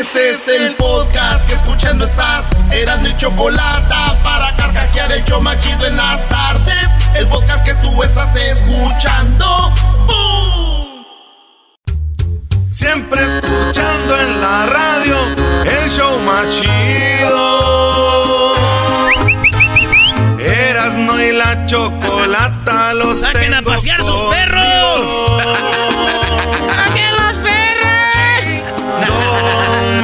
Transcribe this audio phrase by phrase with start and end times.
[0.00, 2.52] Este es el podcast que escuchando estás.
[2.70, 6.88] Eran mi chocolate para carcajear el yo machido en las tardes.
[7.16, 9.72] El podcast que tú estás escuchando.
[10.06, 11.04] ¡Bum!
[12.70, 15.16] Siempre escuchando en la radio
[15.64, 17.48] el show machido.
[20.38, 24.67] Eras no y la chocolata los ¡Saquen a pasear sus perros!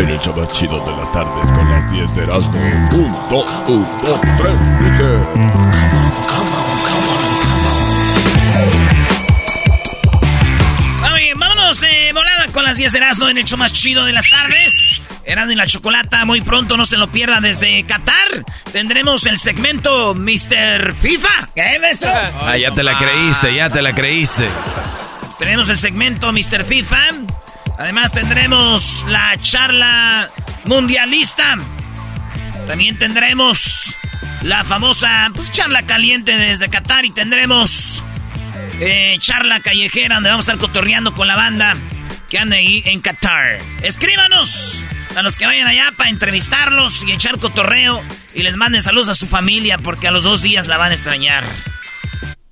[0.00, 2.58] En el más chido de las tardes con las 10 de Erasmo.
[2.92, 5.04] 1, 2, 1, 2, 3, dice.
[11.36, 14.28] Vámonos de volada con las 10 de Erasmo en el show más chido de las
[14.30, 15.02] tardes.
[15.24, 18.44] Erasmo y la chocolata, muy pronto, no se lo pierdan desde Qatar.
[18.72, 20.94] Tendremos el segmento Mr.
[20.94, 21.48] FIFA.
[21.54, 22.10] ¿Qué, maestro?
[22.42, 24.48] Ah, ya te la creíste, ya te la creíste.
[25.38, 26.64] Tenemos el segmento Mr.
[26.64, 26.98] FIFA.
[27.80, 30.28] Además tendremos la charla
[30.64, 31.56] mundialista.
[32.66, 33.94] También tendremos
[34.42, 38.04] la famosa pues, charla caliente desde Qatar y tendremos
[38.80, 41.74] eh, charla callejera donde vamos a estar cotorreando con la banda
[42.28, 43.60] que anda ahí en Qatar.
[43.82, 44.84] Escríbanos
[45.16, 48.02] a los que vayan allá para entrevistarlos y echar cotorreo
[48.34, 50.96] y les manden saludos a su familia porque a los dos días la van a
[50.96, 51.44] extrañar.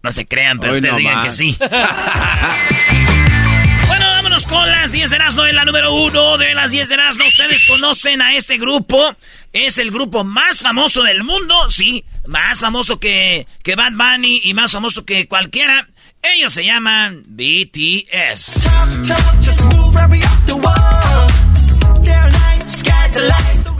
[0.02, 1.58] No se crean, pero Hoy ustedes no digan que sí.
[4.46, 7.24] Con las 10 de Erasmo en la número uno de las 10 de Erasmo.
[7.26, 9.16] Ustedes conocen a este grupo.
[9.52, 11.68] Es el grupo más famoso del mundo.
[11.70, 15.88] Sí, más famoso que, que Bad Bunny y más famoso que cualquiera.
[16.22, 18.68] Ellos se llaman BTS.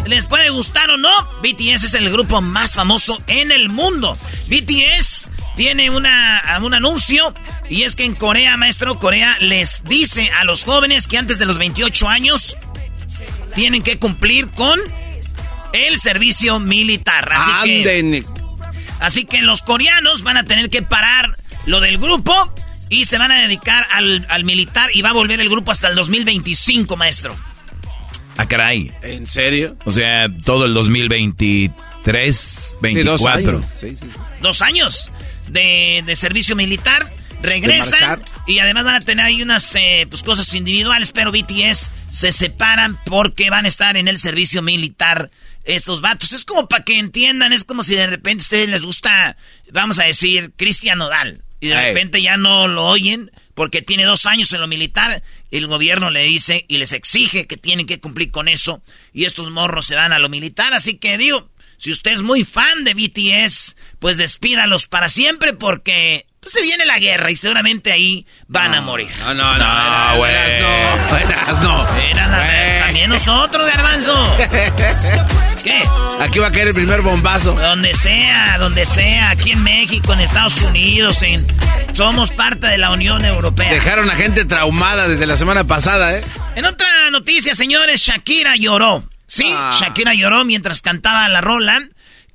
[0.06, 1.10] ¿Les puede gustar o no?
[1.40, 4.16] BTS es el grupo más famoso en el mundo.
[4.48, 7.34] BTS tiene una, un anuncio
[7.68, 11.46] y es que en Corea, maestro, Corea les dice a los jóvenes que antes de
[11.46, 12.56] los 28 años
[13.56, 14.78] tienen que cumplir con
[15.72, 17.28] el servicio militar.
[17.32, 18.24] Así que,
[19.00, 21.34] así que los coreanos van a tener que parar
[21.66, 22.32] lo del grupo
[22.88, 25.88] y se van a dedicar al, al militar y va a volver el grupo hasta
[25.88, 27.34] el 2025, maestro.
[28.36, 28.92] Ah, caray.
[29.02, 29.76] ¿En serio?
[29.84, 33.50] O sea, todo el 2023, Sí, dos 24.
[33.58, 33.64] años.
[33.80, 34.06] Sí, sí.
[34.40, 35.10] dos años
[35.50, 37.10] de, de servicio militar.
[37.40, 42.32] Regresan y además van a tener ahí unas eh, pues, cosas individuales, pero BTS se
[42.32, 45.30] separan porque van a estar en el servicio militar
[45.64, 46.32] estos vatos.
[46.32, 49.36] Es como para que entiendan, es como si de repente a ustedes les gusta,
[49.70, 51.42] vamos a decir, Cristian Nodal.
[51.60, 55.22] Y de repente ya no lo oyen porque tiene dos años en lo militar.
[55.50, 58.82] El gobierno le dice y les exige que tienen que cumplir con eso.
[59.12, 60.72] Y estos morros se van a lo militar.
[60.72, 66.26] Así que digo, si usted es muy fan de BTS, pues despídalos para siempre porque
[66.40, 69.08] pues, se viene la guerra y seguramente ahí van a morir.
[69.20, 70.16] No, no, no.
[70.16, 70.32] Güey.
[70.60, 71.88] No, buenas, no.
[72.10, 72.80] Era la- Güey.
[72.80, 74.36] también nosotros, garbanzo.
[75.62, 75.82] ¿Qué?
[76.20, 77.54] Aquí va a caer el primer bombazo.
[77.54, 81.44] Donde sea, donde sea, aquí en México, en Estados Unidos, en
[81.94, 83.70] somos parte de la Unión Europea.
[83.72, 86.24] Dejaron a gente traumada desde la semana pasada, ¿eh?
[86.56, 89.04] En otra noticia, señores, Shakira lloró.
[89.28, 89.76] Sí, Ah.
[89.80, 91.80] Shakira lloró mientras cantaba la rola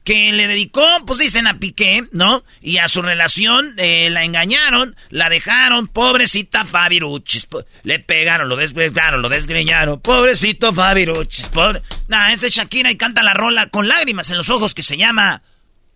[0.05, 2.43] que le dedicó, pues dicen a Piqué, ¿no?
[2.61, 7.45] Y a su relación eh, la engañaron, la dejaron, pobrecita Fabiruchis.
[7.45, 10.01] po- le pegaron, lo desgreñaron, lo desgreñaron.
[10.01, 11.47] Pobrecito Fabiruchis.
[11.49, 11.81] Pobre...
[12.09, 14.97] Nah, es de Shakira y canta la rola con lágrimas en los ojos que se
[14.97, 15.41] llama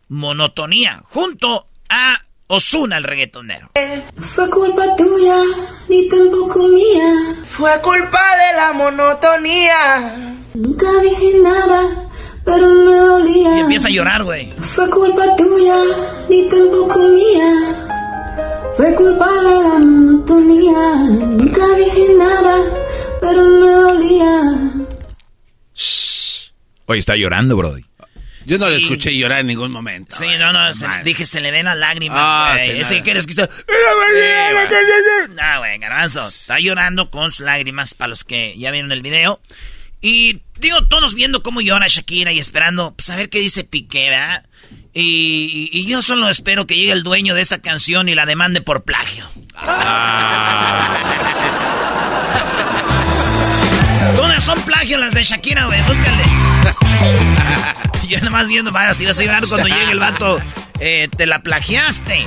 [0.08, 2.18] Monotonía, junto a
[2.48, 3.72] Osuna el reggaetonero.
[4.16, 5.36] Fue culpa tuya,
[5.90, 7.36] ni tampoco mía.
[7.50, 10.37] Fue culpa de la monotonía.
[10.62, 11.81] Nunca dije nada,
[12.44, 13.57] pero me dolía.
[13.57, 14.51] Y empieza a llorar, güey.
[14.57, 15.75] Fue culpa tuya,
[16.30, 17.54] ni tampoco mía.
[18.75, 20.95] Fue culpa de la monotonía.
[21.27, 22.56] Nunca dije nada,
[23.21, 24.42] pero me dolía.
[26.86, 27.83] Oye, está llorando, Brody.
[28.45, 28.71] Yo no Sí.
[28.71, 30.15] le escuché llorar en ningún momento.
[30.15, 32.80] Sí, no, no, se- dije, se le ven las lágrimas, Ah, güey.
[32.80, 33.50] Ese que quieres que está...
[35.30, 36.25] No, güey, garbanzo.
[36.25, 39.42] Está llorando con sus lágrimas para los que ya vieron el video.
[40.02, 44.10] Y digo, todos viendo cómo llora Shakira y esperando, pues a ver qué dice Piqué,
[44.10, 44.46] ¿verdad?
[44.94, 48.84] Y, yo solo espero que llegue el dueño de esta canción y la demande por
[48.84, 49.30] plagio.
[54.16, 56.24] Todas son plagio las de Shakira, güey, búscale.
[58.08, 60.38] Yo nada más viendo, vaya, si vas a llorar cuando llegue el vato,
[60.80, 62.26] eh, te la plagiaste.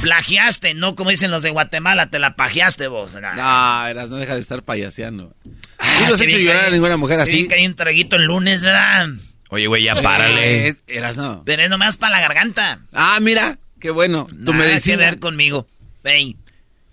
[0.00, 3.12] Plagiaste, no como dicen los de Guatemala, te la pagiaste vos.
[3.14, 3.34] Nah.
[3.34, 5.34] No, eras, no deja de estar payaseando.
[5.78, 7.46] Ah, Tú no has hecho llorar que- a ninguna mujer así.
[7.48, 9.08] que hay un traguito el lunes, ¿verdad?
[9.50, 10.68] Oye, güey, ya párale.
[10.68, 11.42] Eh, eras, no.
[11.44, 12.80] Pero es nomás para la garganta.
[12.92, 14.26] Ah, mira, qué bueno.
[14.44, 15.66] Tu Nada que ver conmigo.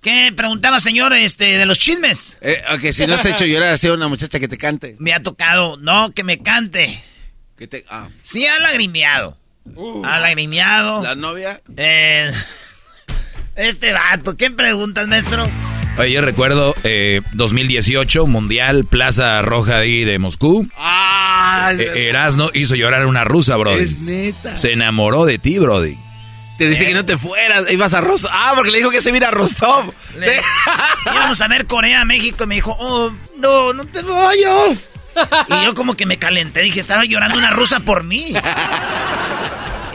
[0.02, 2.38] ¿Qué preguntaba, señor, este, de los chismes?
[2.42, 4.96] Eh, ok, si no has hecho llorar así a una muchacha que te cante.
[5.00, 7.04] Me ha tocado, no, que me cante.
[7.58, 9.38] Que te, ah, Sí, ha lagrimeado.
[10.06, 11.04] Ha lagrimeado.
[11.04, 11.62] la novia.
[11.76, 12.32] Eh,
[13.58, 15.46] este vato, ¿qué preguntas, maestro?
[15.98, 20.68] Oye, yo recuerdo eh, 2018, Mundial, Plaza Roja ahí de Moscú.
[20.78, 23.84] Ah, Eh, Erasno hizo llorar a una rusa, Brody.
[23.84, 24.56] es neta.
[24.58, 25.98] Se enamoró de ti, Brody.
[26.60, 28.32] Te dice que no te fueras, ibas a Rostov.
[28.34, 29.92] Ah, porque le dijo que se mira a Rostov.
[30.18, 30.40] Le-
[31.14, 34.86] Íbamos a ver Corea, México, y me dijo, oh, no, no te vayas.
[35.50, 38.34] Y yo como que me calenté, dije, estaba llorando una rusa por mí.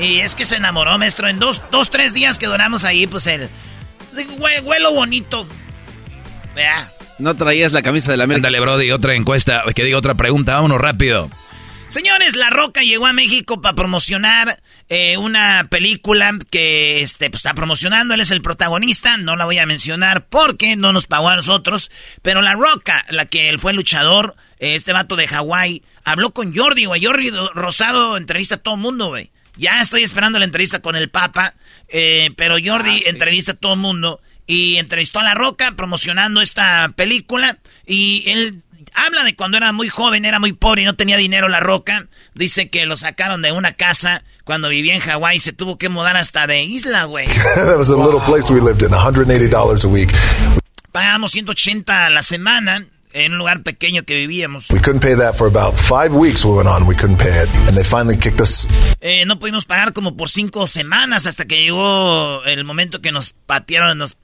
[0.02, 1.28] Y es que se enamoró, maestro.
[1.28, 3.48] En dos, dos tres días que duramos ahí, pues el...
[4.12, 5.46] pues, hue- Huelo bonito.
[6.54, 6.90] Vea.
[7.18, 8.48] No traías la camisa de la América.
[8.48, 11.30] Ándale, Brody, otra encuesta, que diga otra pregunta, vámonos rápido.
[11.88, 17.52] Señores, La Roca llegó a México para promocionar eh, una película que este, pues, está
[17.54, 18.14] promocionando.
[18.14, 19.18] Él es el protagonista.
[19.18, 21.90] No la voy a mencionar porque no nos pagó a nosotros.
[22.22, 26.56] Pero La Roca, la que él fue luchador, eh, este vato de Hawái, habló con
[26.56, 27.04] Jordi, güey.
[27.04, 29.30] Jordi Rosado entrevista a todo el mundo, güey.
[29.56, 31.54] Ya estoy esperando la entrevista con el Papa.
[31.88, 34.20] eh, pero Jordi entrevista a todo el mundo.
[34.46, 37.58] Y entrevistó a La Roca promocionando esta película.
[37.86, 38.62] Y él
[38.94, 42.06] habla de cuando era muy joven, era muy pobre y no tenía dinero La Roca.
[42.34, 45.38] Dice que lo sacaron de una casa cuando vivía en Hawái.
[45.38, 47.26] Se tuvo que mudar hasta de isla, güey.
[47.54, 50.10] that was a little place we lived in, $180 a week.
[50.90, 54.70] Pagábamos 180 a la semana en un lugar pequeño que vivíamos.
[54.70, 56.44] We couldn't pay that for about five weeks.
[56.44, 56.86] We went on.
[56.86, 58.66] We couldn't pay it, and they finally kicked us
[59.00, 63.34] Eh, no pudimos pagar como por cinco semanas hasta que llegó el momento que nos
[63.46, 64.16] patearon, nos,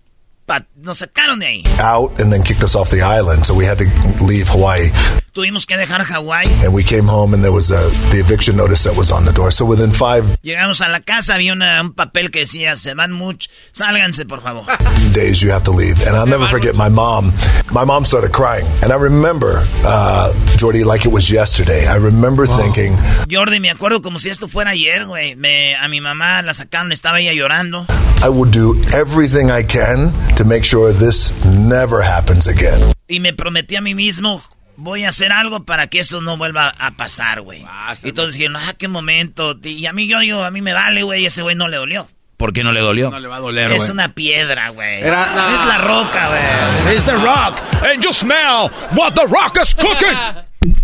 [0.77, 1.65] nos sacaron de ahí.
[1.81, 3.45] out, and then kicked us off the island.
[3.45, 3.85] So we had to
[4.25, 4.91] leave Hawaii,
[5.39, 6.49] Tuvimos que dejar Hawái.
[6.65, 7.79] and we came home, and there was a,
[8.11, 9.53] the eviction notice that was on the door.
[9.53, 13.13] So within five Llegamos a la casa, había una- un papel que decía, se van
[13.13, 14.65] mucho, sálganse por favor.
[15.15, 15.95] days, you have to leave.
[16.09, 17.33] And I'll never forget my mom.
[17.71, 21.87] My mom started crying, and I remember, uh, Jordy, like it was yesterday.
[21.87, 22.97] I remember thinking,
[23.29, 25.37] Jordi, me acuerdo como si esto fuera ayer, güey.
[25.81, 27.87] A mi mamá la sacaron, estaba ella llorando.
[28.25, 32.93] I will do everything I can to make sure this never happens again.
[33.07, 34.43] Y me prometí a mí mismo,
[34.81, 37.65] voy a hacer algo para que esto no vuelva a pasar, güey.
[38.05, 39.59] Y entonces dijeron, ah, qué momento.
[39.63, 42.09] Y a mí, yo digo, a mí me vale, güey, ese güey no le dolió.
[42.37, 43.11] ¿Por qué no le dolió?
[43.11, 43.91] No le va a doler, Es güey.
[43.91, 45.03] una piedra, güey.
[45.03, 45.09] No.
[45.55, 46.95] Es la roca, güey.
[46.97, 47.59] Es The Rock.
[47.83, 50.45] And you smell what the rock is cooking.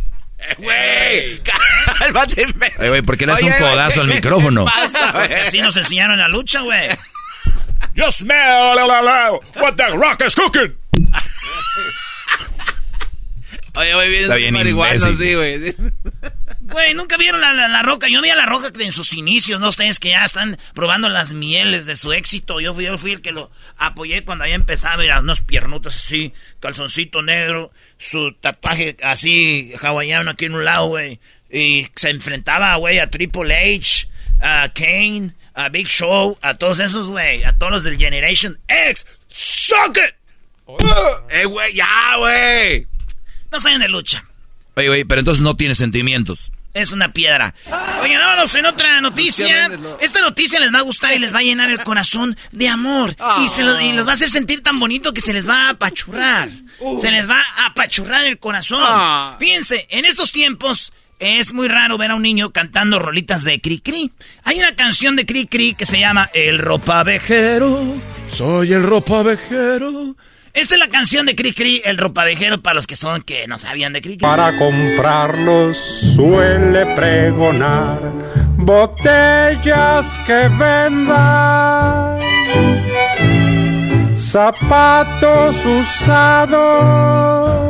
[0.58, 1.40] Güey,
[1.98, 2.44] cálmate.
[2.78, 4.66] Oye, güey, ¿por qué le un codazo al ¿qué- micrófono?
[4.66, 5.32] qué pasa, güey?
[5.40, 6.90] Así nos enseñaron en la lucha, güey.
[7.94, 8.76] You smell
[9.56, 10.74] what the rock is cooking.
[13.76, 14.54] Oye, güey, vienes bien
[15.18, 15.74] sí, güey.
[16.60, 18.08] Güey, nunca vieron la, la, la roca.
[18.08, 19.68] Yo vi a la roca en sus inicios, ¿no?
[19.68, 22.60] Ustedes que ya están probando las mieles de su éxito.
[22.60, 25.02] Yo fui, yo fui el que lo apoyé cuando había empezado.
[25.02, 31.20] Mira, unos piernotas así, calzoncito negro, su tatuaje así, hawaiano aquí en un lado, güey.
[31.50, 34.08] Y se enfrentaba, güey, a Triple H,
[34.40, 37.44] a Kane, a Big Show, a todos esos, güey.
[37.44, 39.04] A todos los del Generation X.
[39.28, 40.14] ¡Suck it!
[41.28, 42.86] Eh, güey, ya, güey.
[43.54, 44.24] No saben de lucha.
[44.74, 46.50] Oye, oye, pero entonces no tiene sentimientos.
[46.72, 47.54] Es una piedra.
[48.02, 49.70] Oye, vámonos en otra noticia.
[50.00, 53.14] Esta noticia les va a gustar y les va a llenar el corazón de amor.
[53.44, 55.70] Y, se y los va a hacer sentir tan bonito que se les va a
[55.70, 56.48] apachurrar.
[56.98, 58.82] Se les va a apachurrar el corazón.
[59.38, 63.78] Fíjense, en estos tiempos es muy raro ver a un niño cantando rolitas de Cri
[63.78, 64.10] Cri.
[64.42, 67.94] Hay una canción de Cri Cri que se llama El ropavejero.
[68.32, 70.16] Soy el ropavejero.
[70.54, 73.58] Esta es la canción de Cri Cri, el ropavejero, para los que son que no
[73.58, 74.18] sabían de Cri.
[74.18, 77.98] Para comprarlos suele pregonar
[78.56, 82.20] botellas que vendan,
[84.16, 87.63] zapatos usados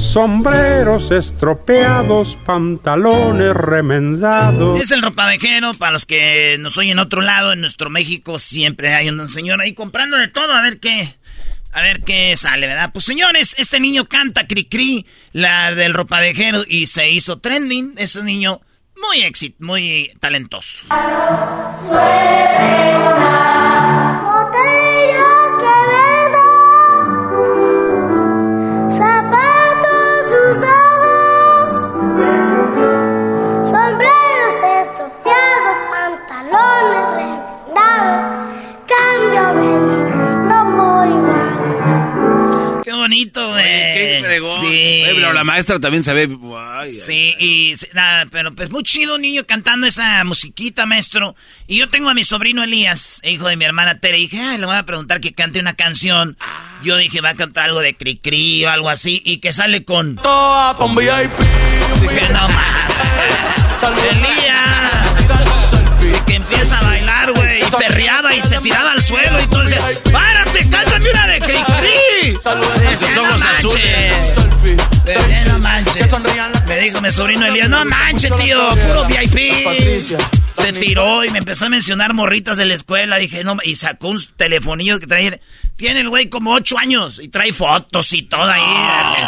[0.00, 4.80] sombreros estropeados, pantalones remendados.
[4.80, 9.08] Es el ropavejero, para los que nos oyen otro lado, en nuestro México siempre hay
[9.08, 11.14] un señor ahí comprando de todo, a ver qué,
[11.72, 12.90] a ver qué sale, ¿verdad?
[12.92, 18.16] Pues señores, este niño canta cri cri, la del ropavejero, y se hizo trending, es
[18.16, 18.60] un niño
[18.96, 20.84] muy éxito, muy talentoso.
[43.10, 43.64] Bonito, güey.
[43.64, 45.02] Qué Sí.
[45.16, 46.28] pero la maestra también se ve.
[47.04, 51.34] sí, y nada, pero pues muy chido niño cantando esa musiquita, maestro.
[51.66, 54.58] Y yo tengo a mi sobrino Elías, hijo de mi hermana Tere, y dije, ay,
[54.58, 56.36] le voy a preguntar que cante una canción.
[56.84, 59.84] Yo dije, va a cantar algo de cri cri o algo así, y que sale
[59.84, 60.14] con.
[60.16, 61.32] Toa con VIP.
[62.00, 62.90] Dije, no mames.
[64.12, 65.10] Elías
[66.26, 66.89] que empieza a
[67.70, 69.80] güey, y se tiraba al suelo y entonces,
[70.12, 72.38] ¡párate, cántame una de cri-cri!
[72.92, 74.14] Esos ojos azules.
[75.46, 76.06] no manches.
[76.66, 79.60] Me dijo mi sobrino Elías, no manches, tío, puro VIP.
[80.56, 83.16] Se tiró y me empezó a mencionar morritas de la escuela.
[83.16, 85.40] Dije, no, y sacó un telefonillo que trae.
[85.76, 89.26] Tiene el güey como ocho años y trae fotos y todo ahí.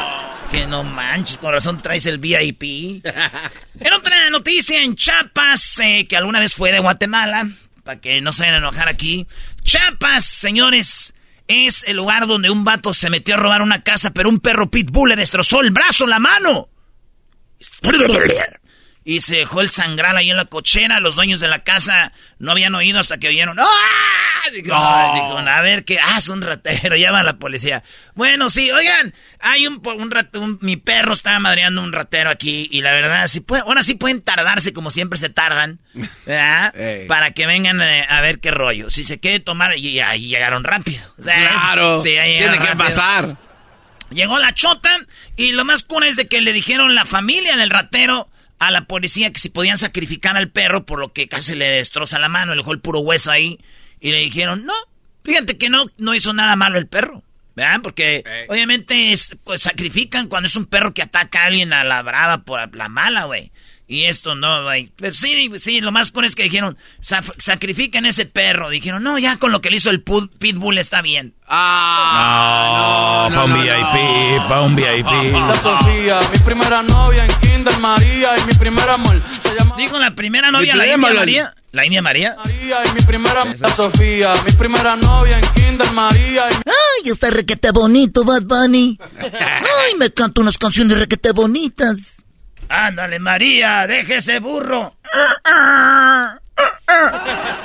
[0.53, 2.63] Que no manches, con razón traes el VIP.
[3.81, 7.49] en otra noticia, en Chiapas, eh, que alguna vez fue de Guatemala,
[7.83, 9.27] para que no se vayan a enojar aquí.
[9.63, 11.15] Chiapas, señores,
[11.49, 14.71] es el lugar donde un vato se metió a robar una casa, pero un perro
[14.71, 16.69] pitbull le destrozó el brazo, la mano
[19.05, 21.01] y se dejó el sangral ahí en la cochera.
[21.01, 23.59] Los dueños de la casa no habían oído hasta que oyeron.
[23.59, 23.67] ¡Ah!
[24.53, 25.99] Dijo, a ver qué.
[26.01, 26.97] Ah, es un ratero.
[27.03, 27.83] Llama a la policía.
[28.15, 30.59] Bueno, sí, oigan, hay un, un ratero.
[30.61, 32.69] Mi perro estaba madreando un ratero aquí.
[32.71, 35.81] Y la verdad, sí puede, ahora sí pueden tardarse como siempre se tardan.
[36.27, 36.75] ¿Verdad?
[37.09, 38.91] Para que vengan eh, a ver qué rollo.
[38.91, 39.77] Si se quiere tomar.
[39.77, 41.03] Y ahí llegaron rápido.
[41.23, 42.03] claro.
[42.03, 43.37] tiene que pasar.
[44.11, 44.91] Llegó la chota.
[45.37, 48.29] Y lo más cura es de que le dijeron la familia del ratero
[48.67, 52.19] a la policía que si podían sacrificar al perro, por lo que casi le destroza
[52.19, 53.59] la mano, le dejó el puro hueso ahí.
[54.01, 54.75] Y le dijeron, no,
[55.25, 57.23] fíjate que no, no hizo nada malo el perro.
[57.55, 57.81] ¿Verdad?
[57.83, 59.13] Porque obviamente
[59.45, 62.89] pues, sacrifican cuando es un perro que ataca a alguien a la brava por la
[62.89, 63.53] mala, güey.
[63.93, 64.91] Y esto no, güey.
[64.97, 66.79] Pero sí, sí, lo más con es que dijeron,
[67.37, 68.71] sacrifiquen ese perro.
[68.71, 71.35] Dijeron, no, ya con lo que le hizo el pitbull está bien.
[71.47, 75.35] Ah, no, pa' un VIP, pa' un VIP.
[75.35, 79.77] La Sofía, mi primera novia en Kinder María y mi primer amor se llama...
[79.77, 81.55] Dijo la primera novia, la India María.
[81.73, 82.37] ¿La India María?
[82.43, 83.45] María y mi primera...
[83.45, 86.55] La Sofía, mi primera novia en Kinder María y...
[86.55, 88.99] Ay, está requete bonito, Bad Bunny.
[89.21, 92.22] Ay, me canto unas canciones requete bonitas.
[92.73, 94.97] Ándale, María, déjese burro.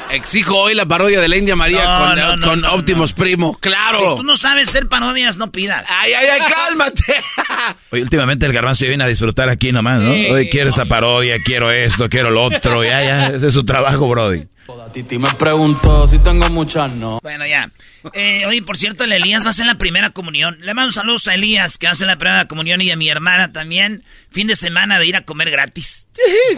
[0.10, 2.02] Exijo hoy la parodia de la India María
[2.44, 4.00] con, Optimus Primo, claro.
[4.00, 5.86] Si tú no sabes ser parodias, no pidas.
[5.90, 7.04] Ay, ay, ay, cálmate.
[7.92, 10.12] Oye, últimamente el garbanzo viene a disfrutar aquí nomás, ¿no?
[10.12, 14.10] Hoy quiero esa parodia, quiero esto, quiero lo otro, ya, ya, ese es su trabajo,
[14.10, 14.46] Brody.
[14.92, 17.20] Titi me preguntó si tengo muchas, no.
[17.22, 17.72] Bueno, ya.
[18.14, 20.58] Eh, oye, por cierto, el Elías va a hacer la primera comunión.
[20.62, 24.04] Le mando saludos a Elías, que hace la primera comunión, y a mi hermana también.
[24.32, 26.08] Fin de semana de ir a comer gratis.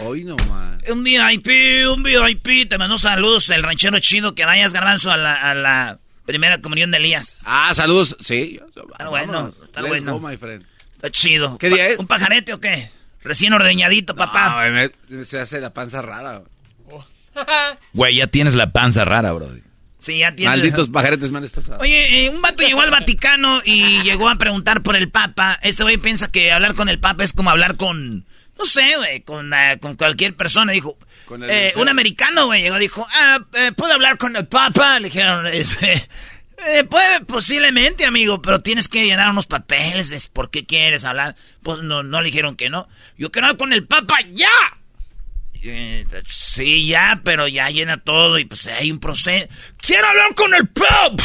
[0.02, 0.82] Hoy no, man.
[0.88, 1.48] Un VIP,
[1.92, 2.68] un VIP.
[2.68, 7.42] Te mando saludos, el ranchero chido, que vayas, garbanzo, a la, primera comunión de Elías.
[7.44, 8.58] Ah, saludos, sí.
[8.92, 10.30] Está bueno, está bueno.
[10.94, 11.58] Está chido.
[11.58, 11.98] ¿Qué día es?
[11.98, 12.90] ¿Un pajarete o qué?
[13.22, 14.62] Recién ordeñadito, papá.
[15.24, 16.42] se hace la panza rara.
[17.92, 19.48] Güey, ya tienes la panza rara, bro.
[20.00, 20.56] Sí, ya tienes.
[20.56, 21.40] Malditos pajaretes me
[21.78, 25.58] Oye, eh, un vato llegó al Vaticano y llegó a preguntar por el Papa.
[25.62, 28.26] Este güey piensa que hablar con el Papa es como hablar con.
[28.58, 30.72] No sé, güey, con, eh, con cualquier persona.
[30.72, 30.98] Dijo.
[31.48, 33.38] Eh, un americano, güey, llegó dijo, ah,
[33.76, 34.98] ¿puedo hablar con el Papa?
[34.98, 36.02] Le dijeron, este,
[36.66, 40.28] Eh, puede, posiblemente, amigo, pero tienes que llenar unos papeles.
[40.28, 41.36] ¿Por qué quieres hablar?
[41.62, 42.88] Pues no, no le dijeron que no.
[43.16, 44.48] Yo quiero hablar con el Papa ya.
[45.62, 49.48] Eh, sí, ya, pero ya llena todo y pues hay un proceso.
[49.76, 51.24] ¡Quiero hablar con el Papa!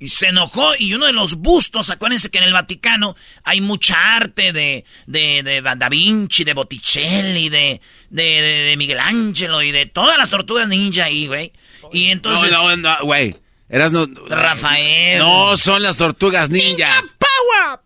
[0.00, 4.16] Y se enojó y uno de los bustos, acuérdense que en el Vaticano hay mucha
[4.16, 9.86] arte de, de, de Da Vinci, de Botticelli, de, de, de, Miguel Ángelo y de
[9.86, 11.52] todas las tortugas ninja ahí, güey.
[11.92, 12.52] Y entonces...
[12.52, 13.34] No, no, güey.
[13.68, 14.06] Eras no...
[14.28, 15.18] Rafael.
[15.18, 17.02] No, son las tortugas ninjas.
[17.18, 17.80] power!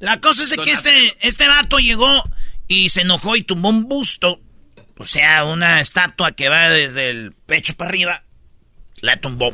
[0.00, 2.24] La cosa es que este, este vato llegó
[2.68, 4.40] y se enojó y tumbó un busto.
[4.98, 8.22] O sea, una estatua que va desde el pecho para arriba.
[9.00, 9.52] La tumbó.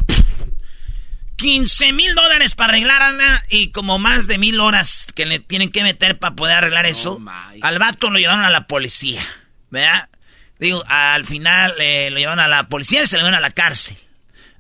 [1.37, 5.71] 15 mil dólares para arreglar Ana y como más de mil horas que le tienen
[5.71, 7.21] que meter para poder arreglar eso.
[7.61, 9.23] al vato lo llevaron a la policía,
[9.71, 10.09] ¿verdad?
[10.59, 13.51] Digo, al final eh, lo llevaron a la policía y se lo llevaron a la
[13.51, 13.97] cárcel.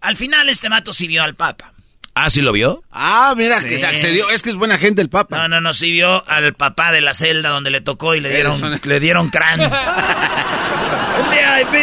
[0.00, 1.73] Al final este vato sí vio al Papa.
[2.16, 2.84] ¿Ah, sí lo vio?
[2.92, 4.30] Ah, mira, que se accedió.
[4.30, 5.36] Es que es buena gente el Papa.
[5.36, 8.30] No, no, no, sí vio al papá de la celda donde le tocó y le
[8.30, 9.66] dieron, le dieron cráneo.
[11.20, 11.74] un VIP,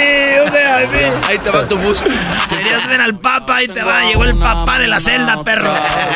[0.46, 1.26] un VIP.
[1.26, 2.04] Ahí te va tu bus.
[2.50, 4.06] Querías ver al Papa, ahí te va.
[4.06, 5.74] Llegó el papá de la celda, perro.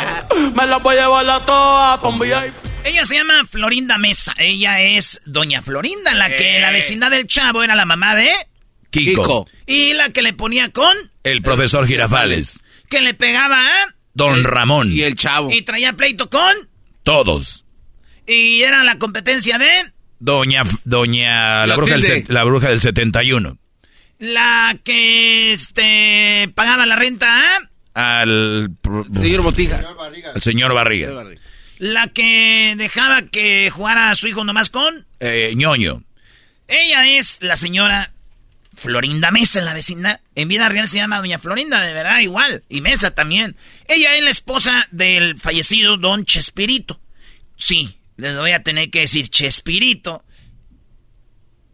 [0.56, 2.54] Me la voy a llevar la toa pa' un VIP.
[2.86, 4.34] Ella se llama Florinda Mesa.
[4.38, 8.32] Ella es Doña Florinda, la que la vecindad del chavo era la mamá de...
[8.92, 9.48] Kiko.
[9.66, 10.96] Y la que le ponía con...
[11.24, 12.60] El profesor Girafales.
[12.88, 13.95] Que le pegaba a...
[14.16, 14.92] Don Ramón.
[14.92, 15.52] Y el chavo.
[15.52, 16.56] Y traía pleito con.
[17.04, 17.66] Todos.
[18.26, 19.70] Y era la competencia de.
[20.20, 20.64] Doña.
[20.86, 21.68] Doña.
[21.68, 23.58] La, bruja, del, la bruja del 71.
[24.20, 25.52] La que.
[25.52, 26.50] Este.
[26.56, 27.60] Pagaba la renta
[27.94, 28.22] a.
[28.22, 28.72] Al.
[29.14, 29.82] Señor Botija.
[30.34, 31.12] El señor Barriga.
[31.78, 35.06] La que dejaba que jugara a su hijo nomás con.
[35.20, 36.04] Eh, ñoño.
[36.70, 38.14] Ella es la señora
[38.76, 40.22] Florinda Mesa en la vecindad.
[40.36, 42.64] En vida real se llama Doña Florinda, de verdad, igual.
[42.68, 43.56] Y Mesa también.
[43.88, 47.00] Ella es la esposa del fallecido Don Chespirito.
[47.58, 50.24] Sí, les voy a tener que decir Chespirito.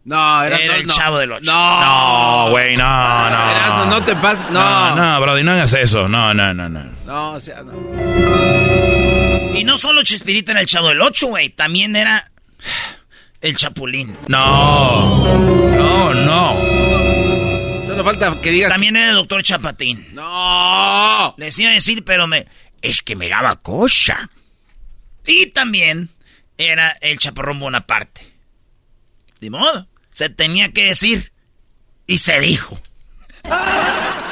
[0.04, 1.44] No, era, el chavo del ocho.
[1.44, 3.86] No, güey, no, no.
[3.86, 4.60] no, te pases, no.
[4.60, 6.08] No, no, Brody, no hagas eso.
[6.08, 6.84] No, no, no, no.
[7.04, 7.72] No, o sea, no.
[9.56, 11.50] Y no solo Chespirito era el chavo del ocho, güey.
[11.50, 12.30] También era
[13.40, 14.16] el Chapulín.
[14.28, 15.36] No.
[15.36, 16.81] No, no
[18.04, 18.70] falta que digas.
[18.70, 20.14] También era el doctor Chapatín.
[20.14, 21.34] No.
[21.36, 22.46] Le decía decir, pero me.
[22.80, 24.30] Es que me daba cosa.
[25.26, 26.10] Y también
[26.58, 28.32] era el chaparrón Bonaparte.
[29.40, 29.88] De modo.
[30.12, 31.32] Se tenía que decir.
[32.06, 32.80] Y se dijo.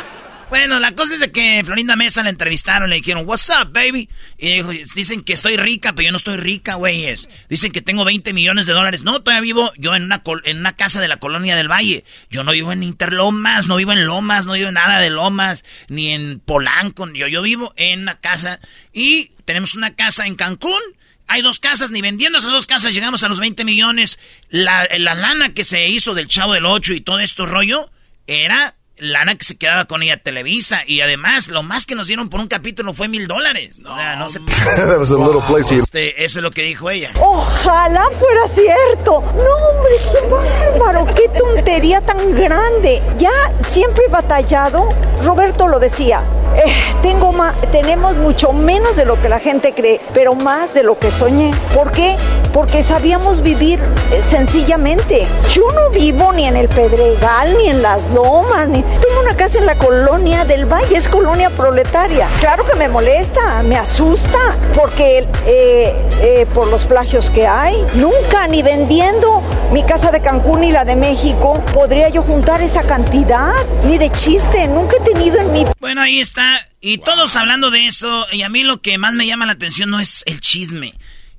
[0.50, 4.08] Bueno, la cosa es de que Florinda Mesa la entrevistaron, le dijeron, What's up, baby?
[4.36, 7.28] Y dijo, dicen que estoy rica, pero yo no estoy rica, güeyes.
[7.48, 9.04] Dicen que tengo 20 millones de dólares.
[9.04, 12.04] No, todavía vivo yo en una, en una casa de la colonia del Valle.
[12.30, 15.64] Yo no vivo en Interlomas, no vivo en Lomas, no vivo en nada de Lomas,
[15.88, 17.08] ni en Polanco.
[17.14, 18.58] Yo, yo vivo en una casa
[18.92, 20.82] y tenemos una casa en Cancún.
[21.28, 24.18] Hay dos casas, ni vendiendo esas dos casas llegamos a los 20 millones.
[24.48, 27.88] La, la lana que se hizo del Chavo del Ocho y todo esto rollo
[28.26, 30.82] era lana que se quedaba con ella Televisa.
[30.86, 33.78] Y además, lo más que nos dieron por un capítulo fue mil dólares.
[33.80, 34.40] No, o sea, no se
[35.74, 37.10] este, Eso es lo que dijo ella.
[37.20, 39.20] Ojalá fuera cierto.
[39.20, 41.14] No, hombre, qué bárbaro.
[41.14, 43.02] Qué tontería tan grande.
[43.18, 43.30] Ya
[43.66, 44.88] siempre he batallado.
[45.24, 46.22] Roberto lo decía.
[46.56, 47.30] Eh, tengo
[47.72, 51.52] tenemos mucho menos de lo que la gente cree, pero más de lo que soñé.
[51.74, 52.16] ¿Por qué?
[52.52, 53.80] Porque sabíamos vivir
[54.12, 55.26] eh, sencillamente.
[55.52, 59.58] Yo no vivo ni en el Pedregal, ni en las lomas, ni tengo una casa
[59.58, 62.28] en la colonia del Valle, es colonia proletaria.
[62.40, 64.38] Claro que me molesta, me asusta,
[64.74, 70.64] porque eh, eh, por los plagios que hay, nunca ni vendiendo mi casa de Cancún
[70.64, 73.52] y la de México podría yo juntar esa cantidad,
[73.84, 75.64] ni de chiste, nunca he tenido en mi...
[75.78, 76.39] Bueno, ahí está,
[76.80, 79.90] y todos hablando de eso, y a mí lo que más me llama la atención
[79.90, 80.94] no es el chisme,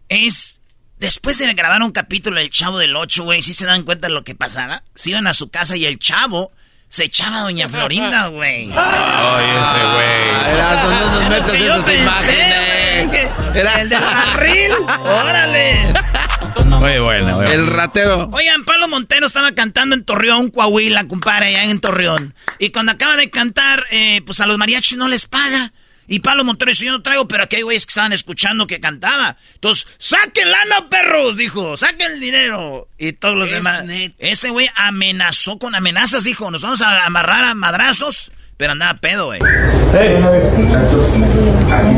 [0.09, 0.61] es
[1.01, 4.13] Después de grabar un capítulo del Chavo del 8, güey, ¿sí se dan cuenta de
[4.13, 4.83] lo que pasaba?
[4.93, 6.51] Se iban a su casa y el Chavo
[6.91, 8.69] se echaba a Doña Florinda, güey.
[8.75, 10.53] Ay, este güey.
[10.53, 13.31] Eras, no nos metas esas imágenes.
[13.55, 14.71] Era el del barril.
[14.99, 15.93] Órale.
[16.65, 17.51] Muy bueno, güey.
[17.53, 18.29] El ratero.
[18.33, 22.35] Oigan, Pablo Montero estaba cantando en Torreón, Coahuila, compadre, allá en Torreón.
[22.59, 25.71] Y cuando acaba de cantar, eh, pues a los mariachis no les paga.
[26.11, 28.81] Y Pablo Montero dice, yo no traigo, pero aquí hay güeyes que estaban escuchando que
[28.81, 29.37] cantaba.
[29.53, 31.37] Entonces, ¡saquen lana, perros!
[31.37, 32.89] Dijo, ¡saquen el dinero!
[32.97, 33.85] Y todos los demás.
[34.19, 38.29] Ese güey amenazó con amenazas, dijo, nos vamos a amarrar a madrazos.
[38.57, 39.39] Pero andaba pedo, güey.
[39.41, 39.51] aquí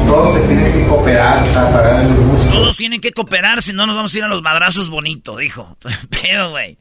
[0.05, 2.07] todos se tienen que cooperar para
[2.51, 5.75] Todos tienen que cooperar, si no nos vamos a ir a los madrazos bonitos, dijo.
[6.21, 6.77] pedo, güey.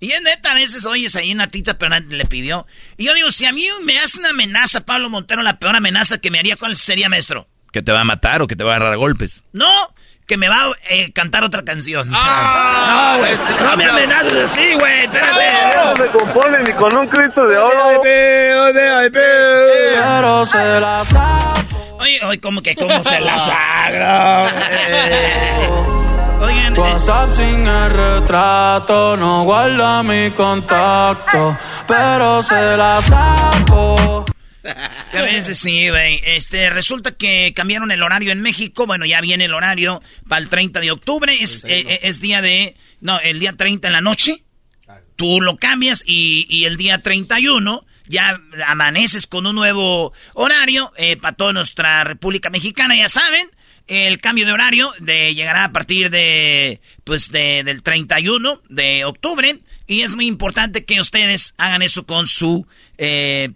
[0.00, 2.66] Y es neta, a veces oyes ahí Natita, pero nadie le pidió.
[2.96, 6.18] Y yo digo, si a mí me hace una amenaza, Pablo Montero, la peor amenaza
[6.18, 7.48] que me haría, ¿cuál sería, maestro?
[7.72, 9.42] Que te va a matar o que te va a agarrar golpes.
[9.52, 9.92] No,
[10.26, 12.10] que me va a eh, cantar otra canción.
[12.12, 13.32] Ah, no, güey.
[13.62, 15.04] No me amenaces así, güey.
[15.04, 15.44] Espérate.
[15.74, 18.00] No se compone ni con un Cristo de oro.
[18.02, 18.72] Pero
[20.46, 21.04] se la
[22.00, 24.50] Oye, oye, como que cómo se la sagra.
[26.44, 31.56] Oigan, WhatsApp sin el retrato, no guarda mi contacto,
[31.88, 34.26] pero se la saco.
[34.64, 36.20] A veces sí, güey.
[36.22, 38.86] Este, resulta que cambiaron el horario en México.
[38.86, 41.34] Bueno, ya viene el horario para el 30 de octubre.
[41.40, 42.76] Es, eh, es día de...
[43.00, 44.44] No, el día 30 en la noche.
[45.16, 51.16] Tú lo cambias y, y el día 31 ya amaneces con un nuevo horario eh,
[51.16, 53.48] para toda nuestra República Mexicana, ya saben.
[53.86, 59.60] El cambio de horario de, llegará a partir de, pues de, del 31 de octubre.
[59.86, 62.66] Y es muy importante que ustedes hagan eso con su
[62.96, 63.50] eh,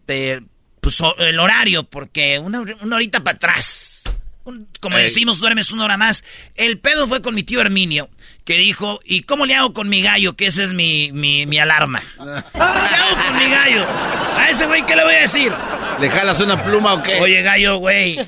[0.81, 4.03] pues, el horario, porque una, una horita para atrás.
[4.81, 6.25] como decimos, duermes una hora más.
[6.57, 8.09] El pedo fue con mi tío Herminio,
[8.45, 10.37] que dijo, ¿y cómo le hago con mi gallo?
[10.37, 12.03] Que esa es mi, mi, mi alarma.
[12.17, 13.87] ¿Qué hago con mi gallo?
[14.37, 15.53] A ese güey, ¿qué le voy a decir?
[16.01, 17.21] ¿Le jalas una pluma o qué?
[17.21, 18.19] Oye, gallo, güey.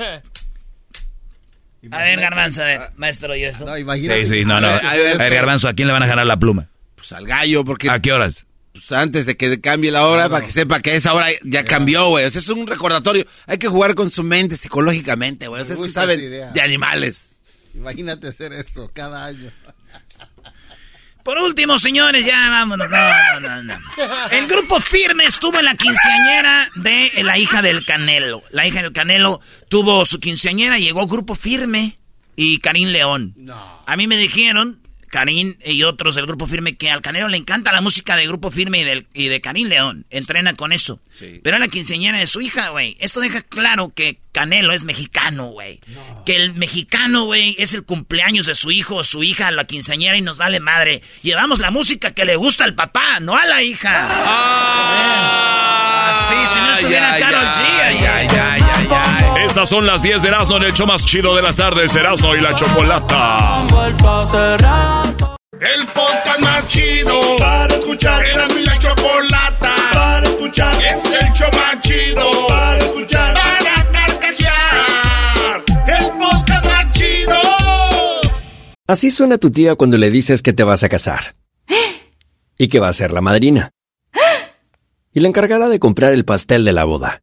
[1.90, 3.64] A ver, Garbanzo, a ver, maestro, ¿y esto?
[3.64, 4.68] No, sí, sí, no, no.
[4.68, 6.68] A ver, Garbanzo, ¿a quién le van a jalar la pluma?
[6.94, 7.88] Pues al gallo, porque...
[7.88, 8.44] ¿A qué horas?
[8.72, 12.08] Pues antes de que cambie la hora, para que sepa que esa hora ya cambió,
[12.08, 12.24] güey.
[12.24, 13.26] O sea, es un recordatorio.
[13.46, 15.62] Hay que jugar con su mente psicológicamente, güey.
[15.62, 17.26] O sea, es que saben de animales.
[17.74, 19.50] Imagínate hacer eso cada año.
[21.24, 22.88] Por último, señores, ya vámonos.
[22.88, 23.78] No, no, no,
[24.30, 28.42] El grupo Firme estuvo en la quinceañera de la hija del Canelo.
[28.50, 31.98] La hija del Canelo tuvo su quinceañera, llegó Grupo Firme
[32.37, 33.35] y Karim León.
[33.87, 34.80] A mí me dijeron
[35.11, 38.51] Karim y otros del Grupo Firme que al Canelo le encanta la música de Grupo
[38.51, 40.07] Firme y, del, y de Karim León.
[40.11, 41.01] Entrena con eso.
[41.42, 42.96] Pero a la quinceañera de su hija, güey.
[43.01, 45.81] Esto deja claro que Canelo es mexicano, güey.
[46.25, 49.64] Que el mexicano, güey, es el cumpleaños de su hijo o su hija a la
[49.64, 51.03] quinceañera y nos vale madre.
[51.23, 54.09] Llevamos la música que le gusta al papá, no a la hija.
[54.11, 57.60] Ah, Así, si no estuviera Carol G.
[59.50, 62.36] Estas son las 10 de Erasmo en el show más chido de las tardes, Erasmo
[62.36, 63.66] y la Chocolata.
[65.60, 68.24] El podcast más chido para escuchar.
[68.26, 70.72] Erasmo y la Chocolata para escuchar.
[70.76, 73.34] Es el show más chido para escuchar.
[73.34, 75.64] Para carcajear.
[75.88, 77.40] El podcast más chido.
[78.86, 81.34] Así suena tu tía cuando le dices que te vas a casar.
[82.56, 83.72] Y que va a ser la madrina.
[85.12, 87.22] Y la encargada de comprar el pastel de la boda.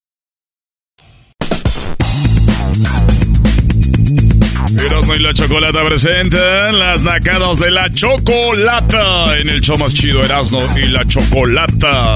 [4.85, 10.23] Erasmo y la Chocolata presentan las nacadas de la Chocolata en el show más chido
[10.23, 12.15] Erasmo y la Chocolata.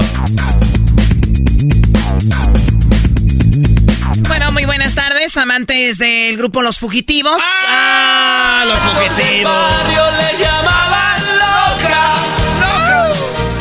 [4.28, 7.40] Bueno, muy buenas tardes, amantes del grupo Los Fugitivos.
[7.68, 8.64] ¡Ah!
[8.66, 9.52] Los Fugitivos.
[9.52, 12.14] barrio le llamaban loca,
[12.60, 13.08] loca,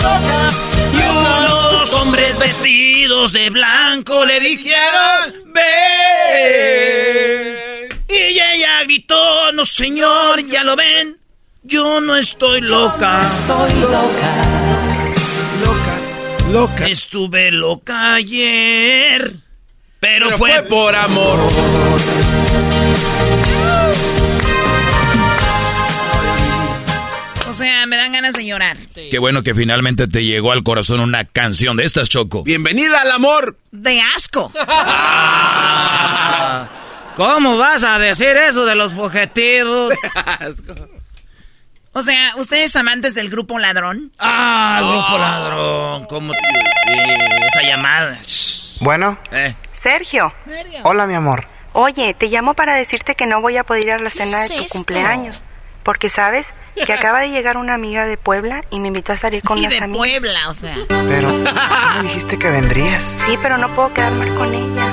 [0.01, 0.51] loca.
[0.93, 6.84] Y unos hombres vestidos de blanco le dijeron, ven.
[9.53, 11.17] No señor, ya lo ven,
[11.63, 13.21] yo no estoy loca.
[13.21, 14.43] Estoy loca,
[15.65, 15.97] loca,
[16.51, 16.87] loca.
[16.87, 19.37] Estuve loca ayer,
[19.99, 21.39] Pero, Pero fue, fue por amor.
[27.47, 28.77] O sea, me dan ganas de llorar.
[28.93, 32.43] Qué bueno que finalmente te llegó al corazón una canción de estas, Choco.
[32.43, 33.57] Bienvenida al amor.
[33.71, 34.51] De asco.
[37.15, 39.93] ¿Cómo vas a decir eso de los fugitivos?
[41.97, 44.11] O sea, ¿ustedes amantes del grupo Ladrón?
[44.19, 46.05] Ah, el grupo ladrón.
[46.07, 46.33] ¿Cómo?
[46.33, 48.19] eh, esa llamada.
[48.81, 49.55] Bueno, Eh.
[49.71, 50.33] Sergio,
[50.83, 51.47] hola mi amor.
[51.71, 54.49] oye, te llamo para decirte que no voy a poder ir a la cena es
[54.49, 54.73] de tu esto?
[54.73, 55.41] cumpleaños.
[55.83, 56.53] Porque sabes
[56.85, 59.61] que acaba de llegar una amiga de Puebla y me invitó a salir con Y
[59.61, 59.97] unas de amigas.
[59.97, 60.75] Puebla, o sea.
[60.89, 61.37] Pero tú
[62.03, 63.03] me dijiste que vendrías.
[63.25, 64.91] Sí, pero no puedo quedarme con ella.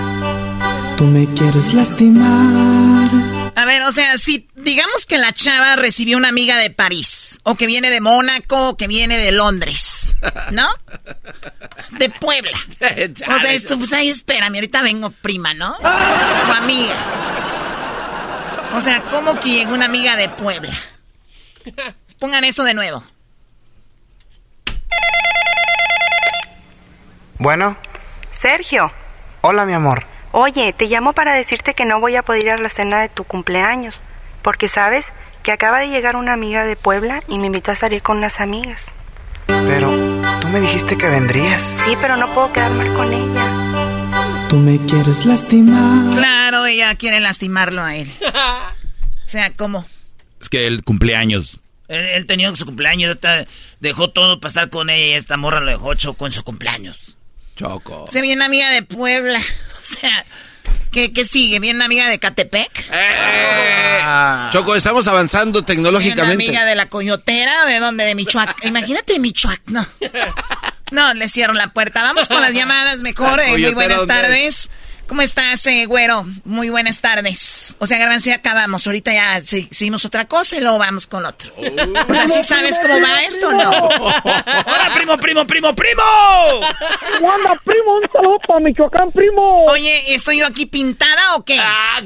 [1.02, 3.10] Tú me quieres lastimar.
[3.56, 7.56] A ver, o sea, si digamos que la chava recibió una amiga de París, o
[7.56, 10.14] que viene de Mónaco, o que viene de Londres,
[10.52, 10.68] ¿no?
[11.98, 12.56] De Puebla.
[13.28, 15.72] O sea, esto, pues ahí espérame, ahorita vengo prima, ¿no?
[15.72, 16.94] O amiga.
[18.76, 20.72] O sea, ¿cómo que llegó una amiga de Puebla?
[22.20, 23.02] Pongan eso de nuevo.
[27.38, 27.76] Bueno,
[28.30, 28.92] Sergio,
[29.40, 30.11] hola mi amor.
[30.32, 33.08] Oye, te llamo para decirte que no voy a poder ir a la cena de
[33.08, 34.02] tu cumpleaños.
[34.42, 38.02] Porque sabes que acaba de llegar una amiga de Puebla y me invitó a salir
[38.02, 38.86] con unas amigas.
[39.46, 39.90] Pero
[40.40, 41.62] tú me dijiste que vendrías.
[41.62, 44.48] Sí, pero no puedo quedarme con ella.
[44.48, 46.16] Tú me quieres lastimar.
[46.16, 48.10] Claro, ella quiere lastimarlo a él.
[49.24, 49.86] O sea, ¿cómo?
[50.40, 51.58] Es que el cumpleaños.
[51.88, 53.18] Él, él tenía su cumpleaños,
[53.80, 57.16] dejó todo para estar con ella y esta morra lo dejó choco en su cumpleaños.
[57.56, 58.06] Choco.
[58.08, 59.40] Se viene una amiga de Puebla.
[59.94, 60.24] O sea,
[60.92, 61.58] ¿qué, qué sigue?
[61.58, 62.88] ¿Viene una amiga de Catepec?
[62.92, 63.98] Eh,
[64.52, 66.44] Choco, estamos avanzando ¿Viene una tecnológicamente.
[66.44, 67.64] amiga de la coyotera?
[67.66, 68.04] ¿De dónde?
[68.04, 68.54] ¿De Michoacán?
[68.62, 69.62] Imagínate Michoacán.
[69.66, 69.86] No.
[70.92, 72.02] No, le cierro la puerta.
[72.02, 73.38] Vamos con las llamadas mejor.
[73.38, 74.68] La Eh, muy buenas ¿dónde tardes.
[75.12, 76.24] ¿Cómo estás, eh, güero?
[76.46, 77.76] Muy buenas tardes.
[77.78, 78.86] O sea, Garbanzo, ya acabamos.
[78.86, 81.52] Ahorita ya se- seguimos otra cosa y luego vamos con otro.
[82.08, 83.70] O sea, ¿sí sabes cómo va esto o no?
[83.88, 86.02] ¡Hola, primo, primo, primo, primo!
[87.18, 87.96] ¿Cómo anda, primo?
[87.96, 89.66] Un saludo para Michoacán, primo.
[89.66, 91.58] Oye, ¿estoy yo aquí pintada o qué?
[91.60, 92.00] Ah,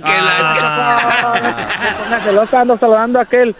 [2.24, 3.54] que lo ando saludando a aquel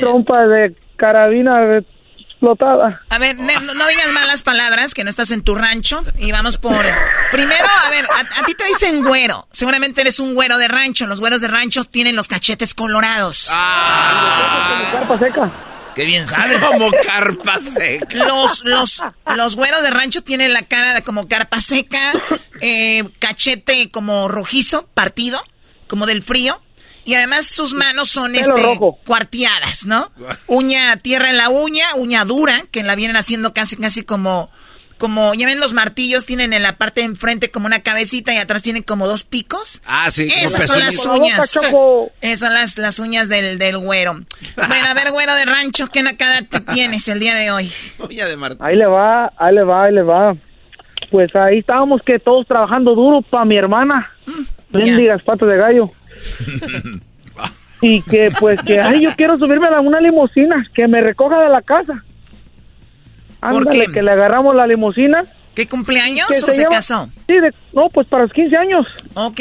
[0.00, 1.60] trompa de carabina
[2.36, 3.02] explotada.
[3.08, 6.04] A ver, no, no digas malas palabras, que no estás en tu rancho.
[6.18, 6.86] Y vamos por...
[7.32, 9.48] Primero, a ver, a, a ti te dicen güero.
[9.52, 11.06] Seguramente eres un güero de rancho.
[11.06, 13.48] Los güeros de rancho tienen los cachetes colorados.
[14.92, 15.50] Carpa seca.
[15.94, 16.62] ¡Qué bien sabes!
[16.62, 18.14] Como carpa seca.
[18.26, 19.02] Los, los,
[19.34, 22.12] los güeros de rancho tienen la cara de como carpa seca,
[22.60, 25.42] eh, cachete como rojizo, partido,
[25.88, 26.60] como del frío.
[27.06, 28.98] Y además sus manos son este rojo.
[29.06, 30.10] cuarteadas, ¿no?
[30.48, 34.50] Uña, tierra en la uña, uña dura, que la vienen haciendo casi, casi como,
[34.98, 38.38] como, ya ven los martillos, tienen en la parte de enfrente como una cabecita y
[38.38, 39.80] atrás tienen como dos picos.
[39.86, 40.28] Ah, sí.
[40.36, 41.58] Esas son las la boca, uñas.
[42.20, 44.24] Esas son las, las uñas del, del güero.
[44.56, 47.70] Bueno, a ver, güero de rancho, ¿qué nacada te tienes el día de hoy?
[48.00, 48.58] Uña de Martín.
[48.60, 50.34] Ahí le va, ahí le va, ahí le va.
[51.12, 54.10] Pues ahí estábamos que todos trabajando duro para mi hermana.
[54.70, 55.88] Bendigas patas de gallo.
[57.82, 61.48] y que pues que, ay, yo quiero subirme a una limusina, que me recoja de
[61.48, 62.02] la casa.
[63.40, 63.92] ¿Por Ándale, qué?
[63.92, 65.22] que le agarramos la limusina.
[65.54, 67.08] ¿Qué cumpleaños que o se lleva- casó?
[67.26, 68.86] Sí, de- no, pues para los 15 años.
[69.14, 69.40] Ok.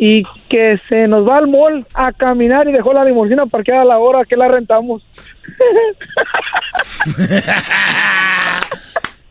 [0.00, 3.86] Y que se nos va al mall a caminar y dejó la limusina parqueada a
[3.86, 5.02] la hora que la rentamos.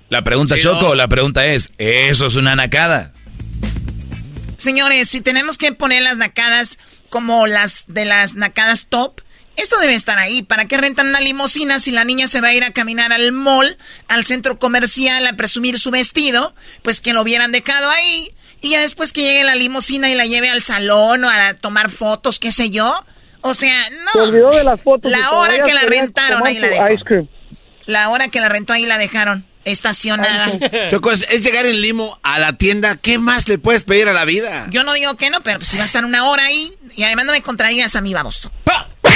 [0.10, 3.12] La pregunta, Choco, la pregunta es, ¿eso es una nacada?
[4.68, 6.78] Señores, si tenemos que poner las nacadas
[7.08, 9.22] como las de las nacadas top,
[9.56, 10.44] esto debe estar ahí.
[10.44, 13.32] ¿Para qué rentan una limusina si la niña se va a ir a caminar al
[13.32, 13.78] mall,
[14.10, 16.54] al centro comercial, a presumir su vestido?
[16.82, 18.36] Pues que lo hubieran dejado ahí.
[18.60, 21.90] Y ya después que llegue la limusina y la lleve al salón o a tomar
[21.90, 23.06] fotos, qué sé yo.
[23.40, 24.24] O sea, Se no.
[24.26, 25.10] olvidó de las fotos.
[25.10, 27.30] La hora que la rentaron, ahí la cream.
[27.86, 30.52] La hora que la rentó ahí la dejaron estacionada.
[30.90, 32.96] Choco, es, es llegar en limo a la tienda.
[32.98, 34.68] ¿Qué más le puedes pedir a la vida?
[34.70, 37.04] Yo no digo que no, pero pues si va a estar una hora ahí y
[37.04, 38.50] además no me contradigas a mí, vamos.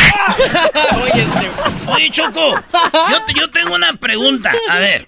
[1.01, 2.55] Oye, este- oye, Choco,
[3.09, 4.51] yo, te- yo tengo una pregunta.
[4.69, 5.07] A ver,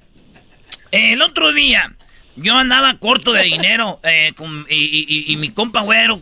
[0.92, 1.94] el otro día
[2.36, 6.22] yo andaba corto de dinero eh, con- y, y- y- y mi compa güero,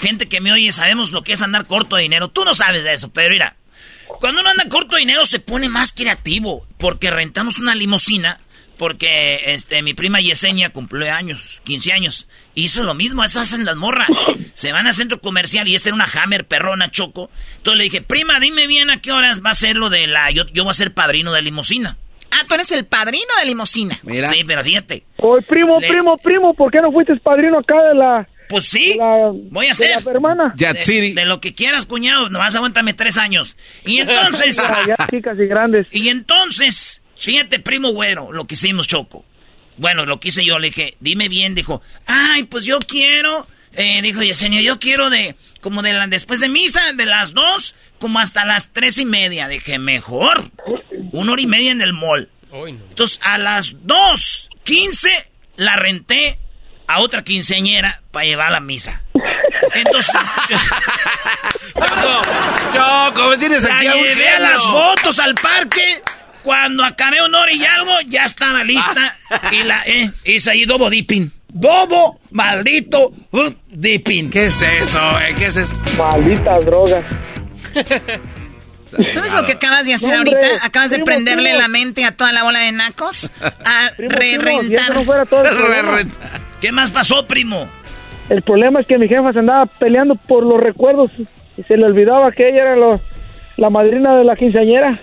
[0.00, 2.28] gente que me oye, sabemos lo que es andar corto de dinero.
[2.28, 3.56] Tú no sabes de eso, pero mira,
[4.20, 8.40] cuando uno anda corto de dinero se pone más creativo porque rentamos una limusina.
[8.82, 12.26] Porque este, mi prima Yesenia cumplió años, 15 años.
[12.56, 14.08] Hizo lo mismo, eso hacen las morras.
[14.54, 17.30] Se van al centro comercial y esta era una Hammer perrona choco.
[17.58, 20.32] Entonces le dije, prima, dime bien a qué horas va a ser lo de la.
[20.32, 21.96] Yo, yo voy a ser padrino de limusina.
[22.32, 24.00] Ah, tú eres el padrino de limosina.
[24.02, 24.26] Mira.
[24.26, 25.04] Sí, pero fíjate.
[25.18, 28.28] Oye, primo, primo, primo, ¿por qué no fuiste padrino acá de la...
[28.48, 29.96] Pues sí, voy a ser.
[30.08, 30.54] hermana.
[30.56, 33.56] De, de, lo que quieras, cuñado, nomás aguántame tres años.
[33.86, 34.60] Y entonces...
[34.88, 35.86] ya, chicas y grandes.
[35.92, 39.24] Y entonces, fíjate, primo güero, lo que hicimos, Choco.
[39.76, 44.02] Bueno, lo que hice yo, le dije, dime bien, dijo, ay, pues yo quiero, eh,
[44.02, 48.18] dijo Yesenia, yo quiero de, como de la, después de misa, de las dos, como
[48.18, 49.48] hasta las tres y media.
[49.48, 50.50] Dije, mejor,
[51.12, 52.28] una hora y media en el mall.
[52.52, 55.10] Entonces, a las dos, quince,
[55.56, 56.38] la renté
[56.86, 59.02] a otra quinceañera para llevar a la misa.
[59.74, 60.14] Entonces.
[61.74, 62.22] Choco,
[62.72, 66.02] Choco, me tienes aquí la llevé a las fotos al parque.
[66.42, 69.16] Cuando acabé un hora y algo, ya estaba lista.
[69.52, 71.30] y la eh, hice ahí dobo dipping.
[71.48, 74.30] Dobo, maldito uh, dipping.
[74.30, 74.98] ¿Qué es eso?
[75.20, 75.34] Eh?
[75.36, 75.76] ¿Qué es eso?
[75.98, 77.02] Maldita droga.
[79.10, 80.46] ¿Sabes lo que acabas de hacer ahorita?
[80.62, 84.92] Acabas de prenderle la mente a toda la bola de nacos a re-rentar.
[86.60, 87.68] ¿Qué más pasó, primo?
[88.28, 91.10] El problema es que mi jefa se andaba peleando por los recuerdos
[91.56, 92.98] y se le olvidaba que ella era
[93.56, 95.00] la madrina de la quinceañera.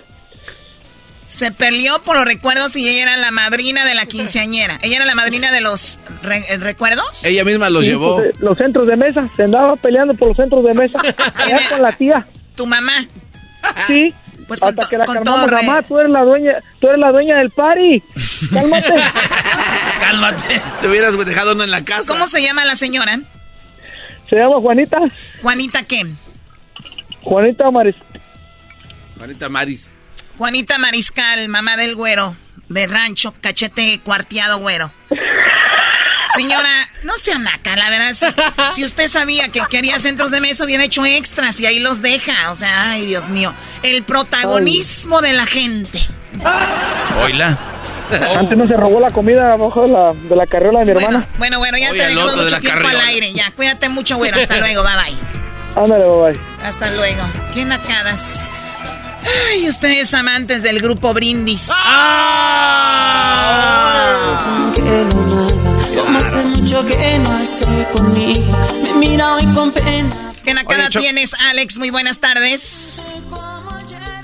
[1.30, 4.80] Se peleó por los recuerdos y ella era la madrina de la quinceañera.
[4.82, 7.24] ¿Ella era la madrina de los eh, recuerdos?
[7.24, 8.16] Ella misma los llevó.
[8.16, 9.28] Pues, eh, los centros de mesa.
[9.36, 11.00] Se andaba peleando por los centros de mesa.
[11.36, 12.26] Allá con la tía.
[12.56, 13.06] ¿Tu mamá?
[13.86, 14.12] Sí.
[14.48, 17.50] Pues hasta que la calmamos, mamá, tú eres la dueña, tú eres la dueña del
[17.50, 18.02] party.
[18.52, 18.88] Cálmate.
[20.00, 20.62] Cálmate.
[20.80, 22.12] Te hubieras dejado uno en la casa.
[22.12, 23.20] ¿Cómo se llama la señora?
[24.28, 24.98] Se llama Juanita.
[25.42, 26.04] ¿Juanita qué?
[27.22, 27.94] Juanita Maris.
[29.16, 29.99] Juanita Maris.
[30.40, 32.34] Juanita Mariscal, mamá del güero,
[32.70, 34.90] de rancho, cachete cuarteado güero.
[36.34, 36.70] Señora,
[37.04, 38.14] no sea naca, la verdad.
[38.72, 42.50] Si, usted sabía que quería centros de mesa, hubiera hecho extras y ahí los deja.
[42.52, 43.52] O sea, ay, Dios mío.
[43.82, 46.00] El protagonismo de la gente.
[47.22, 47.58] Oila.
[48.38, 51.28] Antes no se robó la comida abajo de la, de la carriola de mi hermana.
[51.36, 53.34] Bueno, bueno, ya te dejamos mucho tiempo al aire.
[53.34, 54.40] Ya, cuídate mucho, güero.
[54.40, 55.82] Hasta luego, bye bye.
[55.82, 56.40] Ándale, bye bye.
[56.64, 57.24] Hasta luego.
[57.52, 58.42] Qué nacadas.
[59.50, 61.70] Ay, ustedes amantes del grupo Brindis.
[61.72, 63.00] ¡Ah!
[70.44, 71.78] ¿Qué nacada tienes, Alex?
[71.78, 73.22] Muy buenas tardes.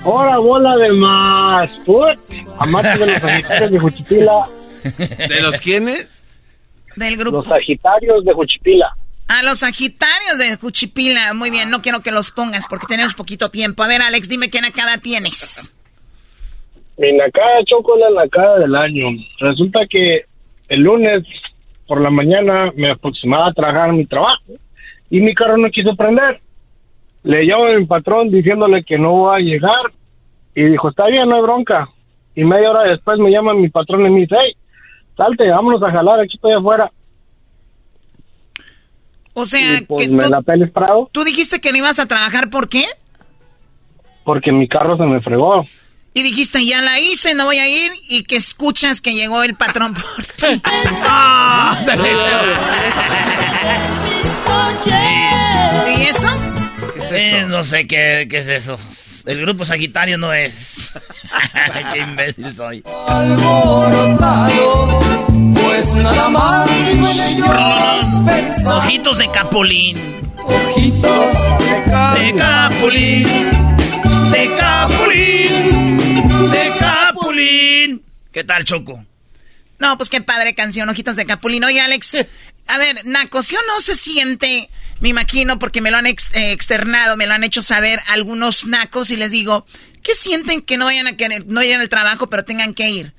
[0.03, 1.69] Hola, bola de más.
[2.59, 4.41] Amantes de los Sagitarios de Juchipila.
[5.27, 6.07] ¿De los quiénes?
[6.95, 7.37] Del grupo.
[7.37, 8.95] Los Sagitarios de Juchipila.
[9.27, 11.33] A los Sagitarios de Juchipila.
[11.33, 13.83] Muy bien, no quiero que los pongas porque tenemos poquito tiempo.
[13.83, 15.73] A ver, Alex, dime qué nacada tienes.
[16.97, 19.09] Mi nacada choco la nacada del año.
[19.39, 20.25] Resulta que
[20.69, 21.23] el lunes
[21.87, 24.53] por la mañana me aproximaba a trabajar en mi trabajo
[25.09, 26.41] y mi carro no quiso prender.
[27.23, 29.91] Le llamo a mi patrón diciéndole que no va a llegar
[30.55, 31.87] y dijo, está bien, no hay bronca.
[32.35, 34.55] Y media hora después me llama mi patrón y me dice, hey,
[35.15, 36.91] salte, vámonos a jalar, aquí estoy afuera.
[39.39, 41.11] O sea, pues me la peles Prado.
[41.11, 42.85] ¿Tú dijiste que no ibas a trabajar por qué?
[44.25, 45.61] Porque mi carro se me fregó.
[46.15, 47.91] Y dijiste, ya la hice, no voy a ir.
[48.09, 50.59] Y que escuchas que llegó el patrón por ti.
[51.03, 51.79] ¡Ah!
[55.95, 56.27] ¿Y eso?
[56.95, 57.35] ¿Qué es eso?
[57.35, 58.79] Eh, no sé qué, qué es eso.
[59.27, 60.93] El grupo Sagitario no es.
[61.93, 62.83] Qué imbécil soy.
[65.77, 66.67] Pues nada más
[68.65, 70.21] Ojitos de capulín.
[70.43, 71.37] Ojitos
[72.15, 73.27] de capulín.
[74.31, 75.97] De capulín.
[76.51, 78.03] De capulín.
[78.31, 79.05] ¿Qué tal, Choco?
[79.77, 81.63] No, pues qué padre canción, Ojitos de Capulín.
[81.63, 82.17] Oye, Alex,
[82.67, 86.15] a ver, Naco, ¿sí o no se siente me imagino porque me lo han eh,
[86.33, 89.67] externado, me lo han hecho saber algunos nacos y les digo,
[90.01, 93.13] ¿qué sienten que no vayan a que no vayan al trabajo pero tengan que ir?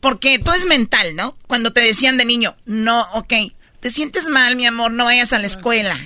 [0.00, 1.36] Porque todo es mental, ¿no?
[1.46, 3.32] Cuando te decían de niño, no, ok,
[3.80, 5.98] te sientes mal, mi amor, no vayas a la escuela.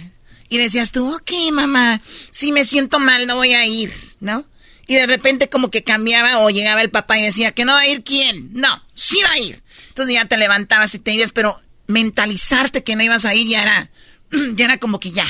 [0.48, 2.00] Y decías tú, ok, mamá,
[2.30, 4.46] si me siento mal, no voy a ir, ¿no?
[4.86, 7.80] Y de repente como que cambiaba o llegaba el papá y decía, ¿que no va
[7.80, 8.50] a ir quién?
[8.52, 9.62] No, sí va a ir.
[9.88, 13.62] Entonces ya te levantabas y te ibas, pero mentalizarte que no ibas a ir ya
[13.62, 13.90] era
[14.54, 15.26] ya era como que ya.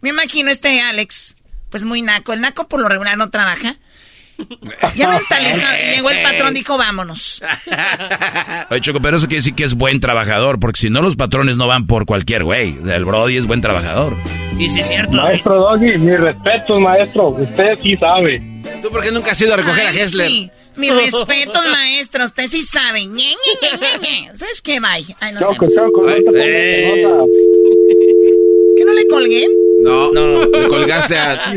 [0.00, 1.36] Me imagino este Alex,
[1.70, 2.32] pues muy naco.
[2.32, 3.76] El naco por lo regular no trabaja.
[4.94, 7.42] Ya mentalizó, llegó el patrón, dijo vámonos.
[8.70, 11.56] Oye, Choco, pero eso quiere decir que es buen trabajador, porque si no los patrones
[11.56, 12.76] no van por cualquier güey.
[12.88, 14.16] El Brody es buen trabajador.
[14.58, 15.12] Y si es cierto.
[15.12, 17.28] Maestro Doggy, mi respeto, maestro.
[17.28, 18.42] Usted sí sabe.
[18.82, 20.28] ¿Tú por qué nunca has ido a recoger a Hessler?
[20.28, 20.50] Sí.
[20.76, 22.24] Mi respeto, maestro.
[22.24, 23.08] Usted sí sabe.
[24.34, 24.80] ¿Sabes qué?
[24.80, 25.16] Bye.
[25.38, 26.06] choco, choco.
[28.76, 29.46] ¿Que no le colgué?
[29.82, 31.54] No, no, le colgaste a...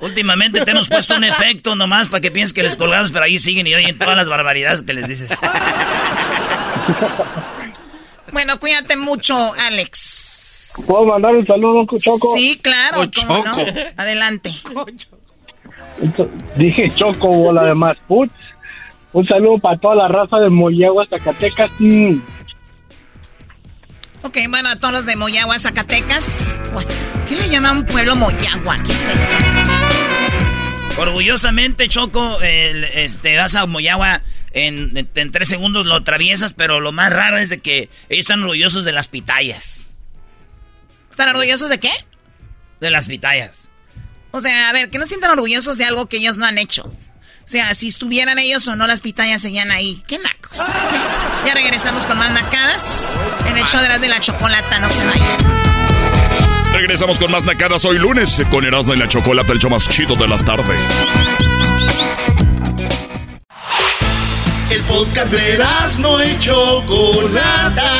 [0.00, 3.38] Últimamente te hemos puesto un efecto nomás para que pienses que les colgamos, pero ahí
[3.38, 5.30] siguen y oyen todas las barbaridades que les dices.
[8.32, 10.72] bueno, cuídate mucho, Alex.
[10.86, 12.34] ¿Puedo mandar un saludo, Choco?
[12.34, 13.04] Sí, claro.
[13.06, 13.64] Choco.
[13.96, 14.50] Adelante.
[16.56, 18.32] Dije Choco, bola de más putz.
[19.12, 21.70] Un saludo para toda la raza de Moyagua, Zacatecas.
[21.78, 22.16] Mm.
[24.22, 26.56] Ok, bueno, a todos los de Moyagua, Zacatecas.
[27.32, 28.76] ¿Qué le llama a un pueblo Moyagua?
[28.84, 31.00] ¿Qué es eso?
[31.00, 34.20] Orgullosamente, Choco, este, vas a Moyagua,
[34.50, 38.84] en, tres segundos lo atraviesas, pero lo más raro es de que ellos están orgullosos
[38.84, 39.94] de las pitayas.
[41.10, 41.90] ¿Están orgullosos de qué?
[42.80, 43.70] De las pitayas.
[44.30, 46.82] O sea, a ver, que no sientan orgullosos de algo que ellos no han hecho.
[46.84, 50.04] O sea, si estuvieran ellos o no, las pitayas seguían ahí.
[50.06, 50.58] ¡Qué nacos!
[51.46, 54.78] Ya regresamos con más nacadas en el show de las de la chocolata.
[54.80, 55.61] No se vayan.
[56.72, 60.14] Regresamos con más nacadas hoy lunes con Erasmo y la Chocolata, el show más chido
[60.14, 60.80] de las tardes.
[64.70, 67.90] El podcast de Erasmo y Chocolata.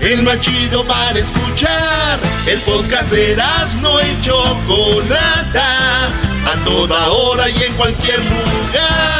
[0.00, 2.18] El más chido para escuchar.
[2.46, 6.06] El podcast de Erasmo y Chocolata
[6.46, 9.19] a toda hora y en cualquier lugar.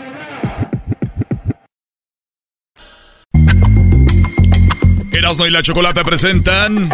[5.11, 6.89] Erasmo y la Chocolata presentan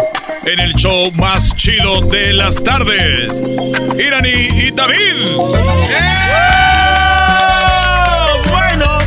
[0.46, 3.44] en el show más chido de las tardes,
[3.98, 5.36] Irani y David.
[8.50, 8.98] Bueno.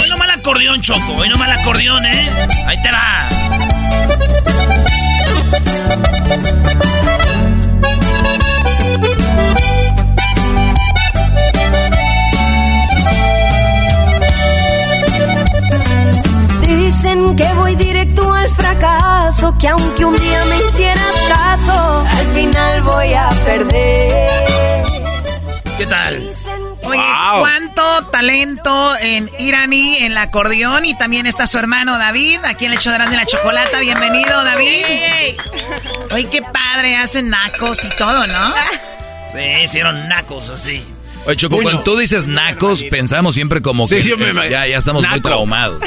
[0.00, 1.14] Hoy no mal acordeón, Choco.
[1.16, 2.30] Hoy no mal acordeón, ¿eh?
[2.66, 3.28] Ahí te va.
[17.04, 22.80] Dicen que voy directo al fracaso, que aunque un día me hicieras caso, al final
[22.80, 24.30] voy a perder.
[25.76, 26.26] ¿Qué tal?
[26.82, 27.02] Oye,
[27.40, 32.72] cuánto talento en Irani, en el acordeón, y también está su hermano David, aquí en
[32.72, 33.80] el hecho de la chocolata.
[33.80, 34.86] Bienvenido, David.
[36.10, 38.54] Oye, qué padre, hacen nacos y todo, ¿no?
[39.34, 40.93] Sí, hicieron nacos así.
[41.26, 45.20] Oye, Choco, cuando tú dices nacos, pensamos siempre como que eh, ya, ya estamos muy
[45.20, 45.80] traumados.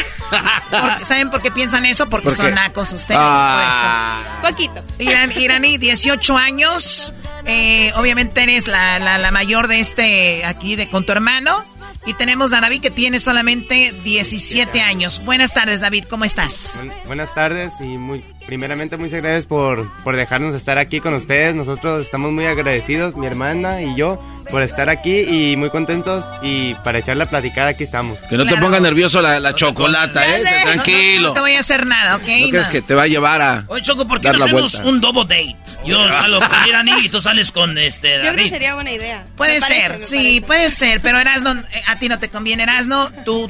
[1.03, 2.09] ¿Saben por qué piensan eso?
[2.09, 3.19] Porque son nacos ustedes.
[3.21, 4.39] Ah.
[4.41, 4.83] Poquito.
[4.99, 7.13] Irani, 18 años.
[7.45, 11.63] Eh, obviamente eres la, la, la, mayor de este aquí de con tu hermano.
[12.05, 15.21] Y tenemos a David que tiene solamente 17 años.
[15.25, 16.81] Buenas tardes, David, ¿cómo estás?
[17.05, 21.53] buenas tardes y muy primeramente muchas gracias por, por dejarnos estar aquí con ustedes.
[21.53, 26.73] Nosotros estamos muy agradecidos, mi hermana y yo, por estar aquí y muy contentos y
[26.75, 28.17] para echar la platicada aquí estamos.
[28.29, 30.43] Que no te ponga nervioso la, la chocolata, ¿eh?
[30.63, 31.29] Tranquilo.
[31.29, 32.27] No, te voy a hacer nada, ¿ok?
[32.41, 33.63] No crees que te va a llevar a.
[33.67, 35.55] Oye, Choco, ¿por qué no hacemos un double date?
[35.85, 38.25] Yo salgo con Irani y tú sales con este David.
[38.25, 39.25] Yo creo que sería buena idea.
[39.35, 43.49] Puede ser, sí, puede ser, pero Erasno, eh, a ti no te conviene, Erasno, tú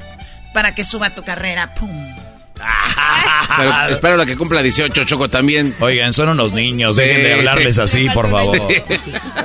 [0.53, 2.06] para que suba tu carrera, pum.
[3.57, 5.73] Pero espero la que cumpla 18, Choco, también.
[5.79, 8.67] Oigan, son unos niños, dejen de hablarles así, por favor.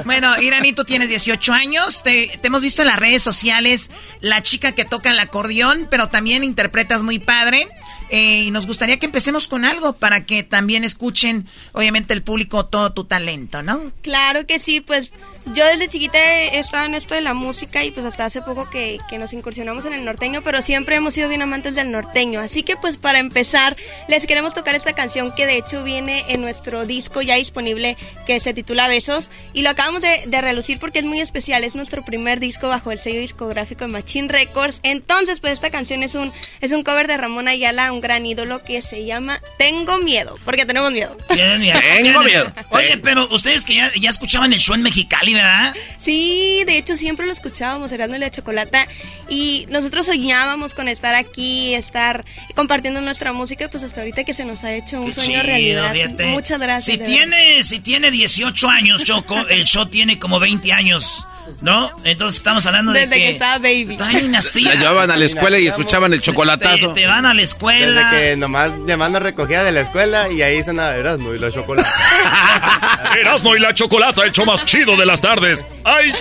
[0.05, 3.91] Bueno, Irani, tú tienes 18 años, te, te, hemos visto en las redes sociales,
[4.21, 7.69] la chica que toca el acordeón, pero también interpretas muy padre.
[8.13, 12.67] Eh, y nos gustaría que empecemos con algo para que también escuchen, obviamente, el público
[12.67, 13.91] todo tu talento, ¿no?
[14.03, 15.11] Claro que sí, pues
[15.55, 18.71] Yo desde chiquita he estado en esto de la música y pues hasta hace poco
[18.71, 22.39] que, nos incursionamos en el norteño, pero siempre hemos sido bien amantes del norteño.
[22.39, 23.77] Así que pues para empezar
[24.09, 27.97] les queremos tocar esta canción que de hecho viene en nuestro disco ya disponible
[28.27, 31.65] que se titula Besos y lo acabamos de, de relucir porque es muy especial.
[31.65, 34.81] Es nuestro primer disco bajo el sello discográfico de Machine Records.
[34.85, 38.63] Entonces pues esta canción es un, es un cover de Ramón Ayala, un gran ídolo
[38.63, 41.17] que se llama Tengo Miedo, porque tenemos miedo.
[41.29, 42.53] Tengo miedo.
[42.71, 45.75] Oye, pero ustedes que ya, ya escuchaban el show en Mexicali, ¿verdad?
[45.97, 48.87] Sí, de hecho siempre lo escuchábamos, Erasmo y la Chocolata,
[49.29, 52.25] y nosotros soñábamos con estar aquí, estar
[52.55, 55.43] compartiendo nuestra música, pues hasta ahorita que se nos ha hecho un Qué sueño chido,
[55.45, 55.93] realidad.
[55.93, 56.27] fíjate.
[56.27, 56.99] Muchas gracias.
[56.99, 61.27] Si tiene, si tiene 18 años, Choco, el show tiene como 20 años,
[61.61, 61.90] ¿no?
[62.05, 63.09] Entonces estamos hablando verdad.
[63.09, 63.97] de Desde que, estaba baby.
[64.62, 66.93] La llevaban a la escuela y escuchaban el chocolatazo.
[66.93, 68.11] Te, te van a la escuela.
[68.11, 71.88] Desde que nomás llamando recogida de la escuela y ahí sonaba Erasmo y la chocolate.
[73.20, 75.64] Erasmo y la chocolata, el show más chido de las tardes.
[75.84, 76.12] ¡Ay!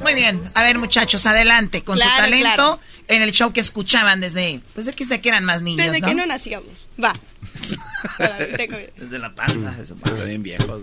[0.00, 0.42] Muy bien.
[0.54, 2.80] A ver, muchachos, adelante con su talento claro.
[3.08, 6.00] en el show que escuchaban desde, pues desde que, desde que eran más niños, Desde
[6.00, 6.08] ¿no?
[6.08, 6.88] que no nacíamos.
[7.02, 7.14] Va.
[8.96, 9.74] Desde la panza.
[9.80, 9.94] eso.
[9.94, 10.82] Está bien viejos.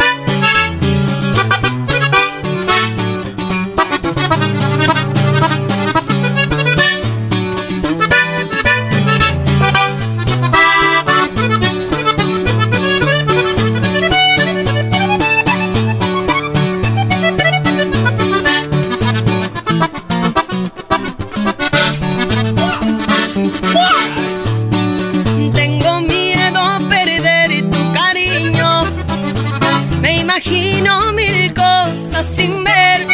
[30.41, 33.07] imagino mil cosas sin ver.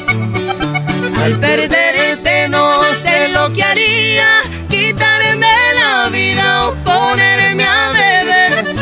[1.24, 4.28] Al perderte no sé lo que haría.
[4.70, 8.76] Quitarme la vida o ponerme a beber.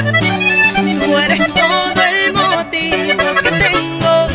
[1.04, 4.28] Tú eres todo el motivo que tengo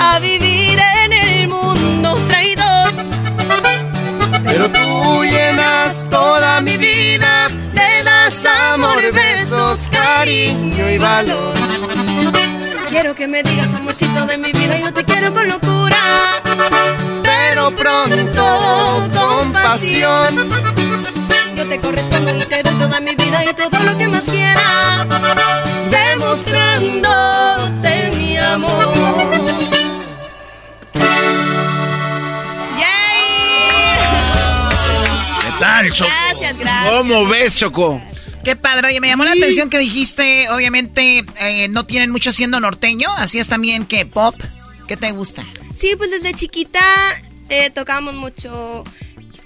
[0.00, 2.92] a vivir en el mundo traidor.
[4.44, 11.63] Pero tú llenas toda mi vida, me das amor, besos, cariño y valor.
[13.04, 16.40] Quiero que me digas, amorcito de mi vida, yo te quiero con locura,
[17.22, 20.48] pero pronto con pasión.
[21.54, 25.06] Yo te correspondo y te doy toda mi vida y todo lo que más quiera,
[25.90, 28.94] demostrándote mi amor.
[35.40, 36.10] ¿Qué tal, Choco?
[36.30, 36.90] Gracias, gracias.
[36.90, 38.00] ¿Cómo ves, Choco?
[38.44, 38.88] Qué padre.
[38.88, 43.10] Oye, me llamó la atención que dijiste, obviamente, eh, no tienen mucho siendo norteño.
[43.16, 44.34] Así es también que pop.
[44.86, 45.44] ¿Qué te gusta?
[45.74, 46.80] Sí, pues desde chiquita
[47.48, 48.84] eh, tocamos mucho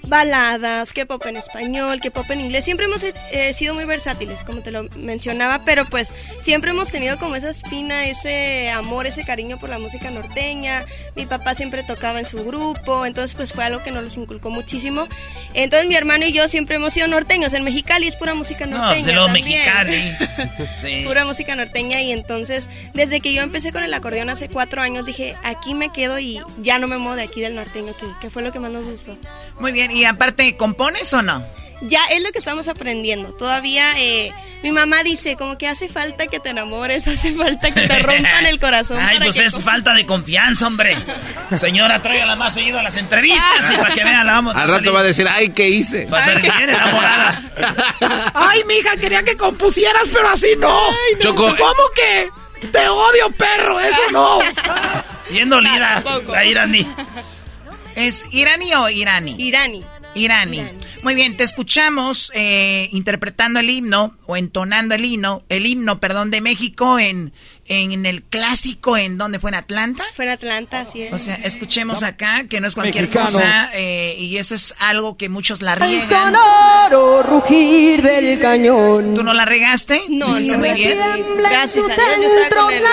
[0.09, 2.65] baladas, que pop en español, que pop en inglés.
[2.65, 7.17] Siempre hemos eh, sido muy versátiles, como te lo mencionaba, pero pues siempre hemos tenido
[7.17, 10.85] como esa espina, ese amor, ese cariño por la música norteña.
[11.15, 14.49] Mi papá siempre tocaba en su grupo, entonces pues fue algo que nos los inculcó
[14.49, 15.07] muchísimo.
[15.53, 17.53] Entonces mi hermano y yo siempre hemos sido norteños.
[17.53, 19.13] En Mexicali es pura música No, norteña.
[19.15, 19.45] lo también.
[19.45, 20.13] Mexicali.
[20.81, 21.03] Sí.
[21.05, 25.05] pura música norteña y entonces desde que yo empecé con el acordeón hace cuatro años
[25.05, 28.29] dije aquí me quedo y ya no me muevo de aquí del norteño que, que
[28.29, 29.17] fue lo que más nos gustó
[29.59, 29.91] Muy bien.
[29.91, 31.43] ¿Y aparte, compones o no?
[31.81, 34.33] ya es lo que estamos aprendiendo todavía eh,
[34.63, 38.45] mi mamá dice como que hace falta que te enamores hace falta que te rompan
[38.45, 40.97] el corazón Ay, para pues que es falta de confianza, hombre.
[41.57, 44.55] Señora, tráigala más seguido a las entrevistas y para que vean la vamos.
[44.55, 46.05] Al rato va a decir, ay, ¿qué hice?
[46.05, 47.41] Va a ser bien enamorada.
[48.33, 50.77] Ay, mija, quería que compusieras, pero así no.
[51.19, 51.55] Choco.
[51.57, 52.29] ¿Cómo que?
[52.67, 54.39] Te odio, perro, eso no.
[55.29, 56.85] Bien dolida, la iraní.
[57.99, 59.35] ¿Es iraní o irani?
[59.37, 59.83] Irani.
[60.15, 60.63] Irani.
[61.03, 66.31] Muy bien, te escuchamos eh, interpretando el himno o entonando el himno, el himno, perdón,
[66.31, 67.31] de México en,
[67.67, 69.51] en, el clásico, ¿en dónde fue?
[69.51, 70.03] ¿En Atlanta?
[70.15, 74.15] fue en Atlanta así es O sea, escuchemos acá, que no es cualquier cosa, eh,
[74.17, 76.33] y eso es algo que muchos la El riegan.
[76.33, 79.13] sonoro rugir del cañón.
[79.13, 80.01] ¿Tú no la regaste?
[80.09, 80.97] no, ¿Lo hiciste no, muy bien?
[81.37, 82.83] gracias a Dios yo estaba con el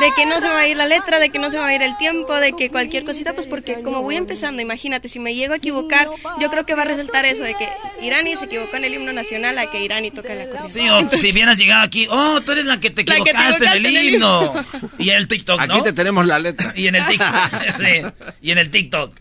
[0.00, 1.62] de que no se me va a ir la letra, de que no se me
[1.62, 5.08] va a ir el tiempo, de que cualquier cosita, pues porque como voy empezando, imagínate,
[5.08, 6.08] si me llego a equivocar,
[6.40, 7.68] yo creo que va a resaltar eso de que
[8.02, 10.70] Irani se equivocó en el himno nacional a que Irani toca la acordeón.
[10.70, 13.30] Sí, o si hubieras llegado aquí, oh, tú eres la que te La que te
[13.30, 14.64] equivocaste en el equivocaste en el himno.
[14.72, 14.90] himno.
[14.98, 15.74] Y en el TikTok, ¿no?
[15.74, 16.72] Aquí te tenemos la letra.
[16.76, 17.34] Y en el TikTok.
[17.78, 19.16] sí, y en el TikTok.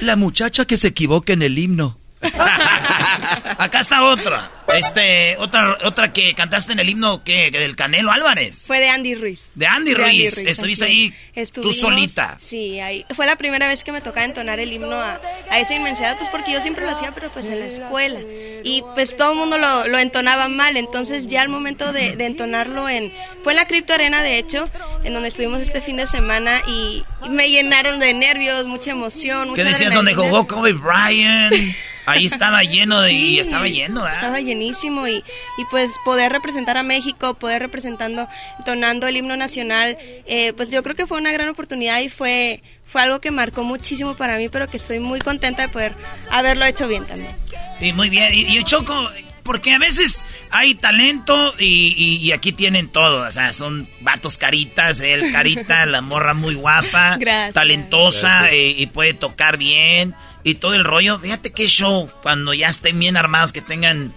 [0.00, 1.98] La muchacha que se equivoca en el himno.
[3.58, 4.50] Acá está otra.
[4.76, 8.64] Este, otra, otra que cantaste en el himno que, del Canelo Álvarez.
[8.66, 9.48] Fue de Andy Ruiz.
[9.54, 10.38] De Andy, Ruiz.
[10.38, 11.14] Estuviste ahí
[11.52, 12.36] tú solita.
[12.38, 13.06] Sí, ahí.
[13.14, 15.20] Fue la primera vez que me tocaba entonar el himno a,
[15.56, 18.20] esa inmensidad, pues porque yo siempre lo hacía, pero pues en la escuela.
[18.62, 20.76] Y pues todo el mundo lo, lo entonaba mal.
[20.76, 23.10] Entonces ya al momento de, de, entonarlo en...
[23.42, 24.68] Fue en la Cripto Arena, de hecho,
[25.04, 29.54] en donde estuvimos este fin de semana y, me llenaron de nervios, mucha emoción.
[29.54, 29.94] ¿Qué decías?
[29.94, 31.54] Donde jugó Kobe Bryant.
[32.08, 34.10] Ahí estaba lleno de, y estaba lleno, ¿eh?
[34.12, 35.16] Estaba llenísimo y,
[35.58, 38.28] y pues poder representar a México, poder representando,
[38.58, 39.96] entonando el himno nacional,
[40.26, 43.64] eh, pues yo creo que fue una gran oportunidad y fue, fue algo que marcó
[43.64, 45.94] muchísimo para mí, pero que estoy muy contenta de poder
[46.30, 47.34] haberlo hecho bien también.
[47.78, 48.32] Sí, muy bien.
[48.34, 49.08] Y, y Choco,
[49.48, 53.26] porque a veces hay talento y, y, aquí tienen todo.
[53.26, 57.18] O sea, son vatos caritas, el carita, la morra muy guapa,
[57.54, 61.18] talentosa eh, y puede tocar bien y todo el rollo.
[61.18, 64.14] Fíjate qué show cuando ya estén bien armados, que tengan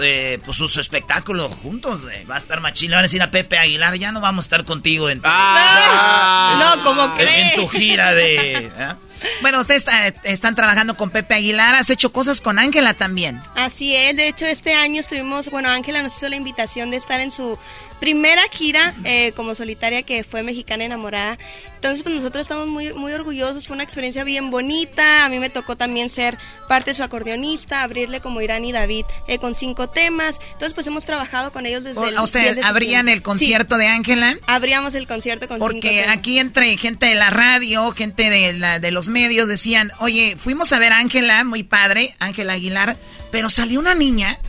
[0.00, 2.90] eh, pues sus espectáculos juntos, Va a estar machín.
[2.90, 5.28] Le van a decir a Pepe Aguilar, ya no vamos a estar contigo en tu,
[5.30, 8.66] ah, no, como en, tu gira de...
[8.66, 8.94] ¿eh?
[9.40, 13.40] Bueno, ustedes eh, están trabajando con Pepe Aguilar, has hecho cosas con Ángela también.
[13.54, 17.20] Así es, de hecho este año estuvimos, bueno, Ángela nos hizo la invitación de estar
[17.20, 17.58] en su
[18.02, 21.38] primera gira eh, como solitaria que fue Mexicana Enamorada.
[21.76, 25.24] Entonces, pues nosotros estamos muy, muy orgullosos, fue una experiencia bien bonita.
[25.24, 26.36] A mí me tocó también ser
[26.66, 30.40] parte de su acordeonista, abrirle como Irán y David eh, con cinco temas.
[30.46, 32.18] Entonces, pues hemos trabajado con ellos desde el.
[32.18, 34.36] ¿Ustedes abrían el concierto de Ángela?
[34.48, 36.16] Abríamos el concierto con Porque cinco temas.
[36.16, 40.72] aquí entre gente de la radio, gente de, la, de los medios decían, oye, fuimos
[40.72, 42.96] a ver a Ángela, muy padre, Ángela Aguilar,
[43.30, 44.40] pero salió una niña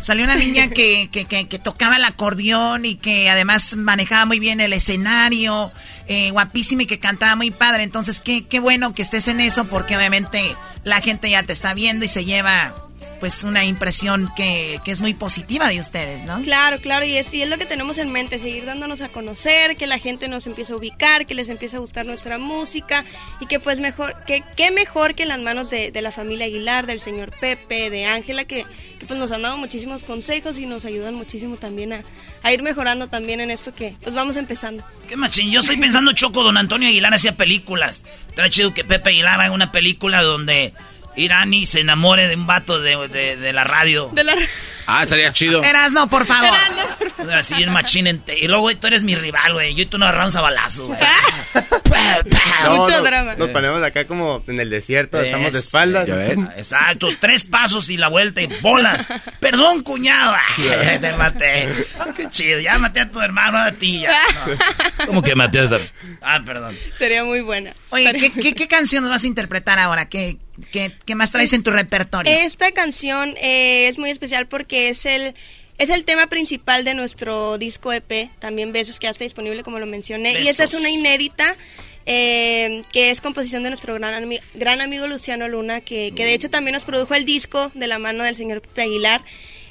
[0.00, 4.60] Salió una niña que, que, que, tocaba el acordeón y que además manejaba muy bien
[4.60, 5.72] el escenario,
[6.06, 7.82] eh, guapísima y que cantaba muy padre.
[7.82, 11.74] Entonces, qué, qué bueno que estés en eso porque obviamente la gente ya te está
[11.74, 12.87] viendo y se lleva
[13.20, 16.40] pues una impresión que, que, es muy positiva de ustedes, ¿no?
[16.42, 19.76] Claro, claro, y es, y es lo que tenemos en mente, seguir dándonos a conocer,
[19.76, 23.04] que la gente nos empiece a ubicar, que les empiece a gustar nuestra música
[23.40, 26.46] y que pues mejor, que qué mejor que en las manos de, de, la familia
[26.46, 28.64] Aguilar, del señor Pepe, de Ángela, que,
[28.98, 32.02] que, pues nos han dado muchísimos consejos y nos ayudan muchísimo también a,
[32.42, 34.84] a, ir mejorando también en esto que pues vamos empezando.
[35.08, 38.02] Qué machín, yo estoy pensando Choco, don Antonio Aguilar hacía películas,
[38.34, 40.74] trae chido que Pepe Aguilar haga una película donde
[41.18, 44.10] Irani se enamore de un vato de, de, de la radio.
[44.12, 44.34] De la
[44.90, 45.62] Ah, estaría chido.
[45.62, 46.48] Erasno, por favor.
[46.48, 47.32] Erasno, por favor.
[47.34, 48.22] Así en machín.
[48.40, 49.74] Y luego, güey, tú eres mi rival, güey.
[49.74, 50.98] Yo y tú nos agarramos a balazos, güey.
[52.64, 53.34] no, Mucho no, drama.
[53.34, 56.08] Nos ponemos acá como en el desierto, estamos de espaldas.
[56.56, 59.04] Exacto, tres pasos y la vuelta y bolas.
[59.40, 60.34] Perdón, cuñado.
[61.00, 61.68] te maté.
[62.16, 62.58] Qué chido.
[62.60, 64.00] Ya maté a tu hermano, a ti.
[64.00, 64.18] Ya.
[64.46, 65.06] No.
[65.06, 65.76] ¿Cómo que maté a tu
[66.22, 66.74] Ah, perdón.
[66.94, 67.74] Sería muy buena.
[67.90, 70.08] Oye, ¿qué, qué, qué canción nos vas a interpretar ahora?
[70.08, 70.38] ¿Qué,
[70.70, 72.32] qué, qué más traes en tu repertorio?
[72.32, 75.34] Esta canción eh, es muy especial porque es el
[75.78, 79.78] es el tema principal de nuestro disco EP, también Besos, que ya está disponible como
[79.78, 80.30] lo mencioné.
[80.30, 80.44] Besos.
[80.44, 81.56] Y esta es una inédita
[82.04, 86.34] eh, que es composición de nuestro gran, ami gran amigo Luciano Luna, que, que, de
[86.34, 89.22] hecho también nos produjo el disco de la mano del señor Aguilar.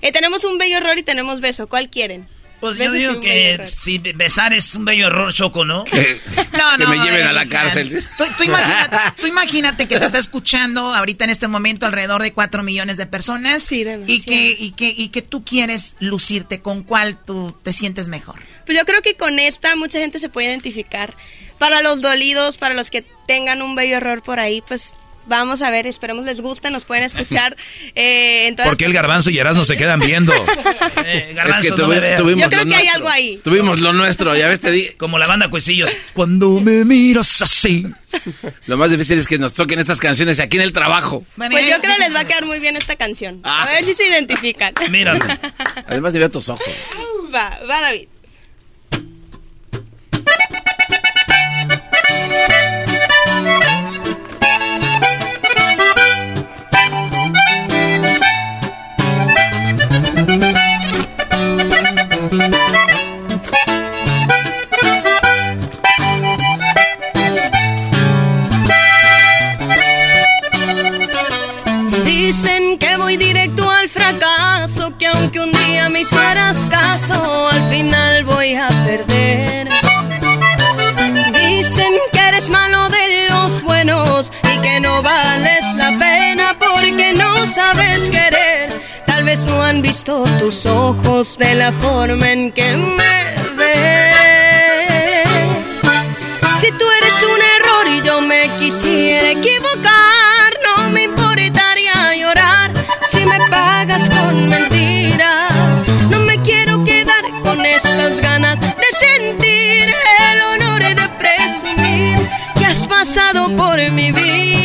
[0.01, 1.67] Eh, tenemos un bello error y tenemos beso.
[1.67, 2.27] ¿Cuál quieren?
[2.59, 5.83] Pues yo digo que si besar es un bello error, Choco, ¿no?
[5.83, 6.19] Que,
[6.57, 8.03] no, no, que me lleven a la cárcel.
[8.17, 12.33] Tú, tú, imagínate, tú, imagínate, que te está escuchando ahorita en este momento alrededor de
[12.33, 16.61] 4 millones de personas sí, y, que, y, que, y que tú quieres lucirte.
[16.61, 18.41] ¿Con cuál tú te sientes mejor?
[18.65, 21.15] Pues yo creo que con esta mucha gente se puede identificar.
[21.59, 24.93] Para los dolidos, para los que tengan un bello error por ahí, pues
[25.27, 27.55] Vamos a ver, esperemos les guste, nos pueden escuchar.
[27.95, 30.33] Eh, en todas Porque el garbanzo y Erasmo se quedan viendo.
[31.05, 32.77] eh, garbanzo, es que no tuvi, tuvimos Yo creo lo que nuestro.
[32.77, 33.41] hay algo ahí.
[33.43, 34.89] Tuvimos lo nuestro, ya ves, te di.
[34.97, 35.89] Como la banda Cuisillos.
[36.13, 37.85] Cuando me miras así.
[38.67, 41.25] Lo más difícil es que nos toquen estas canciones aquí en el trabajo.
[41.35, 43.39] Pues yo creo que les va a quedar muy bien esta canción.
[43.43, 43.63] Ah.
[43.63, 44.73] A ver si se identifican.
[44.91, 45.25] Míralo.
[45.87, 46.67] Además de ver tus ojos.
[47.33, 48.07] Va, va David.
[72.03, 78.25] Dicen que voy directo al fracaso, que aunque un día me hicieras caso, al final
[78.25, 79.69] voy a perder.
[81.33, 87.47] Dicen que eres malo de los buenos y que no vales la pena porque no
[87.53, 88.16] sabes querer.
[89.27, 93.25] Vez no han visto tus ojos de la forma en que me
[93.57, 95.27] ves.
[96.61, 102.71] Si tú eres un error y yo me quisiera equivocar, no me importaría llorar
[103.11, 105.51] si me pasa juegas con mentiras.
[106.09, 109.93] No me quiero quedar con estas ganas de sentir
[110.31, 114.56] el honor de presumir que has pasado por mi vida.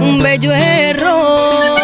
[0.00, 1.80] Un bello error.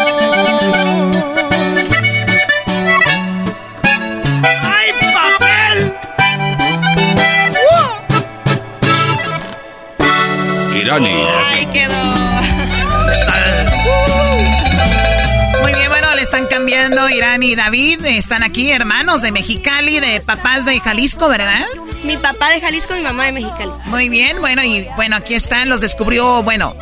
[4.63, 5.93] ¡Ay, papel!
[10.75, 11.23] Irani.
[11.53, 11.93] Ahí quedó.
[15.61, 18.05] Muy bien, bueno, le están cambiando Irán y David.
[18.05, 21.65] Están aquí, hermanos de Mexicali, de papás de Jalisco, ¿verdad?
[22.03, 23.71] Mi papá de Jalisco, mi mamá de Mexicali.
[23.85, 26.75] Muy bien, bueno, y bueno, aquí están, los descubrió, bueno,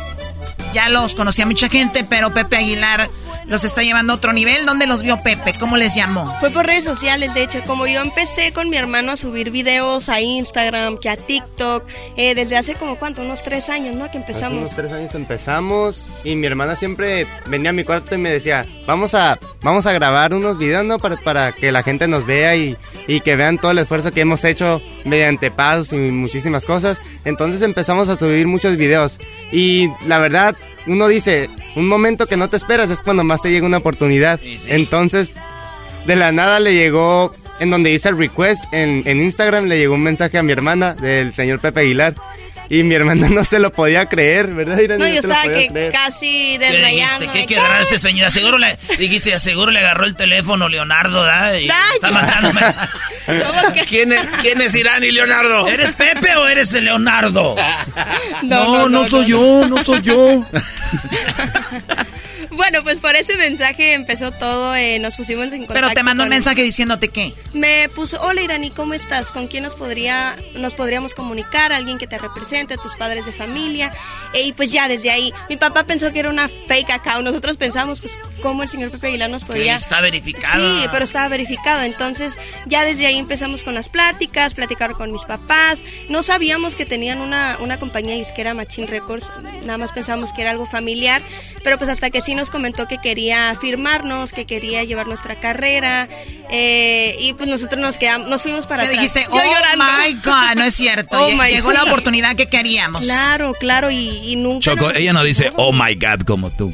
[0.74, 3.08] ya los conocía mucha gente, pero Pepe Aguilar
[3.46, 4.64] los está llevando a otro nivel.
[4.64, 5.54] ¿Dónde los vio Pepe?
[5.58, 6.34] ¿Cómo les llamó?
[6.38, 10.08] Fue por redes sociales, de hecho, como yo empecé con mi hermano a subir videos
[10.08, 11.84] a Instagram, que a TikTok,
[12.16, 14.04] eh, desde hace como cuánto, unos tres años, ¿no?
[14.04, 14.58] Que Hace empezamos.
[14.58, 18.64] unos tres años empezamos y mi hermana siempre venía a mi cuarto y me decía,
[18.86, 20.98] vamos a, vamos a grabar unos videos, ¿no?
[20.98, 22.76] Para, para que la gente nos vea y,
[23.08, 26.98] y que vean todo el esfuerzo que hemos hecho mediante pasos y muchísimas cosas.
[27.24, 29.18] Entonces empezamos a subir muchos videos
[29.52, 30.56] y la verdad,
[30.86, 34.40] uno dice, un momento que no te esperas es cuando más te llega una oportunidad.
[34.68, 35.30] Entonces,
[36.06, 39.94] de la nada le llegó, en donde hice el request, en, en Instagram le llegó
[39.94, 42.14] un mensaje a mi hermana del señor Pepe Aguilar.
[42.70, 44.78] Y mi hermana no se lo podía creer, ¿verdad?
[44.78, 45.02] Irani?
[45.02, 45.92] No, yo se lo estaba que creer.
[45.92, 47.18] casi ¿Qué desmayando.
[47.18, 47.32] dijiste?
[47.32, 48.30] ¿Qué de quedará este señor?
[48.30, 51.54] Seguro le dijiste, seguro le agarró el teléfono Leonardo, ¿verdad?
[51.54, 52.10] Y está ya.
[52.10, 52.60] mandándome.
[53.88, 55.66] ¿Quién es, ¿Quién es Irán y Leonardo?
[55.66, 57.56] ¿Eres Pepe o eres el Leonardo?
[58.42, 60.44] No, no, no, soy no, yo, no soy yo.
[62.60, 65.72] Bueno, pues por ese mensaje empezó todo, eh, nos pusimos en contacto.
[65.72, 67.32] Pero te mandó un mensaje diciéndote qué.
[67.54, 69.30] Me puso, hola Irani, ¿cómo estás?
[69.30, 71.72] ¿Con quién nos podría, nos podríamos comunicar?
[71.72, 73.90] Alguien que te represente, tus padres de familia.
[74.34, 77.24] E, y pues ya desde ahí, mi papá pensó que era una fake account.
[77.24, 79.76] Nosotros pensamos, pues, cómo el señor Pepe Aguilar nos Que podría...
[79.76, 80.60] está verificado.
[80.60, 81.80] Sí, pero estaba verificado.
[81.80, 82.34] Entonces,
[82.66, 85.80] ya desde ahí empezamos con las pláticas, platicar con mis papás.
[86.10, 89.32] No sabíamos que tenían una, una compañía disquera Machine Records.
[89.64, 91.22] Nada más pensamos que era algo familiar.
[91.64, 96.08] Pero pues hasta que sí nos comentó que quería firmarnos, que quería llevar nuestra carrera.
[96.52, 99.00] eh, y pues nosotros nos quedamos, nos fuimos para Te atrás.
[99.14, 99.84] dijiste, oh llorando.
[100.04, 101.16] my God, no es cierto.
[101.20, 103.02] Oh Llegó la oportunidad que queríamos.
[103.02, 104.60] Claro, claro, y, y nunca.
[104.72, 106.72] Choco, nos- ella no dice, oh my God, como tú.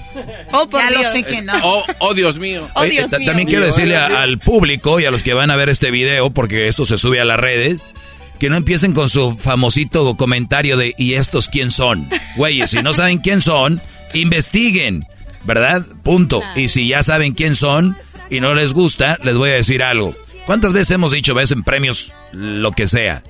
[0.53, 1.53] Oh, por Ya lo sé que no.
[1.63, 2.67] Oh, oh, Dios mío.
[2.75, 3.27] Oh, Dios mío.
[3.27, 6.31] También quiero decirle a- al público y a los que van a ver este video,
[6.31, 7.91] porque esto se sube a las redes,
[8.39, 12.09] que no empiecen con su famosito comentario de ¿y estos quién son?
[12.37, 13.81] Güey, si no saben quién son,
[14.15, 15.05] investiguen,
[15.47, 15.85] ¿verdad?
[16.03, 16.43] Punto.
[16.55, 17.97] Y si ya saben quién son
[18.31, 20.15] y no les gusta, les voy a decir algo.
[20.47, 23.23] ¿Cuántas veces hemos dicho, ves en premios lo que sea?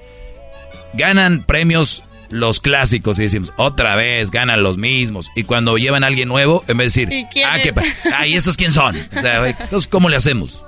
[0.95, 5.31] Ganan premios los clásicos y decimos, otra vez ganan los mismos.
[5.37, 7.83] Y cuando llevan a alguien nuevo, en vez de decir, ¿Y quién ah, qué pa-
[8.17, 8.97] ah, ¿y estos quién son?
[9.17, 10.64] O sea, güey, entonces, ¿cómo le hacemos?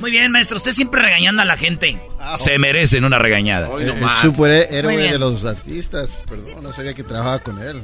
[0.00, 1.98] Muy bien, maestro, usted siempre regañando a la gente.
[2.36, 3.68] Se merecen una regañada.
[3.78, 4.20] El nomás.
[4.20, 6.18] superhéroe de los artistas.
[6.28, 7.80] Perdón, no sabía que trabajaba con él.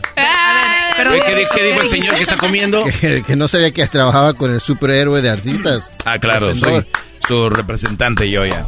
[1.10, 2.84] Oye, ¿Qué, di- qué dijo el señor que está comiendo?
[3.00, 5.90] Que, que no sabía que trabajaba con el superhéroe de artistas.
[6.04, 6.84] Ah, claro, soy
[7.26, 8.66] su representante yo ya.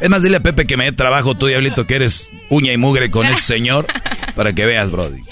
[0.00, 2.76] Es más, dile a Pepe que me dé trabajo tú, diablito, que eres uña y
[2.76, 3.86] mugre con ese señor,
[4.36, 5.22] para que veas, Brody.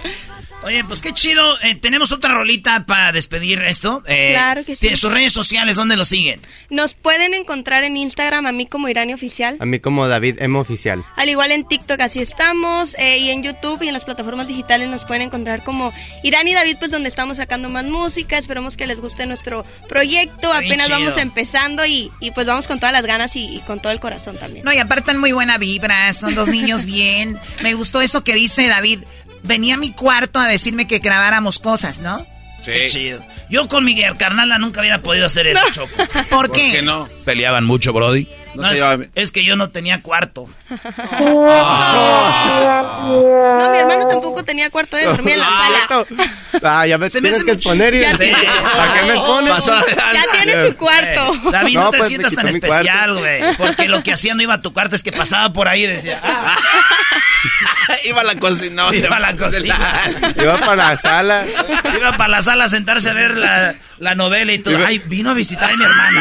[0.64, 1.58] Oye, pues qué chido.
[1.62, 4.02] Eh, Tenemos otra rolita para despedir esto.
[4.06, 4.94] Eh, Claro que sí.
[4.96, 6.40] Sus redes sociales, ¿dónde lo siguen?
[6.70, 9.56] Nos pueden encontrar en Instagram a mí como Irani Oficial.
[9.58, 10.56] A mí como David M.
[10.58, 11.04] Oficial.
[11.16, 12.94] Al igual en TikTok así estamos.
[12.98, 15.92] eh, y en YouTube y en las plataformas digitales nos pueden encontrar como
[16.22, 18.38] Irani David, pues donde estamos sacando más música.
[18.38, 20.48] Esperemos que les guste nuestro proyecto.
[20.52, 20.98] Bien Apenas chido.
[21.00, 23.98] vamos empezando y, y pues vamos con todas las ganas y, y con todo el
[24.00, 24.64] corazón también.
[24.64, 27.36] No, y aparte están muy buena vibra, son dos niños bien.
[27.62, 29.00] Me gustó eso que dice David.
[29.42, 32.24] Venía a mi cuarto a decirme que grabáramos cosas, ¿no?
[32.64, 33.20] Qué chido.
[33.50, 35.90] Yo con Miguel Carnala nunca hubiera podido hacer eso, Choco.
[36.30, 36.70] ¿Por ¿Por qué?
[36.72, 37.08] qué no?
[37.24, 38.28] Peleaban mucho, Brody.
[38.54, 40.48] No, No, se es, que yo no tenía cuarto.
[43.02, 46.06] No, mi hermano tampoco tenía cuarto de dormir en la sala.
[46.62, 48.32] Ah, ya me Se me tienes que exponer y Ya sé.
[48.76, 49.66] ¿Para qué me expones?
[49.66, 51.34] Ya tiene su cuarto.
[51.34, 53.18] Eh, David, no, No, te pues, sientas tan especial, cuarto.
[53.18, 53.42] güey.
[53.56, 55.86] Porque lo que hacía no iba a tu cuarto, es que pasaba por ahí y
[55.88, 56.56] decía, ah,
[58.04, 58.84] Iba a la cocina.
[58.84, 59.76] no, Iba a la cocina.
[60.40, 61.44] Iba para la sala.
[61.96, 64.74] iba para la sala a sentarse a ver la, la novela y todo.
[64.78, 66.20] Iba- Ay, vino a visitar a mi hermana.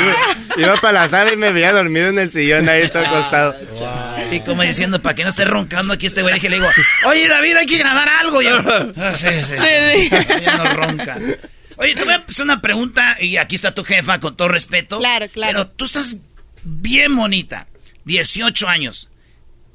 [0.58, 3.56] Iba para la sala y me veía dormido en el sillón ahí todo acostado.
[4.32, 6.68] Y como diciendo, para que no esté roncando aquí este güey, que le digo,
[7.08, 8.42] oye David, hay que grabar algo.
[8.42, 8.58] Y yo,
[8.98, 10.10] "Ah, sí, sí.
[10.44, 11.18] Ya no ronca.
[11.78, 15.00] Oye, te voy a hacer una pregunta y aquí está tu jefa, con todo respeto.
[15.00, 15.52] Claro, claro.
[15.54, 16.18] Pero tú estás
[16.64, 17.68] bien bonita,
[18.06, 19.08] 18 años.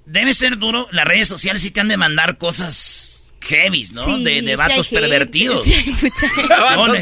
[0.05, 0.87] debe ser duro.
[0.93, 4.05] Las redes sociales sí te han de mandar cosas heavy, ¿no?
[4.05, 5.65] Sí, de, de vatos pervertidos.
[5.65, 5.97] sí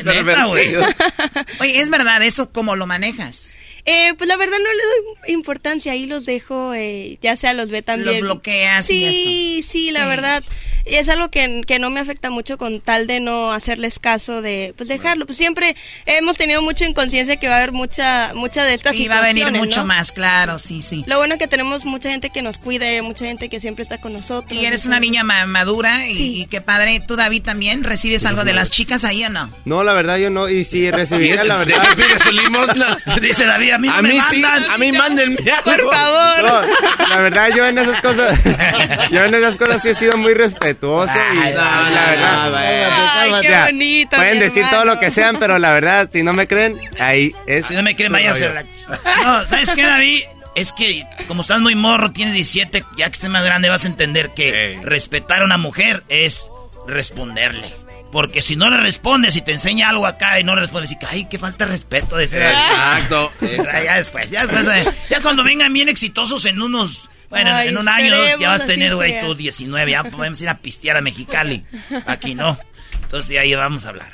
[0.05, 0.75] neta, güey.
[1.61, 3.57] Oye, es verdad, eso cómo lo manejas.
[3.87, 7.69] Eh, pues la verdad no le doy importancia, ahí los dejo, eh, ya sea los
[7.69, 8.21] ve también.
[8.21, 9.71] Los bloqueas sí, y eso.
[9.73, 10.09] Sí, la Sí.
[10.09, 10.45] verdad.
[10.87, 14.43] Y es algo que, que no me afecta mucho con tal de no hacerles caso
[14.43, 15.25] de, pues dejarlo.
[15.27, 15.77] Pues siempre
[16.07, 19.21] hemos tenido mucho inconsciencia que va a haber mucha, mucha de estas Y va a
[19.21, 19.87] venir situaciones, mucho ¿no?
[19.87, 21.03] más, claro, sí, sí.
[21.07, 23.99] Lo bueno es que tenemos mucha gente que nos cuide, mucha gente que siempre está
[23.99, 24.59] con nosotros.
[24.59, 26.41] Y eres una niña ma- madura y, Sí.
[26.43, 27.01] y qué padre.
[27.07, 29.51] ¿Tú, David, también recibes algo de las chicas ahí o no?
[29.65, 30.49] No, la verdad yo no.
[30.49, 31.97] Y si recibiría, la ¿De verdad.
[31.97, 32.99] pides limosna?
[33.23, 34.71] Dice David, a mí no A me mí sí, mandan.
[34.71, 35.63] a mí mándenme algo.
[35.65, 36.43] Por favor.
[36.45, 38.39] No, la verdad yo en esas cosas,
[39.11, 42.55] yo en esas cosas sí he sido muy respetuoso y no, la verdad.
[43.21, 44.17] Ay, qué bonito.
[44.17, 47.67] Pueden decir todo lo que sean, pero la verdad, si no me creen, ahí es.
[47.67, 48.65] Si no me creen, vaya a hacerla.
[49.25, 50.23] No, ¿sabes qué, David?
[50.55, 53.89] Es que como estás muy morro, tienes 17, ya que estés más grande vas a
[53.89, 56.49] entender que respetar a una mujer es
[56.87, 57.75] responderle.
[58.15, 60.99] Porque si no le respondes y te enseña algo acá y no le respondes, y
[61.01, 62.49] que, ay, qué falta de respeto de ese.
[62.49, 63.33] Exacto.
[63.41, 67.69] Ya después, ya después, eh, ya cuando vengan bien exitosos en unos, bueno, en- Ay,
[67.71, 70.59] en un año, dos, ya vas a tener, güey, tú 19, ya podemos ir a
[70.59, 71.65] pistear a Mexicali.
[72.07, 72.57] Aquí no.
[73.03, 74.13] Entonces ahí vamos a hablar.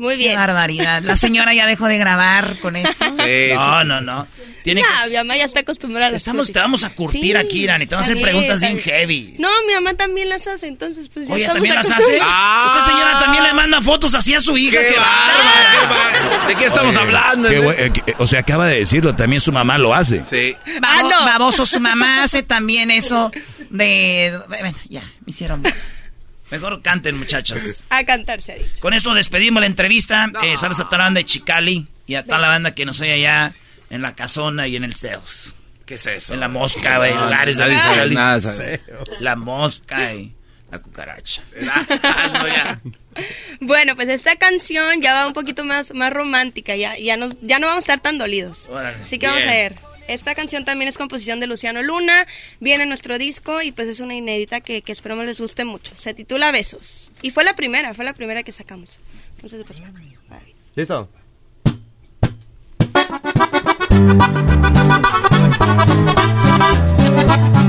[0.00, 0.36] Muy Qué bien.
[0.36, 1.02] barbaridad.
[1.02, 3.04] La señora ya dejó de grabar con esto.
[3.10, 4.26] No, no, no.
[4.62, 5.10] Tiene No, que...
[5.10, 7.86] mi mamá ya está acostumbrada a Estamos, te vamos a curtir Sí, aquí, Irán, y
[7.86, 9.34] te vamos a hacer preguntas bien está heavy.
[9.38, 12.18] No, mi mamá también las hace, entonces pues ya Oye, ¿también las hace?
[12.22, 12.74] Ah.
[12.78, 14.78] Esta señora también le manda fotos así a su hija.
[14.80, 16.46] ¡Qué ¡Qué bárbaro!
[16.48, 17.48] ¿De qué estamos Oye, hablando?
[17.50, 20.22] qué eh, que- o sea, acaba de decirlo, también su mamá lo hace.
[20.30, 20.56] Sí.
[20.80, 21.24] Babo- Ah, no.
[21.26, 23.30] Baboso, su mamá hace también eso
[23.68, 24.38] de...
[24.48, 25.62] Bueno, ya, me hicieron...
[26.50, 27.84] Mejor canten, muchachos.
[27.90, 28.80] A cantar se ha dicho.
[28.80, 30.30] Con esto despedimos la entrevista.
[30.42, 33.00] Eh, saludos a toda la banda de Chicali y a toda la banda que nos
[33.00, 33.54] oye allá
[33.90, 35.54] en la casona y en el Zeus.
[35.86, 36.34] ¿Qué es eso?
[36.34, 38.14] En la mosca, güey, No, lugares de nadie sabe Chicali.
[38.14, 38.80] nada, sabe.
[39.20, 40.32] La mosca y
[40.70, 41.42] la cucaracha.
[42.02, 42.80] Ah, no, ya.
[43.60, 47.58] Bueno, pues esta canción ya va un poquito más, más romántica, ya, ya, no, ya
[47.58, 48.68] no vamos a estar tan dolidos.
[48.68, 49.02] Órale.
[49.04, 49.74] Así que vamos a Bien.
[49.74, 49.89] ver.
[50.08, 52.26] Esta canción también es composición de Luciano Luna,
[52.58, 55.96] viene en nuestro disco y pues es una inédita que, que esperamos les guste mucho.
[55.96, 57.10] Se titula Besos.
[57.22, 59.00] Y fue la primera, fue la primera que sacamos.
[59.36, 60.40] Entonces, pues, va.
[60.74, 61.08] ¿Listo?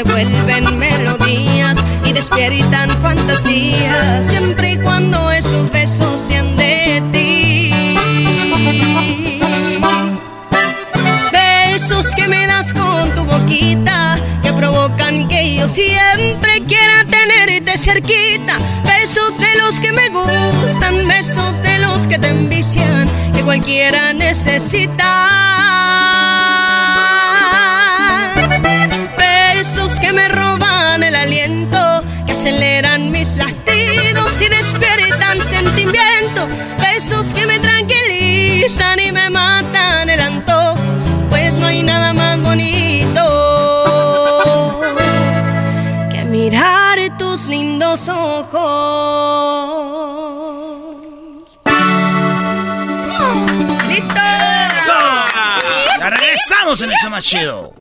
[0.00, 1.76] se vuelven melodías
[2.06, 7.70] y despiertan fantasías siempre y cuando esos besos sean de ti.
[11.32, 18.54] Besos que me das con tu boquita que provocan que yo siempre quiera tenerte cerquita.
[18.84, 25.29] Besos de los que me gustan, besos de los que te envician, que cualquiera necesita.
[30.10, 36.48] Que me roban el aliento, que aceleran mis latidos y despiertan sentimiento.
[36.80, 40.59] Besos que me tranquilizan y me matan el antojo,
[56.70, 57.74] regresamos en el show más chido.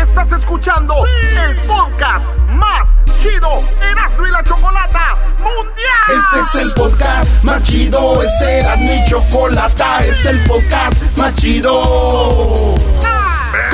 [0.00, 2.88] Estás escuchando el podcast más
[3.20, 6.08] chido Erasmo y la Chocolata Mundial.
[6.08, 11.34] Este es el podcast más chido, este era mi chocolata, este es el podcast más
[11.36, 12.74] chido.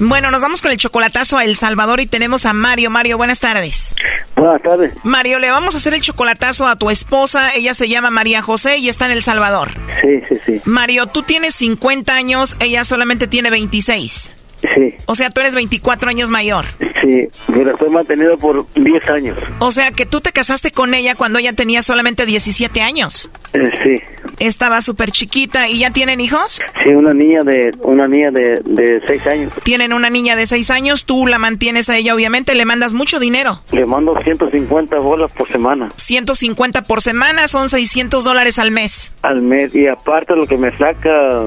[0.00, 2.88] Bueno, nos vamos con el chocolatazo a El Salvador y tenemos a Mario.
[2.88, 3.94] Mario, buenas tardes.
[4.36, 4.92] Buenas tardes.
[5.02, 7.52] Mario, le vamos a hacer el chocolatazo a tu esposa.
[7.54, 9.70] Ella se llama María José y está en El Salvador.
[10.00, 10.60] Sí, sí, sí.
[10.66, 14.30] Mario, tú tienes 50 años, ella solamente tiene 26.
[14.60, 14.94] Sí.
[15.06, 16.64] O sea, tú eres 24 años mayor.
[17.00, 19.38] Sí, me la estoy manteniendo por 10 años.
[19.58, 23.28] O sea, que tú te casaste con ella cuando ella tenía solamente 17 años.
[23.52, 24.27] Eh, sí.
[24.38, 25.68] Estaba súper chiquita.
[25.68, 26.60] ¿Y ya tienen hijos?
[26.82, 29.52] Sí, una niña de una niña de, de 6 años.
[29.64, 31.04] Tienen una niña de 6 años.
[31.04, 32.54] Tú la mantienes a ella, obviamente.
[32.54, 33.60] Le mandas mucho dinero.
[33.72, 35.88] Le mando 150 bolas por semana.
[35.96, 39.12] 150 por semana son 600 dólares al mes.
[39.22, 39.74] Al mes.
[39.74, 41.44] Y aparte lo que me saca...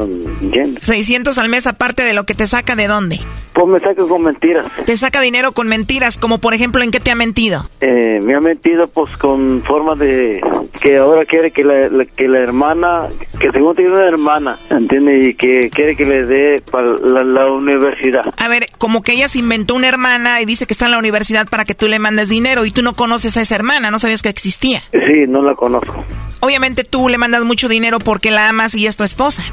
[0.51, 3.19] Jen, 600 al mes aparte de lo que te saca de dónde?
[3.53, 4.65] Pues me saca con mentiras.
[4.85, 7.69] Te saca dinero con mentiras, como por ejemplo, ¿en qué te ha mentido?
[7.81, 10.41] Eh, me ha mentido pues con forma de
[10.81, 12.80] que ahora quiere que la, la- que la hermana,
[13.39, 15.25] que según tiene una hermana, ¿entiendes?
[15.25, 18.21] Y que quiere que le dé para la, la universidad.
[18.37, 20.97] A ver, como que ella se inventó una hermana y dice que está en la
[20.99, 23.99] universidad para que tú le mandes dinero y tú no conoces a esa hermana, no
[23.99, 24.81] sabías que existía.
[24.91, 26.03] Sí, no la conozco.
[26.41, 29.43] Obviamente tú le mandas mucho dinero porque la amas y es tu esposa.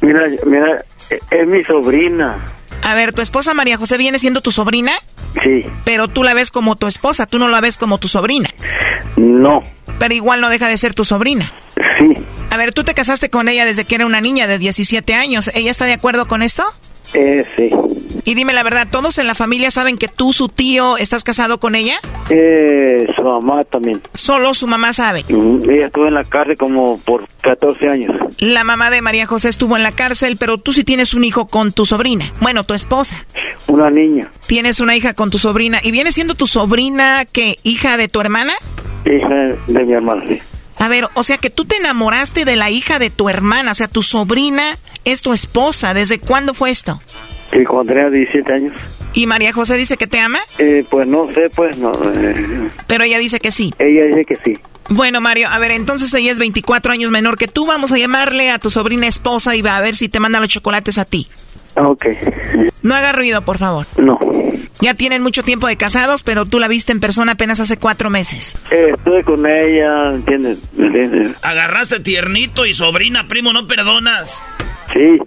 [0.00, 2.36] Mira, mira, eh, es mi sobrina.
[2.82, 4.92] A ver, tu esposa María José viene siendo tu sobrina,
[5.42, 8.48] Sí, pero tú la ves como tu esposa, tú no la ves como tu sobrina.
[9.16, 9.62] no,
[9.98, 11.50] Pero igual no deja de ser tu sobrina.
[11.98, 12.16] Sí,
[12.50, 15.50] A ver, tú te casaste con ella desde que era una niña de 17 años.
[15.54, 16.64] ¿Ella está de acuerdo con esto?
[17.14, 17.70] eh, sí.
[18.24, 21.60] Y dime la verdad, ¿todos en la familia saben que tú, su tío, estás casado
[21.60, 21.94] con ella?
[22.28, 24.00] Eh, su mamá también.
[24.14, 25.24] Solo su mamá sabe.
[25.28, 28.16] Mm, Ella estuvo en la cárcel como por 14 años.
[28.40, 31.46] La mamá de María José estuvo en la cárcel, pero tú sí tienes un hijo
[31.46, 32.32] con tu sobrina.
[32.40, 33.24] Bueno, tu esposa.
[33.68, 35.78] Una niña, Tienes una hija con tu sobrina.
[35.84, 38.54] ¿Y viene siendo tu sobrina que hija de tu hermana?
[39.04, 40.40] hija de mi hermana, sí.
[40.78, 43.74] A ver, o sea que tú te enamoraste de la hija de tu hermana, o
[43.74, 45.94] sea, tu sobrina es tu esposa.
[45.94, 47.00] ¿Desde cuándo fue esto?
[47.52, 48.72] Y cuando tenía 17 años.
[49.14, 50.38] ¿Y María José dice que te ama?
[50.58, 51.92] Eh, pues no sé, pues no.
[52.14, 53.72] eh, Pero ella dice que sí.
[53.78, 54.58] ella dice que sí.
[54.88, 57.66] Bueno, Mario, a ver, entonces ella es 24 años menor que tú.
[57.66, 60.48] Vamos a llamarle a tu sobrina esposa y va a ver si te manda los
[60.50, 61.26] chocolates a ti.
[61.76, 62.06] Ok.
[62.82, 63.86] No haga ruido, por favor.
[63.96, 64.18] No.
[64.80, 68.10] Ya tienen mucho tiempo de casados, pero tú la viste en persona apenas hace cuatro
[68.10, 68.54] meses.
[68.70, 70.58] Eh, estuve con ella, ¿entiendes?
[70.76, 71.36] ¿Entiendes?
[71.42, 74.30] Agarraste tiernito y sobrina, primo, no perdonas.
[74.92, 75.18] Sí.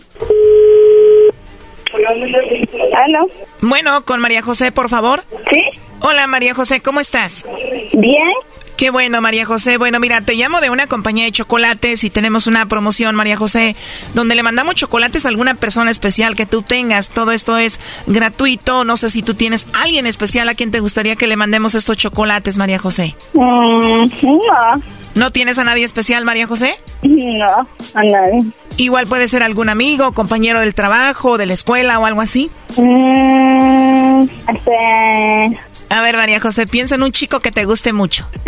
[2.96, 3.28] ¿Aló?
[3.62, 5.24] Bueno, con María José, por favor.
[5.52, 5.80] Sí.
[6.02, 7.46] Hola, María José, ¿cómo estás?
[7.94, 8.34] Bien.
[8.80, 9.76] Qué bueno, María José.
[9.76, 13.76] Bueno, mira, te llamo de una compañía de chocolates y tenemos una promoción, María José,
[14.14, 17.10] donde le mandamos chocolates a alguna persona especial que tú tengas.
[17.10, 18.86] Todo esto es gratuito.
[18.86, 21.98] No sé si tú tienes alguien especial a quien te gustaría que le mandemos estos
[21.98, 23.18] chocolates, María José.
[23.34, 24.82] Mm, no.
[25.14, 26.76] ¿No tienes a nadie especial, María José?
[27.02, 28.54] No, a nadie.
[28.78, 32.50] Igual puede ser algún amigo, compañero del trabajo, de la escuela o algo así.
[32.78, 35.60] Mm, este...
[35.90, 38.28] A ver, María José, piensa en un chico que te guste mucho.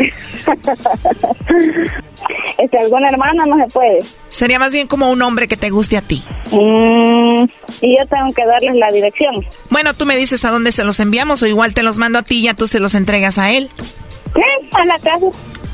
[2.58, 4.00] este, alguna hermana no se puede.
[4.30, 6.24] Sería más bien como un hombre que te guste a ti.
[6.52, 7.46] Mm,
[7.82, 9.44] y yo tengo que darles la dirección.
[9.70, 12.24] Bueno, tú me dices a dónde se los enviamos o igual te los mando a
[12.24, 13.70] ti y ya tú se los entregas a él.
[14.36, 14.42] Sí,
[14.74, 15.26] a la casa.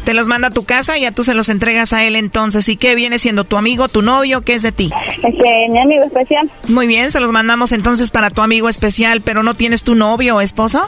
[0.07, 2.69] Te los manda a tu casa y ya tú se los entregas a él entonces.
[2.69, 4.39] ¿Y qué viene siendo tu amigo, tu novio?
[4.39, 4.89] ¿Qué es de ti?
[5.21, 6.49] Este, mi amigo especial.
[6.69, 10.37] Muy bien, se los mandamos entonces para tu amigo especial, pero ¿no tienes tu novio
[10.37, 10.87] o esposo?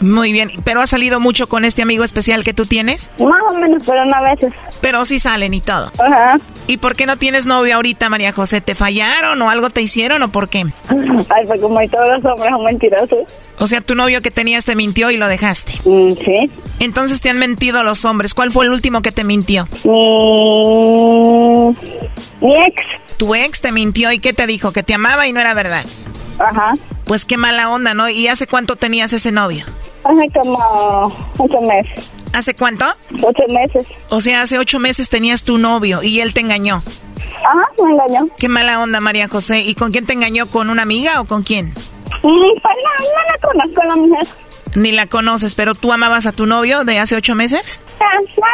[0.00, 3.10] Muy bien, ¿pero has salido mucho con este amigo especial que tú tienes?
[3.18, 4.52] Más o menos, pero no a veces.
[4.80, 5.90] Pero sí salen y todo.
[5.98, 6.38] Ajá.
[6.66, 8.60] ¿Y por qué no tienes novio ahorita, María José?
[8.60, 10.64] ¿Te fallaron o algo te hicieron o por qué?
[10.88, 13.18] Ay, pues como todos los hombres son mentirosos.
[13.58, 15.74] O sea, tu novio que tenías te mintió y lo dejaste.
[15.84, 16.50] Mm, sí.
[16.80, 18.34] Entonces te han mentido los hombres.
[18.34, 19.68] ¿Cuál fue el último que te mintió?
[19.84, 21.76] Mi...
[22.40, 22.82] Mi ex.
[23.16, 24.72] Tu ex te mintió y ¿qué te dijo?
[24.72, 25.84] Que te amaba y no era verdad.
[26.38, 26.74] Ajá.
[27.04, 28.08] Pues qué mala onda, ¿no?
[28.08, 29.64] ¿Y hace cuánto tenías ese novio?
[30.04, 32.10] Hace como ocho meses.
[32.32, 32.84] ¿Hace cuánto?
[33.22, 33.86] Ocho meses.
[34.08, 36.82] O sea, hace ocho meses tenías tu novio y él te engañó.
[37.44, 38.28] Ajá, me engañó.
[38.38, 39.60] Qué mala onda, María José.
[39.60, 40.46] ¿Y con quién te engañó?
[40.46, 41.72] ¿Con una amiga o con quién?
[41.72, 44.26] Pues no, no la conozco la mujer.
[44.74, 47.80] Ni la conoces, pero tú amabas a tu novio de hace ocho meses?
[48.00, 48.04] Ah,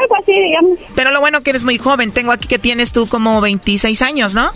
[0.03, 0.79] algo así, digamos.
[0.95, 2.13] Pero lo bueno que eres muy joven.
[2.13, 4.53] Tengo aquí que tienes tú como 26 años, ¿no?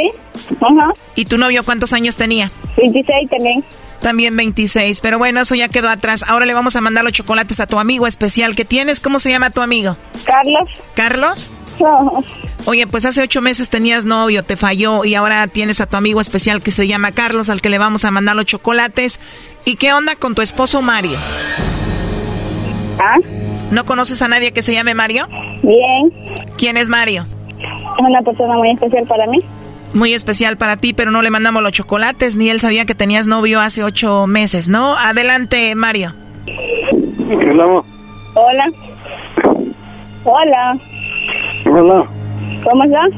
[0.00, 0.12] Sí,
[0.60, 0.92] ajá.
[1.14, 2.50] ¿Y tu novio cuántos años tenía?
[2.76, 3.64] 26 también.
[4.00, 6.24] También 26, pero bueno, eso ya quedó atrás.
[6.28, 9.00] Ahora le vamos a mandar los chocolates a tu amigo especial que tienes.
[9.00, 9.96] ¿Cómo se llama tu amigo?
[10.24, 10.68] Carlos.
[10.94, 11.50] ¿Carlos?
[11.80, 12.22] No.
[12.64, 16.20] Oye, pues hace ocho meses tenías novio, te falló y ahora tienes a tu amigo
[16.20, 19.18] especial que se llama Carlos, al que le vamos a mandar los chocolates.
[19.64, 21.18] ¿Y qué onda con tu esposo Mario?
[23.00, 23.16] ¿Ah?
[23.70, 25.28] ¿No conoces a nadie que se llame Mario?
[25.62, 26.12] Bien.
[26.56, 27.26] ¿Quién es Mario?
[27.58, 29.38] Es una persona muy especial para mí.
[29.94, 33.26] Muy especial para ti, pero no le mandamos los chocolates, ni él sabía que tenías
[33.26, 34.94] novio hace ocho meses, ¿no?
[34.96, 36.12] Adelante, Mario.
[37.30, 37.82] Hola.
[38.34, 38.70] Hola.
[40.24, 40.78] Hola.
[41.66, 42.04] Hola.
[42.64, 43.10] ¿Cómo estás?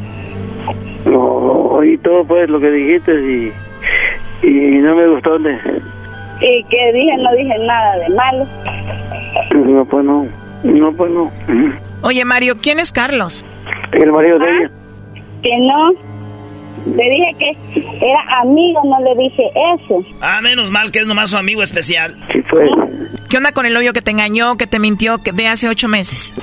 [1.06, 3.52] No, oí todo pues lo que dijiste y,
[4.46, 5.38] y no me gustó.
[5.38, 5.52] De,
[6.40, 7.16] ¿Y qué dije?
[7.18, 8.46] No dije nada de malo.
[9.66, 10.26] no, pues no.
[10.62, 11.30] No, pues no.
[12.02, 13.44] Oye, Mario, ¿quién es Carlos?
[13.92, 14.70] El marido de ella.
[15.42, 16.09] Que no.
[16.86, 19.42] Le dije que era amigo, no le dije
[19.74, 20.02] eso.
[20.20, 22.16] Ah, menos mal que es nomás su amigo especial.
[22.32, 22.68] Sí fue.
[23.28, 25.88] ¿Qué onda con el novio que te engañó, que te mintió que de hace ocho
[25.88, 26.34] meses?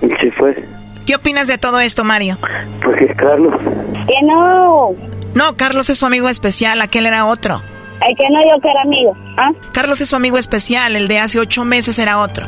[0.00, 0.62] Sí fue.
[1.06, 2.38] ¿Qué opinas de todo esto, Mario?
[2.82, 3.54] Pues que es Carlos.
[3.60, 4.90] Que no.
[5.34, 7.60] No, Carlos es su amigo especial, aquel era otro.
[8.06, 9.16] El que no yo que era amigo.
[9.36, 9.50] ¿Ah?
[9.72, 12.46] Carlos es su amigo especial, el de hace ocho meses era otro.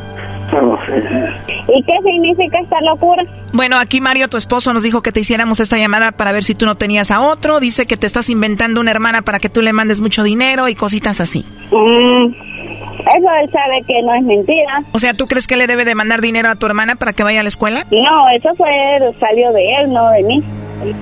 [1.67, 3.23] ¿Y qué significa esta locura?
[3.53, 6.55] Bueno, aquí Mario, tu esposo, nos dijo que te hiciéramos esta llamada para ver si
[6.55, 7.59] tú no tenías a otro.
[7.59, 10.75] Dice que te estás inventando una hermana para que tú le mandes mucho dinero y
[10.75, 11.45] cositas así.
[11.71, 14.83] Mm, eso él sabe que no es mentira.
[14.91, 17.23] O sea, ¿tú crees que le debe de mandar dinero a tu hermana para que
[17.23, 17.85] vaya a la escuela?
[17.91, 18.69] No, eso fue,
[19.19, 20.43] salió de él, no de mí.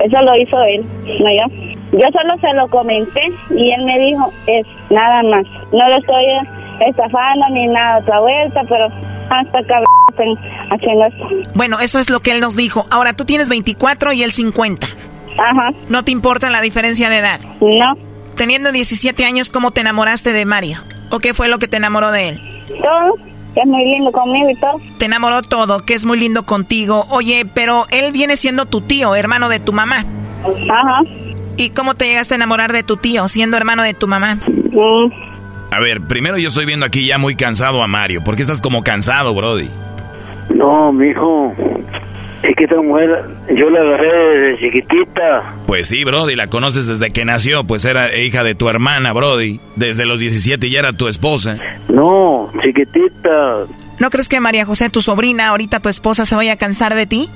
[0.04, 0.84] Eso lo hizo él,
[1.20, 1.76] no yo.
[1.92, 3.20] Yo solo se lo comenté
[3.50, 5.44] y él me dijo, es nada más.
[5.72, 6.24] No lo estoy
[6.86, 8.88] estafando ni nada otra vuelta, pero
[9.30, 9.58] hasta
[11.08, 11.28] esto.
[11.54, 12.86] Bueno, eso es lo que él nos dijo.
[12.90, 14.86] Ahora, tú tienes 24 y él 50.
[15.38, 15.70] Ajá.
[15.88, 17.40] ¿No te importa la diferencia de edad?
[17.60, 17.96] No.
[18.36, 20.78] Teniendo 17 años, ¿cómo te enamoraste de Mario?
[21.10, 22.40] ¿O qué fue lo que te enamoró de él?
[22.68, 23.14] Todo,
[23.54, 24.80] que es muy lindo conmigo y todo.
[24.98, 27.06] Te enamoró todo, que es muy lindo contigo.
[27.10, 30.04] Oye, pero él viene siendo tu tío, hermano de tu mamá.
[30.44, 31.02] Ajá.
[31.56, 34.34] ¿Y cómo te llegaste a enamorar de tu tío, siendo hermano de tu mamá?
[34.34, 35.10] Mm,
[35.72, 38.22] A ver, primero yo estoy viendo aquí ya muy cansado a Mario.
[38.24, 39.68] ¿Por qué estás como cansado, Brody?
[40.54, 41.54] No, mijo.
[42.42, 43.24] Es que esta mujer,
[43.56, 45.54] yo la agarré desde chiquitita.
[45.66, 49.60] Pues sí, Brody, la conoces desde que nació, pues era hija de tu hermana, Brody.
[49.74, 51.56] Desde los 17 ya era tu esposa.
[51.88, 53.64] No, chiquitita.
[53.98, 57.06] ¿No crees que María José, tu sobrina, ahorita tu esposa, se vaya a cansar de
[57.06, 57.28] ti?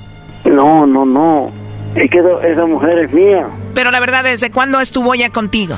[0.45, 1.51] No, no, no.
[1.95, 3.47] Es que esa- esa mujer es mía.
[3.75, 5.77] Pero la verdad, ¿desde cuándo estuvo ya contigo?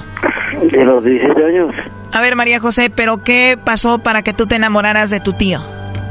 [0.61, 1.73] De los 17 años.
[2.11, 5.59] A ver, María José, ¿pero qué pasó para que tú te enamoraras de tu tío?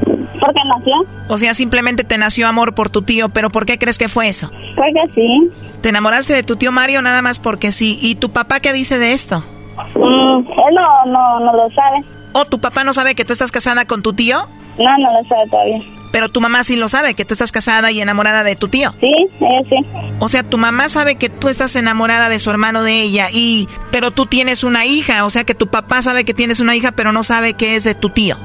[0.05, 0.95] ¿Por qué nació?
[1.29, 4.29] O sea, simplemente te nació amor por tu tío, pero ¿por qué crees que fue
[4.29, 4.51] eso?
[4.75, 5.51] Porque sí.
[5.81, 7.99] ¿Te enamoraste de tu tío Mario nada más porque sí?
[8.03, 9.45] ¿Y tu papá qué dice de esto?
[9.95, 12.05] Mm, él no, no, no lo sabe.
[12.33, 14.39] ¿O tu papá no sabe que tú estás casada con tu tío?
[14.79, 15.81] No, no lo sabe todavía.
[16.13, 18.93] Pero tu mamá sí lo sabe, que tú estás casada y enamorada de tu tío.
[19.01, 19.77] Sí, ella sí.
[20.21, 23.67] O sea, tu mamá sabe que tú estás enamorada de su hermano de ella y
[23.91, 26.93] pero tú tienes una hija, o sea que tu papá sabe que tienes una hija,
[26.93, 28.37] pero no sabe que es de tu tío.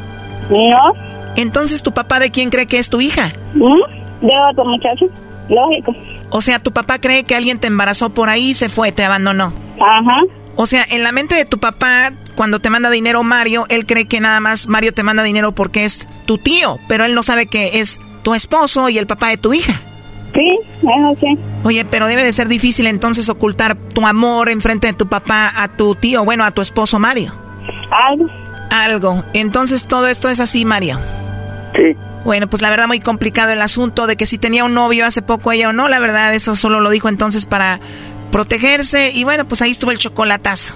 [0.50, 0.94] No.
[1.36, 3.34] Entonces, ¿tu papá de quién cree que es tu hija?
[3.54, 4.26] ¿Mm?
[4.26, 5.06] De otro muchacho.
[5.50, 5.96] Lógico.
[6.30, 9.04] O sea, tu papá cree que alguien te embarazó por ahí y se fue, te
[9.04, 9.54] abandonó.
[9.76, 10.22] Ajá.
[10.56, 14.06] O sea, en la mente de tu papá, cuando te manda dinero Mario, él cree
[14.06, 17.48] que nada más Mario te manda dinero porque es tu tío, pero él no sabe
[17.48, 19.82] que es tu esposo y el papá de tu hija.
[20.36, 21.36] Sí, eso sí.
[21.64, 25.68] Oye, pero debe de ser difícil entonces ocultar tu amor enfrente de tu papá a
[25.68, 27.34] tu tío, bueno, a tu esposo Mario.
[27.90, 28.28] Algo.
[28.70, 29.24] Algo.
[29.34, 31.00] Entonces todo esto es así, Mario.
[31.76, 31.98] Sí.
[32.24, 35.24] Bueno, pues la verdad muy complicado el asunto de que si tenía un novio hace
[35.24, 37.80] poco ella o no, la verdad eso solo lo dijo entonces para
[38.32, 40.76] protegerse y bueno, pues ahí estuvo el chocolatazo.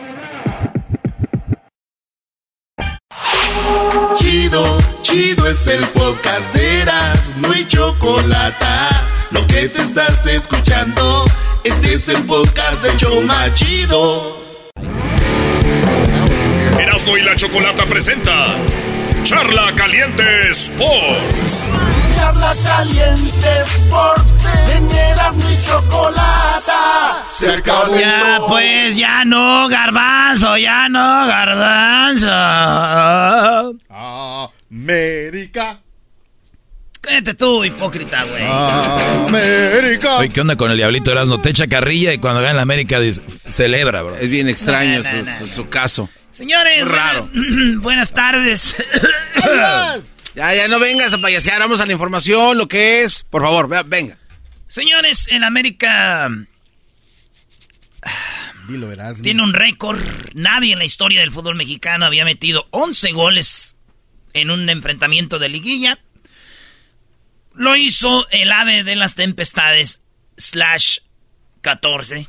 [4.15, 8.65] Chido, chido es el podcast de Eras, no hay chocolate.
[9.31, 11.25] Lo que te estás escuchando,
[11.63, 14.37] este es el podcast de Choma Chido.
[16.79, 18.55] Erasmo y la Chocolata presenta
[19.23, 21.67] Charla Caliente Sports.
[22.31, 24.37] Charla caliente Sports.
[25.49, 27.23] Y chocolata.
[27.37, 27.97] Se acabó.
[27.99, 32.27] Ya, pues, ya no, garbanzo, ya no, garbanzo.
[34.71, 35.79] América.
[37.01, 38.43] Cállate tú, hipócrita, güey.
[38.47, 40.17] América.
[40.17, 41.41] Oye, ¿qué onda con el diablito Erasmo?
[41.41, 44.15] Te echa carrilla y cuando gana la América dice, celebra, bro.
[44.15, 46.09] Es bien extraño No, no, su, no, su- su caso.
[46.31, 47.27] Señores, Raro.
[47.33, 48.75] buena- buenas tardes.
[50.35, 53.23] Ya, ya no vengas a payasear, vamos a la información, lo que es.
[53.29, 54.17] Por favor, vea, venga.
[54.67, 56.29] Señores, en América
[58.67, 59.21] Dilo, verás.
[59.21, 59.99] tiene un récord.
[60.33, 63.75] Nadie en la historia del fútbol mexicano había metido 11 goles
[64.33, 65.99] en un enfrentamiento de liguilla.
[67.53, 70.01] Lo hizo el ave de las tempestades,
[70.37, 70.99] slash
[71.61, 72.27] 14.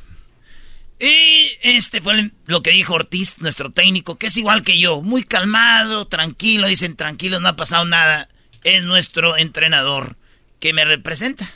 [1.05, 5.23] Y este fue lo que dijo Ortiz, nuestro técnico, que es igual que yo, muy
[5.23, 8.29] calmado, tranquilo, dicen tranquilos, no ha pasado nada.
[8.63, 10.15] Es nuestro entrenador
[10.61, 11.51] que me representa.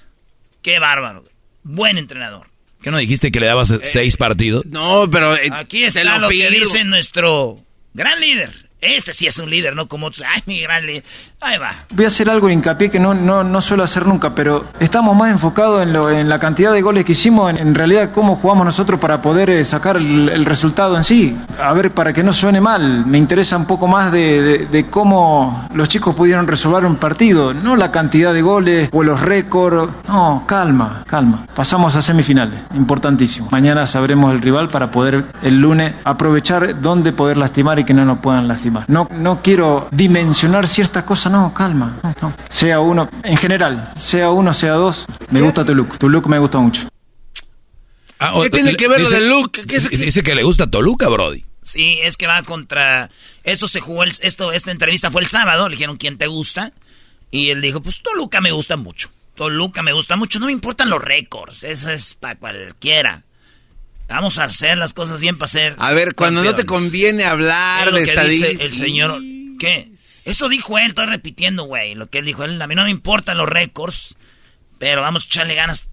[0.62, 1.24] Qué bárbaro.
[1.64, 2.50] Buen entrenador.
[2.82, 4.66] ¿Qué no dijiste que le dabas seis partidos?
[4.66, 5.34] No, pero...
[5.38, 7.64] eh, Aquí está lo lo, que dice nuestro
[7.94, 8.67] gran líder.
[8.80, 10.08] Ese sí es un líder, no como.
[10.08, 11.04] Ay, mi gran líder.
[11.42, 11.72] Ahí va.
[11.94, 15.16] Voy a hacer algo de hincapié que no, no, no suelo hacer nunca, pero estamos
[15.16, 18.36] más enfocados en, lo- en la cantidad de goles que hicimos, en, en realidad cómo
[18.36, 21.38] jugamos nosotros para poder eh, sacar el, el resultado en sí.
[21.62, 24.86] A ver, para que no suene mal, me interesa un poco más de, de- de
[24.88, 29.92] cómo los chicos pudieron resolver un partido, no la cantidad de goles o los récords.
[30.08, 31.46] No, calma, calma.
[31.56, 33.48] Pasamos a semifinales, importantísimo.
[33.52, 38.06] Mañana sabremos el rival para poder el lunes aprovechar dónde poder lastimar y que no
[38.06, 38.67] nos puedan lastimar.
[38.88, 42.00] No, no quiero dimensionar ciertas cosas, no, calma.
[42.04, 42.34] no, no.
[42.50, 45.98] Sea uno, en general, sea uno, sea dos, me gusta tu look.
[45.98, 46.88] Tu look me gusta mucho.
[48.20, 49.52] Ah, o- ¿Qué tiene que ver lo dice- del look?
[49.52, 51.46] ¿Qué es- Dice que le gusta Toluca, Brody.
[51.62, 53.10] Sí, es que va contra.
[53.44, 54.04] Esto se jugó.
[54.04, 55.68] el- esto, esta entrevista fue el sábado.
[55.70, 56.72] Le dijeron quién te gusta.
[57.30, 59.10] Y él dijo: Pues Toluca me gusta mucho.
[59.36, 60.40] Toluca me gusta mucho.
[60.40, 61.64] No me importan los récords.
[61.64, 63.24] Eso es para cualquiera.
[64.08, 65.76] Vamos a hacer las cosas bien para hacer.
[65.80, 68.60] A ver, cuando no te conviene hablar Es lo de estadísticas...
[68.62, 69.22] el señor.
[69.60, 69.92] ¿Qué?
[70.26, 71.96] Eso dijo él, estoy repitiendo, güey.
[71.96, 74.16] Lo que él dijo, él, a mí no me importan los récords,
[74.78, 75.88] pero vamos a echarle ganas.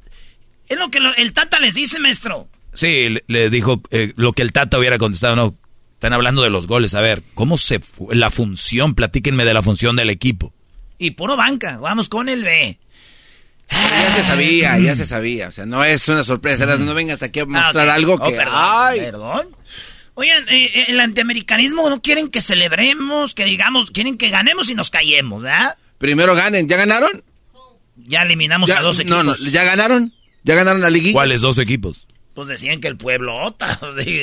[0.68, 2.48] Es lo que lo- el Tata les dice, maestro.
[2.72, 5.34] Sí, le, le dijo eh, lo que el Tata hubiera contestado.
[5.36, 5.56] No,
[5.94, 6.94] están hablando de los goles.
[6.94, 7.80] A ver, ¿cómo se...
[7.80, 10.52] fu- La función, platíquenme de la función del equipo.
[10.98, 12.78] Y puro banca, vamos con el B.
[13.74, 15.48] Ya se sabía, ya se sabía.
[15.48, 16.66] O sea, no es una sorpresa.
[16.66, 17.96] No vengas aquí a mostrar Ah, ok.
[17.96, 18.36] algo Oh, que...
[18.36, 19.00] perdón, ¡Ay!
[19.00, 19.56] perdón.
[20.14, 24.74] Oigan, eh, eh, el antiamericanismo no quieren que celebremos, que digamos, quieren que ganemos y
[24.74, 25.76] nos callemos, ¿verdad?
[25.98, 26.68] Primero ganen.
[26.68, 27.24] ¿Ya ganaron?
[27.96, 29.24] Ya eliminamos Ya- a dos equipos.
[29.24, 30.12] No, no, ¿ya ganaron?
[30.44, 31.14] ¿Ya ganaron la liguilla?
[31.14, 32.06] ¿Cuáles dos equipos?
[32.34, 33.80] Pues decían que el pueblo ota.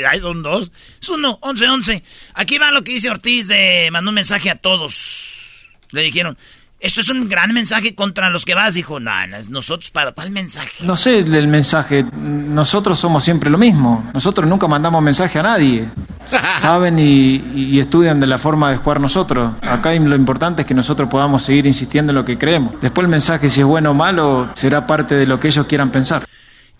[0.09, 0.71] Ahí son dos.
[1.01, 2.03] Es uno, once, once.
[2.35, 5.67] Aquí va lo que dice Ortiz de mandó un mensaje a todos.
[5.91, 6.37] Le dijeron,
[6.81, 8.73] esto es un gran mensaje contra los que vas.
[8.73, 10.83] Dijo, no, no, es nosotros para ¿cuál mensaje?
[10.83, 15.87] No sé el mensaje, nosotros somos siempre lo mismo, nosotros nunca mandamos mensaje a nadie.
[16.59, 19.53] Saben y, y estudian de la forma de jugar nosotros.
[19.61, 22.73] Acá lo importante es que nosotros podamos seguir insistiendo en lo que creemos.
[22.81, 25.91] Después el mensaje, si es bueno o malo, será parte de lo que ellos quieran
[25.91, 26.25] pensar.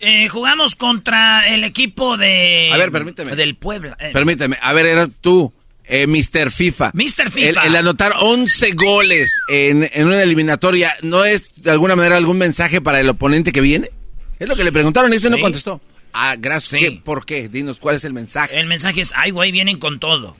[0.04, 2.70] Eh, jugamos contra el equipo de...
[2.72, 3.36] A ver, permíteme.
[3.36, 3.96] Del Puebla.
[4.00, 4.58] Eh, Permíteme.
[4.60, 5.54] A ver, eras tú,
[5.84, 6.50] eh, Mr.
[6.50, 6.90] FIFA.
[6.94, 7.30] Mr.
[7.30, 7.48] FIFA.
[7.48, 12.38] El, el anotar 11 goles en, en una eliminatoria, ¿no es de alguna manera algún
[12.38, 13.90] mensaje para el oponente que viene?
[14.38, 15.80] Es lo que le preguntaron y este no contestó.
[16.12, 16.80] Ah, gracias.
[16.80, 16.86] Sí.
[16.88, 17.00] ¿Qué?
[17.02, 17.48] ¿Por qué?
[17.48, 18.58] Dinos, ¿cuál es el mensaje?
[18.58, 20.36] El mensaje es, ay, güey, vienen con todo.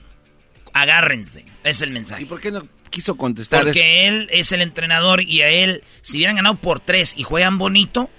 [0.73, 1.45] Agárrense.
[1.63, 2.23] Es el mensaje.
[2.23, 3.67] ¿Y por qué no quiso contestar eso?
[3.67, 7.57] Porque él es el entrenador y a él, si hubieran ganado por tres y juegan
[7.57, 8.09] bonito,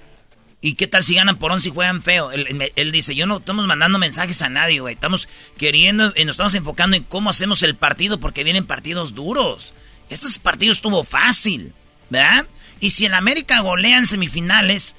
[0.66, 2.32] ¿y qué tal si ganan por once y juegan feo?
[2.32, 4.94] Él, dice, yo no estamos mandando mensajes a nadie, güey.
[4.94, 5.28] Estamos
[5.58, 9.74] queriendo, nos estamos enfocando en cómo hacemos el partido porque vienen partidos duros.
[10.08, 11.74] Estos partidos estuvo fácil,
[12.08, 12.46] ¿verdad?
[12.80, 14.96] Y si en América golean semifinales,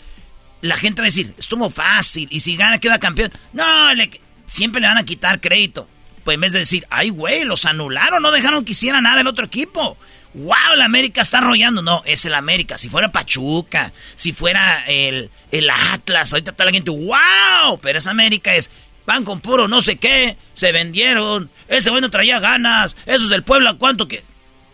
[0.62, 2.28] la gente va a decir, estuvo fácil.
[2.32, 3.32] Y si gana, queda campeón.
[3.52, 4.12] No, le-
[4.46, 5.90] siempre le van a quitar crédito.
[6.24, 9.28] equipo en vez de decir, ay, güey, los anularon, no dejaron que hiciera nada el
[9.28, 9.98] otro equipo.
[10.36, 10.74] ¡Wow!
[10.74, 11.82] El América está arrollando.
[11.82, 12.78] No, es el América.
[12.78, 17.80] Si fuera Pachuca, si fuera el, el Atlas, ahorita está la gente, ¡wow!
[17.82, 18.70] Pero es América, es
[19.06, 23.44] van con puro no sé qué, se vendieron, ese bueno traía ganas, eso es del
[23.44, 24.24] pueblo, ¿cuánto que?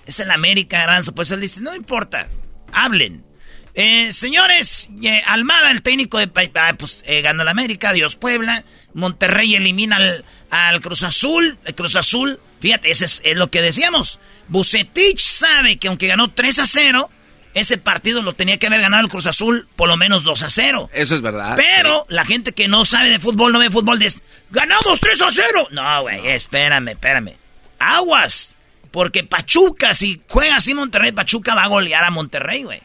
[0.05, 2.29] Es el América, Aranza, pues él dice, no importa,
[2.71, 3.23] hablen.
[3.73, 6.29] Eh, señores, eh, Almada, el técnico de...
[6.55, 11.75] Ah, pues eh, ganó el América, Dios Puebla, Monterrey elimina al, al Cruz Azul, el
[11.75, 14.19] Cruz Azul, fíjate, ese es, es lo que decíamos.
[14.49, 17.09] Bucetich sabe que aunque ganó 3 a 0,
[17.53, 20.49] ese partido lo tenía que haber ganado el Cruz Azul por lo menos 2 a
[20.49, 20.89] 0.
[20.93, 21.55] Eso es verdad.
[21.55, 25.31] Pero la gente que no sabe de fútbol, no ve fútbol, dice, ¡ganamos 3 a
[25.31, 25.67] 0!
[25.71, 27.35] No, güey, espérame, espérame.
[27.79, 28.55] Aguas.
[28.91, 32.81] Porque Pachuca, si juega así Monterrey, Pachuca va a golear a Monterrey, güey.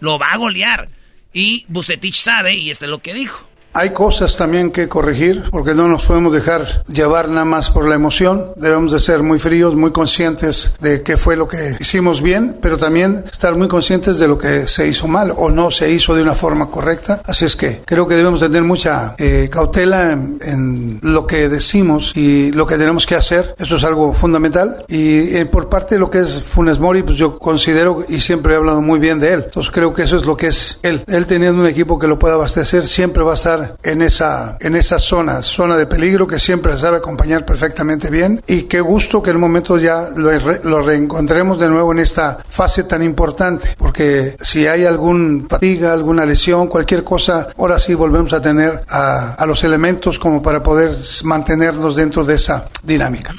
[0.00, 0.88] Lo va a golear.
[1.32, 3.48] Y Bucetich sabe, y este es lo que dijo.
[3.76, 7.96] Hay cosas también que corregir porque no nos podemos dejar llevar nada más por la
[7.96, 8.52] emoción.
[8.54, 12.78] Debemos de ser muy fríos, muy conscientes de qué fue lo que hicimos bien, pero
[12.78, 16.22] también estar muy conscientes de lo que se hizo mal o no se hizo de
[16.22, 17.20] una forma correcta.
[17.26, 22.52] Así es que creo que debemos tener mucha eh, cautela en, lo que decimos y
[22.52, 23.56] lo que tenemos que hacer.
[23.58, 24.84] Eso es algo fundamental.
[24.86, 28.54] Y eh, por parte de lo que es Funes Mori, pues yo considero y siempre
[28.54, 29.42] he hablado muy bien de él.
[29.46, 31.02] Entonces creo que eso es lo que es él.
[31.08, 34.76] Él teniendo un equipo que lo pueda abastecer siempre va a estar en esa, en
[34.76, 39.30] esa zona, zona de peligro que siempre sabe acompañar perfectamente bien y qué gusto que
[39.30, 44.66] en un momento ya lo, reencontremos de nuevo en esta fase tan importante, porque si
[44.66, 49.64] hay algún fatiga, alguna lesión, cualquier cosa, ahora sí volvemos a tener a, a los
[49.64, 50.92] elementos como para poder
[51.24, 53.34] mantenernos dentro de esa dinámica.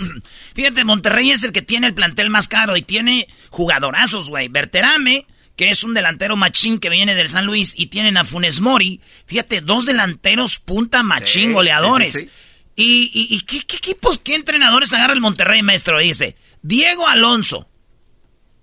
[0.53, 4.47] Fíjate, Monterrey es el que tiene el plantel más caro y tiene jugadorazos, güey.
[4.47, 5.25] Berterame
[5.55, 9.01] que es un delantero machín que viene del San Luis, y tienen a Funes Mori.
[9.25, 12.27] Fíjate, dos delanteros punta machín, goleadores.
[12.75, 15.99] ¿Y, qué, equipos, qué entrenadores agarra el Monterrey, maestro?
[15.99, 17.69] Dice, Diego Alonso,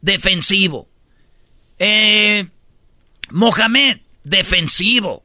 [0.01, 0.89] defensivo.
[1.79, 2.47] Eh,
[3.31, 5.25] Mohamed, defensivo.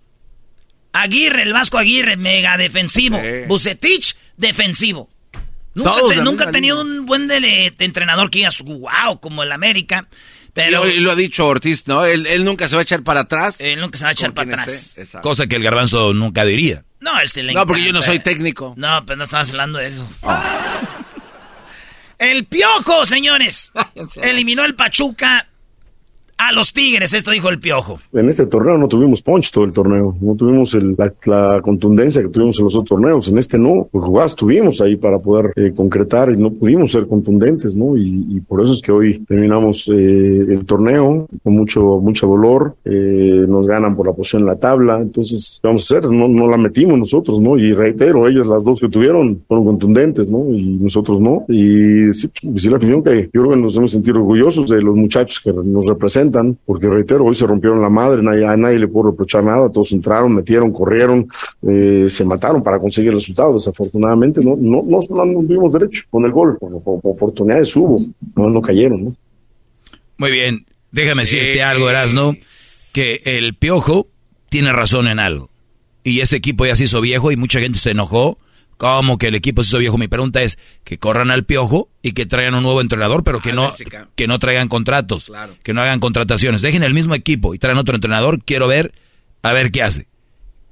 [0.93, 3.19] Aguirre, el Vasco Aguirre, mega defensivo.
[3.47, 5.09] Bucetich, defensivo.
[5.75, 10.07] Nunca, ha tenido un buen entrenador que digas, wow, como el América.
[10.57, 12.03] Pero, y lo ha dicho Ortiz, ¿no?
[12.03, 13.57] Él, nunca se va a echar para atrás.
[13.59, 14.97] Él nunca se va a echar para atrás.
[15.21, 16.83] Cosa que el garbanzo nunca diría.
[16.99, 18.73] No, él se le No, porque yo no soy técnico.
[18.75, 20.09] No, pero no estamos hablando de eso.
[22.17, 23.71] El Piojo, señores.
[24.23, 25.47] Eliminó el Pachuca
[26.37, 27.99] a los Tigres, esto dijo el Piojo.
[28.13, 30.77] En este torneo no tuvimos punch todo el torneo, no tuvimos
[31.25, 34.95] la, contundencia que tuvimos en los otros torneos, en este no, pues jugadas tuvimos ahí
[34.95, 37.97] para poder eh, concretar y no pudimos ser contundentes, ¿no?
[37.97, 43.45] Y, por eso es que hoy terminamos eh, el torneo con mucho, mucho dolor, eh,
[43.47, 46.09] nos ganan por la posición en la tabla, entonces, ¿qué vamos a hacer?
[46.09, 47.57] No, no la metimos nosotros, ¿no?
[47.57, 50.45] Y reitero, ellos las dos que tuvieron fueron contundentes, ¿no?
[50.53, 51.45] Y nosotros no.
[51.49, 54.81] Y sí, pues, sí la opinión que yo creo que nos hemos sentido orgullosos de
[54.81, 56.26] los muchachos que nos representan
[56.65, 59.91] porque reitero, hoy se rompieron la madre, nadie, a nadie le puedo reprochar nada, todos
[59.91, 61.27] entraron, metieron, corrieron,
[61.67, 63.53] eh, se mataron para conseguir el resultado.
[63.53, 68.01] Desafortunadamente no, no, no, no tuvimos derecho con el gol, oportunidades hubo,
[68.35, 69.05] no, no cayeron.
[69.05, 69.15] ¿no?
[70.17, 72.35] Muy bien, déjame decirte algo, Erasno,
[72.93, 74.07] que el Piojo
[74.49, 75.49] tiene razón en algo.
[76.03, 78.37] Y ese equipo ya se hizo viejo y mucha gente se enojó
[78.77, 79.97] ¿Cómo que el equipo se hizo viejo?
[79.97, 83.51] Mi pregunta es que corran al piojo y que traigan un nuevo entrenador, pero que,
[83.51, 83.73] no,
[84.15, 85.31] que no traigan contratos,
[85.63, 86.61] que no hagan contrataciones.
[86.61, 88.43] Dejen el mismo equipo y traigan otro entrenador.
[88.43, 88.93] Quiero ver,
[89.41, 90.07] a ver qué hace.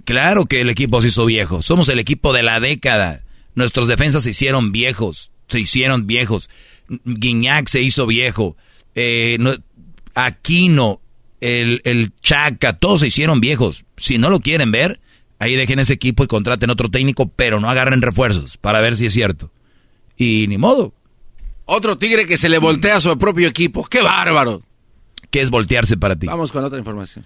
[0.03, 1.63] Claro que el equipo se hizo viejo.
[1.63, 3.23] Somos el equipo de la década.
[3.55, 5.31] Nuestros defensas se hicieron viejos.
[5.47, 6.49] Se hicieron viejos.
[6.87, 8.55] Guiñac se hizo viejo.
[8.93, 9.39] Eh,
[10.13, 11.01] Aquino,
[11.41, 13.85] el, el Chaca, todos se hicieron viejos.
[13.97, 14.99] Si no lo quieren ver,
[15.39, 19.05] Ahí dejen ese equipo y contraten otro técnico, pero no agarren refuerzos para ver si
[19.05, 19.51] es cierto.
[20.17, 20.93] Y ni modo.
[21.65, 23.85] Otro tigre que se le voltea a su propio equipo.
[23.85, 24.61] ¡Qué bárbaro!
[25.29, 26.27] ¿Qué es voltearse para ti?
[26.27, 27.25] Vamos con otra información.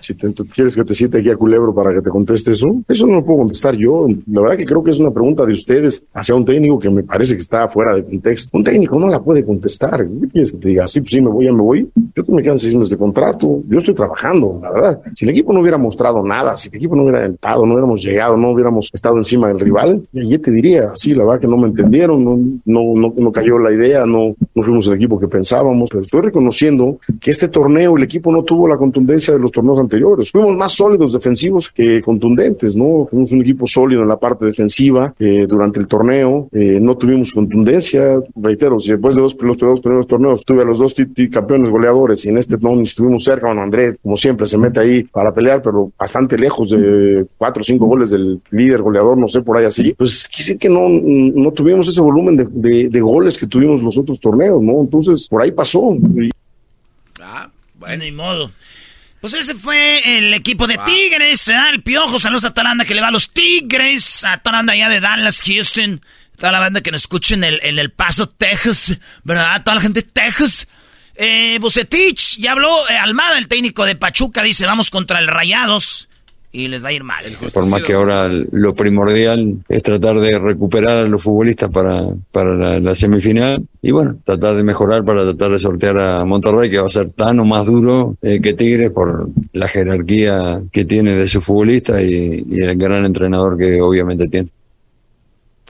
[0.00, 3.06] Si te, quieres que te cite aquí a Culebro para que te conteste eso, eso
[3.06, 4.06] no lo puedo contestar yo.
[4.26, 7.04] La verdad que creo que es una pregunta de ustedes hacia un técnico que me
[7.04, 8.56] parece que está fuera de contexto.
[8.56, 10.04] Un técnico no la puede contestar.
[10.04, 10.88] ¿Qué quieres que te diga?
[10.88, 11.88] Sí, pues sí, me voy, ya me voy.
[12.14, 13.62] Yo me quedan seis meses de contrato.
[13.68, 15.00] Yo estoy trabajando, la verdad.
[15.14, 18.02] Si el equipo no hubiera mostrado nada, si el equipo no hubiera entrado, no hubiéramos
[18.02, 21.56] llegado, no hubiéramos estado encima del rival, ya te diría, sí, la verdad que no
[21.56, 25.28] me entendieron, no, no, no, no cayó la idea, no, no fuimos el equipo que
[25.28, 25.90] pensábamos.
[25.90, 29.52] Pero estoy reconociendo que este torneo el equipo no tuvo la contundencia de los los
[29.52, 30.30] torneos anteriores.
[30.30, 33.06] Fuimos más sólidos defensivos que contundentes, ¿no?
[33.10, 37.32] Fuimos un equipo sólido en la parte defensiva eh, durante el torneo, eh, no tuvimos
[37.32, 40.94] contundencia, reitero, si después de dos, los dos primeros torneos tuve a los dos
[41.30, 45.04] campeones goleadores y en este no estuvimos cerca, bueno, Andrés, como siempre, se mete ahí
[45.04, 49.42] para pelear, pero bastante lejos de cuatro o cinco goles del líder goleador, no sé,
[49.42, 53.38] por ahí así, pues quise que no, no tuvimos ese volumen de, de, de goles
[53.38, 54.80] que tuvimos los otros torneos, ¿no?
[54.80, 55.96] Entonces, por ahí pasó.
[57.20, 57.48] Ah,
[57.78, 58.50] bueno, ni modo.
[59.22, 61.54] Pues ese fue el equipo de Tigres, ¿eh?
[61.72, 64.52] el Piojo, saludos a toda la banda que le va a los Tigres, a toda
[64.54, 66.00] la banda allá de Dallas, Houston,
[66.36, 69.62] toda la banda que nos escucha en el, en el Paso, Texas, ¿verdad?
[69.62, 70.66] Toda la gente de Texas.
[71.14, 76.08] Eh, Bucetich, ya habló eh, Almada, el técnico de Pachuca, dice, vamos contra el Rayados
[76.52, 77.24] y les va a ir mal.
[77.52, 82.78] Por más que ahora lo primordial es tratar de recuperar a los futbolistas para, para
[82.78, 86.86] la, semifinal y bueno, tratar de mejorar para tratar de sortear a Monterrey, que va
[86.86, 91.26] a ser tan o más duro eh, que Tigres por la jerarquía que tiene de
[91.26, 94.50] su futbolista y, y el gran entrenador que obviamente tiene.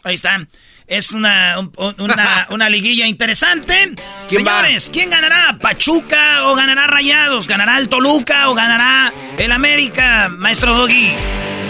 [0.02, 0.44] Ahí está.
[0.86, 3.94] Es una, una, una liguilla interesante.
[4.28, 5.58] Señores, ¿quién ganará?
[5.60, 7.48] ¿Pachuca o ganará Rayados?
[7.48, 11.10] ¿Ganará el Toluca o ganará el América, maestro Doggy?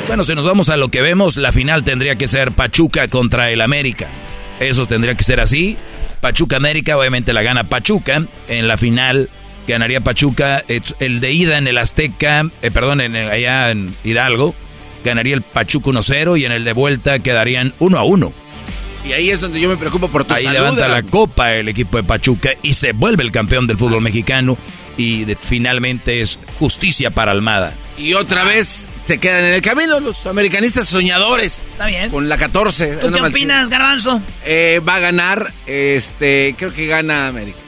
[0.07, 3.51] Bueno, si nos vamos a lo que vemos, la final tendría que ser Pachuca contra
[3.51, 4.09] el América.
[4.61, 5.77] Eso tendría que ser así.
[6.21, 8.25] Pachuca América, obviamente la gana Pachuca.
[8.49, 9.31] En la final
[9.67, 10.63] ganaría Pachuca.
[10.99, 14.55] El de ida en el Azteca, eh, perdón, en, allá en Hidalgo,
[15.05, 18.33] ganaría el Pachuca 1-0 y en el de vuelta quedarían 1-1.
[19.05, 21.97] Y ahí es donde yo me preocupo por tu Ahí levanta la copa el equipo
[21.97, 24.57] de Pachuca y se vuelve el campeón del fútbol mexicano
[24.97, 27.75] y finalmente es justicia para Almada.
[27.99, 31.69] Y otra vez se quedan en el camino los americanistas soñadores.
[31.73, 32.11] Está bien.
[32.11, 32.97] Con la 14.
[32.97, 34.23] ¿Tú qué opinas, Garbanzo?
[34.45, 37.59] Eh, va a ganar, este, creo que gana América.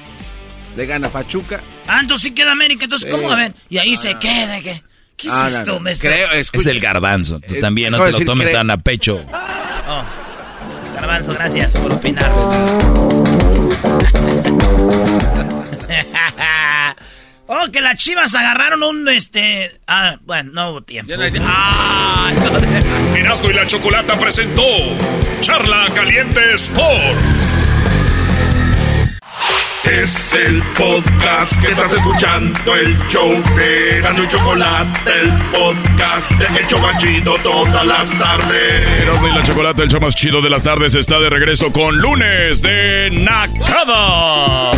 [0.76, 1.60] Le gana Pachuca.
[1.86, 2.84] Ah, entonces sí queda América.
[2.84, 3.30] Entonces, ¿cómo?
[3.30, 4.60] A ver, y ahí se queda.
[4.60, 4.82] ¿qué?
[5.16, 7.40] ¿Qué es esto, Creo, Es el garbanzo.
[7.40, 9.24] Tú también no te lo tomes tan a pecho.
[9.86, 10.23] Oh.
[10.94, 12.30] Garbanzo, gracias por opinar.
[17.46, 19.72] oh, que las chivas agarraron un este.
[19.86, 21.12] Ah, bueno, no hubo tiempo.
[21.42, 22.32] Ah,
[23.14, 24.62] y la Chocolata presentó
[25.40, 27.52] Charla Caliente Sports.
[29.84, 36.60] Es el podcast que estás escuchando, el show de Gano y Chocolate, el podcast de
[36.60, 39.02] El Chocachito todas las tardes.
[39.02, 41.98] Erasmo y la Chocolate, el show más chido de las tardes, está de regreso con
[41.98, 44.70] lunes de Nakada.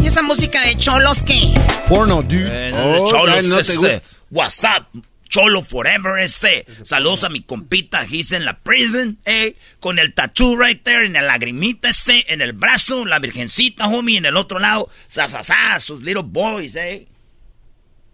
[0.00, 1.54] ¿Y esa música de cholos qué?
[1.88, 2.48] Porno, dude.
[2.70, 4.00] Eh, oh, cholos, no te gusta.
[4.30, 4.86] WhatsApp.
[5.28, 6.66] Cholo Forever, este.
[6.84, 9.56] Saludos a mi compita, he's en la prison, eh.
[9.80, 14.18] Con el tattoo right there, en la lagrimita, este, en el brazo, la virgencita, homie,
[14.18, 17.06] en el otro lado, sa, sa, sus little boys, eh.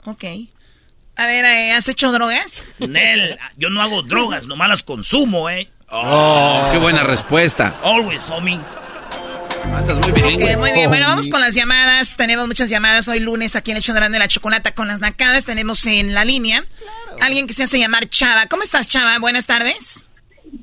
[0.04, 0.24] Ok.
[1.16, 2.64] A ver, eh, ¿has hecho drogas?
[2.78, 5.70] Nel, yo no hago drogas, nomás las consumo, eh.
[5.88, 7.78] Oh, qué buena respuesta.
[7.82, 8.58] Always, homie.
[9.72, 10.58] Andas muy bien.
[10.58, 10.88] muy bien.
[10.88, 12.16] Bueno, vamos con las llamadas.
[12.16, 15.44] Tenemos muchas llamadas hoy lunes aquí en el show de la chocolata con las nacadas.
[15.44, 16.64] Tenemos en la línea
[17.20, 18.46] alguien que se hace llamar Chava.
[18.46, 19.18] ¿Cómo estás, Chava?
[19.18, 20.08] Buenas tardes.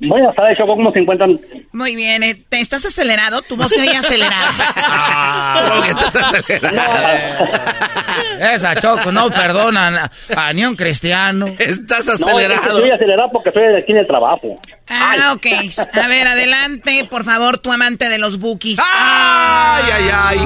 [0.00, 0.74] Buenas tardes, Choco.
[0.74, 1.40] ¿Cómo se encuentran?
[1.72, 2.22] Muy bien.
[2.22, 3.42] Eh, ¿Te estás acelerado?
[3.42, 4.50] Tu voz se oye acelerada.
[4.76, 7.46] ah, estás acelerado?
[8.42, 11.46] Esa Choco no perdona a, ni un cristiano.
[11.46, 12.72] Estás acelerado.
[12.72, 14.58] No, estoy acelerado porque estoy de aquí en el trabajo.
[14.88, 15.46] Ah, ok.
[15.94, 18.80] A ver, adelante, por favor, tu amante de los bookies.
[18.80, 20.38] ¡Ay, ay, ay!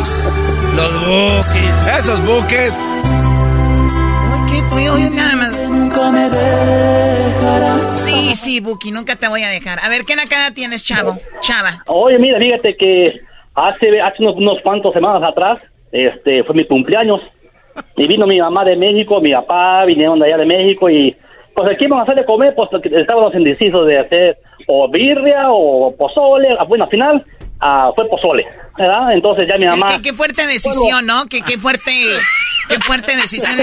[0.76, 1.88] Los bookies.
[1.98, 2.74] Esos buques.
[4.50, 4.62] ¿Qué?
[4.68, 5.68] Tú y nada más.
[5.68, 8.00] Nunca me dejarás.
[8.04, 9.78] Sí, sí, Buki, nunca te voy a dejar.
[9.82, 11.18] A ver, ¿qué nacada tienes, chavo?
[11.40, 11.82] Chava.
[11.86, 13.20] Oye, mira, fíjate que
[13.54, 15.58] hace, hace unos, unos cuantos semanas atrás,
[15.92, 17.20] este, fue mi cumpleaños.
[17.96, 21.16] Y vino mi mamá de México, mi papá vinieron de allá de México y
[21.54, 25.94] pues aquí vamos a hacer de comer, pues estábamos indecisos de hacer o birria o
[25.96, 26.48] pozole.
[26.68, 27.24] Bueno, al final
[27.60, 28.44] ah, fue pozole,
[28.76, 29.12] ¿verdad?
[29.12, 29.96] Entonces ya mi mamá...
[29.96, 31.26] Qué, qué fuerte decisión, ¿no?
[31.26, 31.92] Qué, qué fuerte...
[32.68, 33.56] Qué fuerte decisión.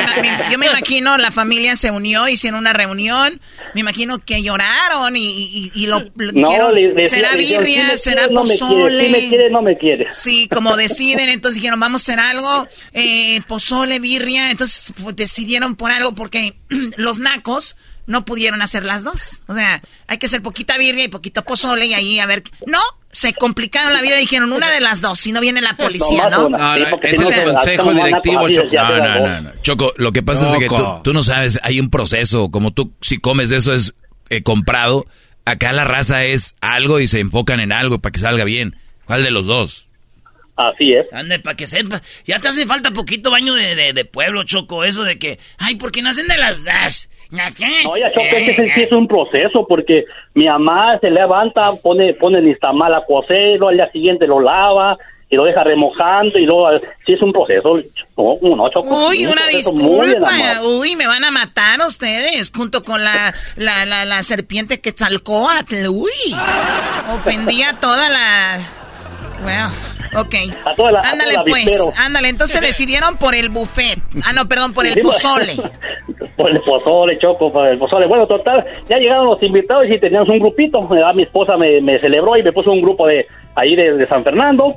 [0.50, 3.40] Yo me imagino la familia se unió, hicieron una reunión.
[3.74, 9.08] Me imagino que lloraron y, y, lo, dijeron, será birria, será pozole.
[9.08, 10.08] si me quiere, no me quiere.
[10.10, 14.52] Sí, como deciden, entonces dijeron, vamos a hacer algo, eh, pozole, birria.
[14.52, 16.54] Entonces pues, decidieron por algo porque
[16.98, 17.76] los nacos
[18.06, 19.42] no pudieron hacer las dos.
[19.48, 22.44] O sea, hay que hacer poquita birria y poquito pozole y ahí a ver.
[22.66, 22.80] No,
[23.14, 26.30] se complicaron la vida y dijeron una de las dos, si no viene la policía,
[26.30, 26.50] ¿no?
[26.50, 28.76] No, no, ese es el consejo directivo, Choco.
[28.76, 29.52] No, no, no, no.
[29.62, 30.68] Choco, lo que pasa es que
[31.04, 33.94] tú, no sabes, hay un proceso, como tú, si comes de eso es
[34.30, 35.06] eh, comprado,
[35.46, 38.76] acá la raza es algo y se enfocan en algo para que salga bien.
[39.06, 39.90] ¿Cuál de los dos?
[40.56, 41.06] Así es.
[41.12, 42.02] Ande, para que sepa.
[42.26, 44.84] Ya te hace falta poquito baño de, de, de pueblo, Choco.
[44.84, 47.10] Eso de que, ay, ¿por qué nacen de las das?
[47.84, 51.74] No, ya Choco, es que sí- sí es un proceso porque mi mamá se levanta,
[51.76, 52.58] pone, pone el
[52.94, 54.98] a cocer, luego al día siguiente lo lava
[55.30, 56.70] y lo deja remojando y luego
[57.06, 57.76] sí es un proceso.
[58.16, 59.08] No, ¿cómo no, Choco.
[59.08, 60.30] Uy, Un una disculpa.
[60.64, 65.88] Uy, me van a matar ustedes junto con la, la, la, la serpiente Quetzalcóatl.
[65.88, 66.12] Uy,
[67.16, 68.60] ofendí a toda la...
[69.42, 69.72] Bueno,
[70.16, 70.36] ok.
[70.66, 72.30] A toda la- a ándale toda la pues, ándale.
[72.30, 74.00] Entonces decidieron por el buffet.
[74.26, 75.18] Ah, no, perdón, por el pues.
[75.24, 75.56] pozole.
[76.38, 78.08] Por el pozole, Choco, por el pozole.
[78.08, 80.80] Bueno, total, ya llegaron los invitados y teníamos un grupito.
[80.96, 84.08] Eh, Mi esposa me, me celebró y me puso un grupo de ahí de, de
[84.08, 84.74] San Fernando.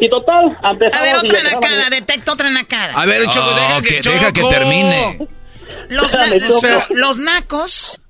[0.00, 0.94] Y total, empezamos...
[0.96, 2.92] A ver, otra nacada, detecto otra nacada.
[2.94, 5.18] A ver, Choco, deja que, deja que termine.
[5.88, 6.26] Los, na-
[6.90, 8.00] los nacos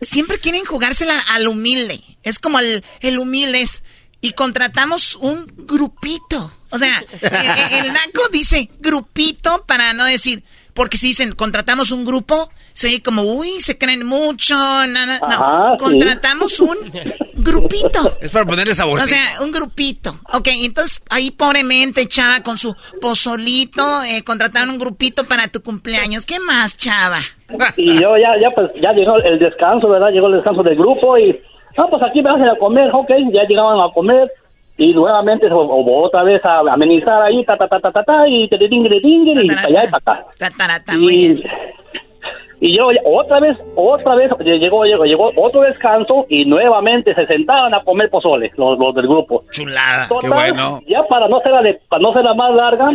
[0.00, 2.00] siempre quieren jugársela al humilde.
[2.22, 3.82] Es como el, el humilde es.
[4.20, 6.52] Y contratamos un grupito.
[6.70, 10.42] O sea, el, el naco dice grupito para no decir.
[10.74, 14.54] Porque si dicen contratamos un grupo, se oye como, uy, se creen mucho.
[14.54, 15.18] na, na".
[15.18, 15.84] No, sí.
[15.84, 16.76] contratamos un
[17.34, 18.16] grupito.
[18.20, 19.00] Es para ponerle sabor.
[19.00, 20.16] O sea, un grupito.
[20.32, 26.24] Ok, entonces ahí pobremente, Chava, con su pozolito, eh, contrataron un grupito para tu cumpleaños.
[26.24, 27.18] ¿Qué más, Chava?
[27.76, 30.10] Y yo ya, ya, pues, ya llegó el descanso, ¿verdad?
[30.12, 31.36] Llegó el descanso del grupo y,
[31.78, 34.30] ah, pues aquí me hacen a comer, ok, ya llegaban a comer
[34.78, 38.28] y nuevamente o, o otra vez a amenizar ahí, ta, ta, ta, ta, ta, ta,
[38.28, 40.26] y te dingue, dingue, y para allá y para acá.
[40.94, 41.42] Y, bien.
[42.60, 47.74] y yo otra vez, otra vez llegó, llegó, llegó otro descanso y nuevamente se sentaban
[47.74, 49.42] a comer pozole, los, los del grupo.
[49.50, 50.06] Chulada.
[50.06, 50.54] Total,
[50.86, 52.90] Ya para no ser la de, para no ser la más larga,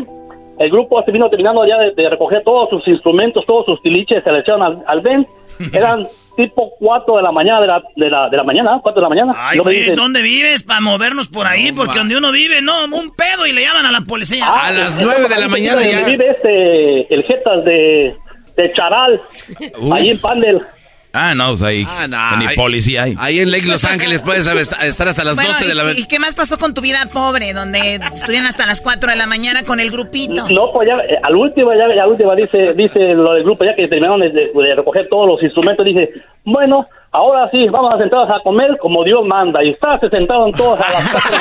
[0.59, 4.23] el grupo se vino terminando ya de, de recoger todos sus instrumentos, todos sus tiliches,
[4.23, 5.27] se le echaron al, al Ben.
[5.73, 9.03] Eran tipo 4 de la mañana de la, de la, de la mañana, 4 de
[9.03, 9.33] la mañana.
[9.35, 10.63] Ay, güey, dicen, ¿dónde vives?
[10.63, 13.91] Para movernos por ahí, porque donde uno vive, no, un pedo y le llaman a
[13.91, 14.45] la policía.
[14.47, 14.71] "Ah,
[15.95, 18.15] donde vive este, el Jetas de,
[18.57, 19.21] de Charal,
[19.91, 20.61] ahí en Pandel.
[21.15, 21.85] Ah, no, pues ahí.
[21.87, 23.15] Ah, no, Ni ahí- policía hay.
[23.19, 24.47] Ahí en Lake Los Ángeles puedes
[24.81, 27.07] estar hasta las Bueno, 12 de la ¿y, y qué más pasó con tu vida
[27.13, 30.49] pobre, donde estuvieron hasta las 4 de la mañana con el grupito?
[30.49, 33.63] No, pues ya, eh, al último, ya, ya al último dice, dice lo del grupo,
[33.63, 36.09] ya que terminaron de, de recoger todos los instrumentos, dice,
[36.45, 39.63] bueno, ahora sí, vamos a sentarnos a comer como Dios manda.
[39.63, 41.29] Y está, se sentaron todos a las de la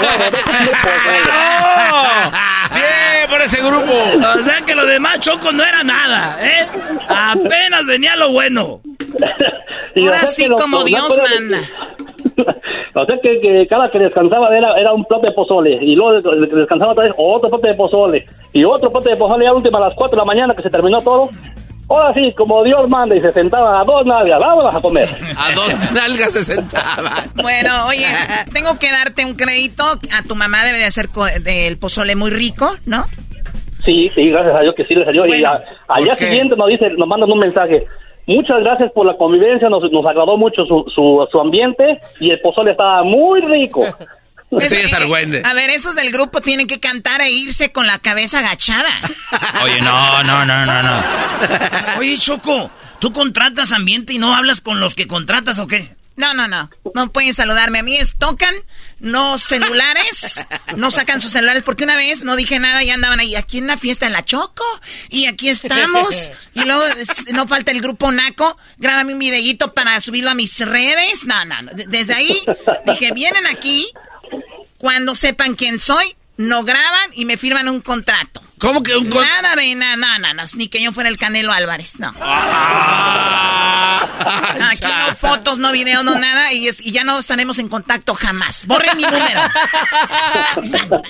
[1.07, 2.69] mañana.
[2.74, 3.93] ¡Bien por ese grupo!
[4.39, 6.66] O sea que lo demás Choco no era nada, ¿eh?
[7.09, 8.82] Apenas venía lo bueno.
[9.94, 11.59] Y Ahora o sea sí, como Dios manda.
[12.94, 15.78] O sea que, que cada que descansaba era, era un plato de pozole.
[15.82, 18.27] Y luego el descansaba otra vez otro plato de pozole.
[18.52, 20.69] Y otro plato de pozole ya última a las 4 de la mañana que se
[20.69, 21.31] terminó todo.
[21.89, 25.09] Ahora sí, como Dios manda y se sentaban a dos nalgas, vámonos a comer.
[25.39, 27.12] A dos nalgas se sentaban.
[27.35, 28.06] Bueno, oye,
[28.52, 29.85] tengo que darte un crédito.
[29.85, 31.09] A tu mamá debe de hacer
[31.43, 33.05] del pozole muy rico, ¿no?
[33.86, 35.24] Sí, sí, gracias a Dios que sí le salió.
[35.24, 37.86] y Bueno, a- al día siguiente nos dice, nos mandan un mensaje.
[38.27, 42.40] Muchas gracias por la convivencia, nos, nos agradó mucho su, su, su ambiente y el
[42.40, 43.82] pozole estaba muy rico.
[44.53, 48.40] Pues, eh, A ver, esos del grupo tienen que cantar e irse con la cabeza
[48.40, 48.90] agachada.
[49.65, 51.03] Oye, no, no, no, no, no.
[51.99, 55.97] Oye, Choco, ¿tú contratas ambiente y no hablas con los que contratas o qué?
[56.16, 56.70] No, no, no.
[56.94, 57.78] No pueden saludarme.
[57.78, 58.55] A mí es tocan,
[59.01, 60.44] no celulares,
[60.76, 63.66] no sacan sus celulares, porque una vez no dije nada y andaban ahí, aquí en
[63.66, 64.64] la fiesta en la Choco,
[65.09, 66.84] y aquí estamos, y luego
[67.32, 71.24] no falta el grupo Naco, grábame un videíto para subirlo a mis redes.
[71.24, 71.72] No, no, no.
[71.72, 72.39] De- Desde ahí
[72.86, 73.90] dije, vienen aquí,
[74.78, 78.43] cuando sepan quién soy, no graban y me firman un contrato.
[78.59, 79.43] ¿Cómo que un contrato?
[79.43, 82.15] Nada de nada, no, no, no, ni que yo fuera el Canelo Álvarez, no.
[84.71, 88.15] Aquí no fotos, no videos, no nada, y, es- y ya no estaremos en contacto
[88.15, 88.67] jamás.
[88.67, 89.41] Borren mi número.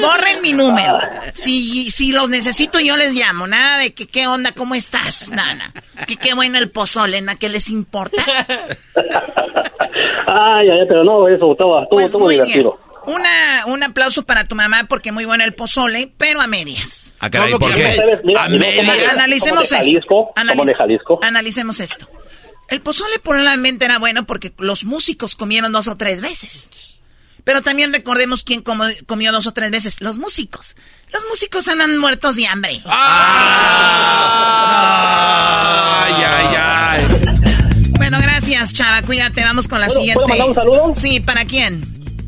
[0.00, 0.98] Borren mi número.
[1.32, 3.46] Si, si los necesito, yo les llamo.
[3.46, 5.30] Nada de que qué onda, cómo estás.
[5.30, 5.72] Nada.
[6.06, 7.36] Que qué bueno el pozole, ¿na?
[7.36, 8.22] ¿Qué les importa?
[10.26, 12.66] Ay, ay, pero no, eso estaba, estuvo, Pues estuvo muy bien.
[13.06, 17.14] Una, un aplauso para tu mamá porque muy bueno el pozole, pero a medias.
[17.20, 17.96] Ah, caray, ¿Cómo ¿por qué?
[18.38, 19.08] a medias?
[19.08, 19.76] A Analicemos esto.
[19.76, 21.20] Jalisco, como Analiz- de Jalisco.
[21.22, 22.08] Analicemos esto.
[22.68, 26.70] El pozole probablemente era bueno porque los músicos comieron dos o tres veces.
[27.44, 30.00] Pero también recordemos quién como- comió dos o tres veces.
[30.00, 30.76] Los músicos.
[31.12, 32.80] Los músicos andan muertos de hambre.
[32.86, 32.92] Ay,
[36.26, 37.04] ay, ay.
[37.98, 39.02] Bueno, gracias, Chava.
[39.02, 39.42] Cuídate.
[39.42, 40.22] Vamos con la ¿Puedo- siguiente.
[40.26, 40.94] puedo mandar un saludo?
[40.96, 41.82] Sí, ¿para quién?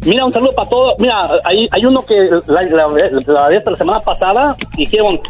[0.06, 0.94] Mira, un saludo para todos.
[0.98, 2.14] Mira, hay, hay uno que
[2.46, 2.88] la, la,
[3.26, 5.20] la, de esta semana pasada hicieron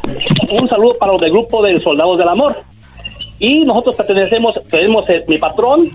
[0.52, 2.54] un saludo para los del grupo de Soldados del Amor.
[3.38, 5.90] Y nosotros pertenecemos, tenemos eh, mi patrón,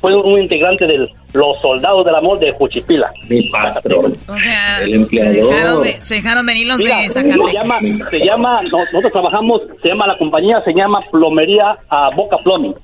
[0.00, 0.98] fue un integrante de
[1.32, 3.10] los soldados del amor de Juchipila.
[3.28, 4.16] Mi patrón.
[4.28, 7.52] O sea, El se dejaron, ve- se dejaron venir los Mira, de se Zacatecas.
[7.52, 12.36] llama, se llama, no- nosotros trabajamos, se llama la compañía, se llama Plomería a Boca
[12.38, 12.74] Plumbing.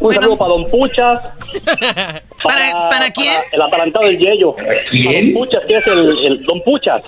[0.00, 1.20] Un saludo para Don Puchas.
[2.42, 3.34] ¿Para, para quién?
[3.52, 4.54] el atalantado del Yello.
[4.54, 7.02] Para Don Puchas, que es el, el Don Puchas.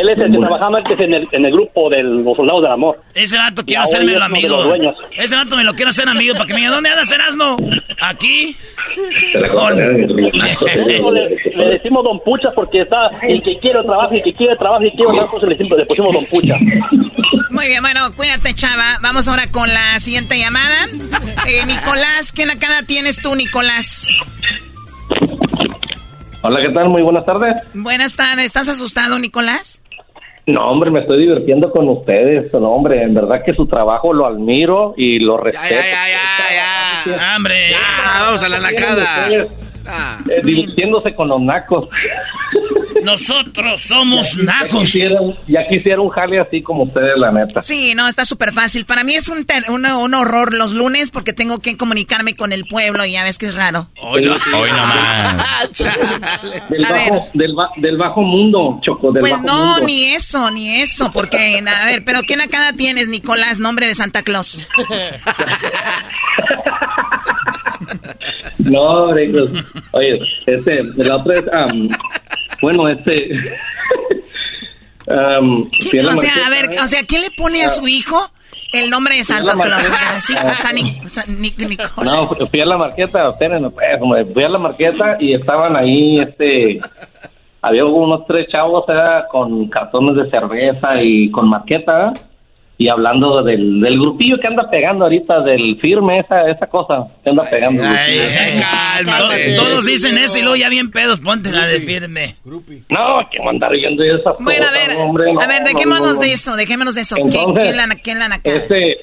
[0.00, 2.72] Él es el que trabajaba antes en el, en el grupo de los soldados del
[2.72, 2.96] amor.
[3.14, 4.74] Ese vato quiero hacerme el de amigo.
[5.16, 7.56] Ese vato me lo quiero hacer amigo para que me diga, ¿dónde andas, Erasmo?
[8.00, 8.56] ¿Aquí?
[9.74, 14.84] Le, le decimos Don Puchas porque está, y que quiere trabajo, y que quiere trabajo,
[14.84, 16.58] y quiere trabajo, le, decimos- le pusimos Don Puchas.
[17.50, 18.96] Muy bien, bueno, cuídate, chava.
[19.02, 20.86] Vamos ahora con la siguiente llamada.
[21.46, 24.08] Eh, Nicolás, ¿qué nacada tienes tú, Nicolás?
[26.42, 26.88] Hola, ¿qué tal?
[26.88, 27.54] Muy buenas tardes.
[27.74, 28.44] Buenas tardes.
[28.46, 29.80] ¿Estás asustado, Nicolás?
[30.48, 32.50] No, hombre, me estoy divirtiendo con ustedes.
[32.54, 35.82] No, hombre, en verdad que su trabajo lo admiro y lo respeto.
[37.36, 37.72] ¡Hombre!
[38.18, 39.28] vamos a la nacada.
[39.30, 41.88] Eh, divirtiéndose con los nacos.
[43.02, 44.92] Nosotros somos Ya nacos.
[45.46, 47.62] ya quisiera un jale así como ustedes, la neta.
[47.62, 48.84] Sí, no, está súper fácil.
[48.84, 52.52] Para mí es un, ter- un, un horror los lunes porque tengo que comunicarme con
[52.52, 53.88] el pueblo y ya ves que es raro.
[54.00, 55.68] Hoy no, Hoy nomás.
[56.70, 59.86] del, bajo, del, ba- del bajo mundo, Choco, del Pues bajo no, mundo.
[59.86, 63.58] ni eso, ni eso, porque, a ver, pero ¿qué nacada tienes, Nicolás?
[63.60, 64.58] Nombre de Santa Claus.
[68.58, 71.88] No, pues, oye, este, la otra es, am,
[72.62, 73.28] bueno, este,
[76.02, 78.30] la O sea, a ver, o sea, ¿qué le pone a su hijo
[78.72, 79.82] el nombre de Santa la Claus?
[80.56, 81.96] San San Nicolás.
[82.04, 83.86] No, fu- fui a la marqueta, espérenme, pues,
[84.32, 86.78] fui a la marqueta y estaban ahí, este,
[87.62, 92.12] había unos tres chavos, era con cartones de cerveza y con marqueta.
[92.80, 97.30] Y hablando del, del grupillo que anda pegando ahorita, del firme, esa, esa cosa que
[97.30, 97.82] anda pegando.
[97.84, 102.36] Ay, ay, to- Todos dicen eso y luego ya bien pedos, ponte la de firme.
[102.44, 106.20] No, que mandar viendo esas Bueno, a ver, hombre, no, a ver, no, dejémonos no,
[106.20, 107.16] de eso, dejémonos de eso.
[107.16, 108.56] ¿Qué, Entonces, qué es la, qué?
[108.56, 108.96] Este,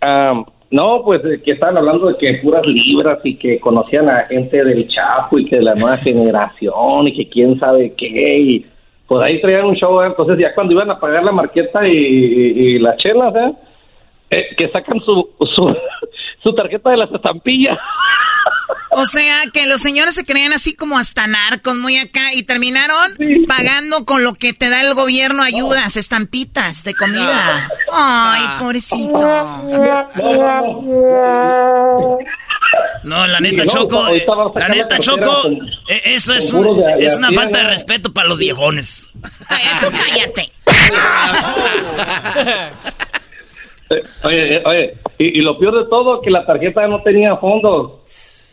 [0.00, 4.26] am, no, pues eh, que estaban hablando de que puras libras y que conocían a
[4.28, 8.66] gente del Chapo y que de la nueva generación y que quién sabe qué y
[9.10, 10.06] pues ahí traían un show, ¿eh?
[10.06, 13.52] entonces ya cuando iban a pagar la marqueta y, y, y las chelas, ¿eh?
[14.30, 15.76] Eh, que sacan su, su,
[16.44, 17.76] su tarjeta de las estampillas.
[18.92, 23.16] O sea, que los señores se creían así como hasta narcos, muy acá, y terminaron
[23.46, 27.68] pagando con lo que te da el gobierno ayudas, estampitas de comida.
[27.92, 29.14] Ay, pobrecito.
[33.04, 34.24] No, la neta, no, Choco, eh,
[34.54, 35.54] la neta, Choco, con-
[35.88, 39.08] eh, eso es, un- de- es de una falta de respeto para los viejones.
[39.48, 40.52] Ay, tú cállate.
[43.90, 47.92] Eh, Oye, oye, y, y lo peor de todo, que la tarjeta no tenía fondos.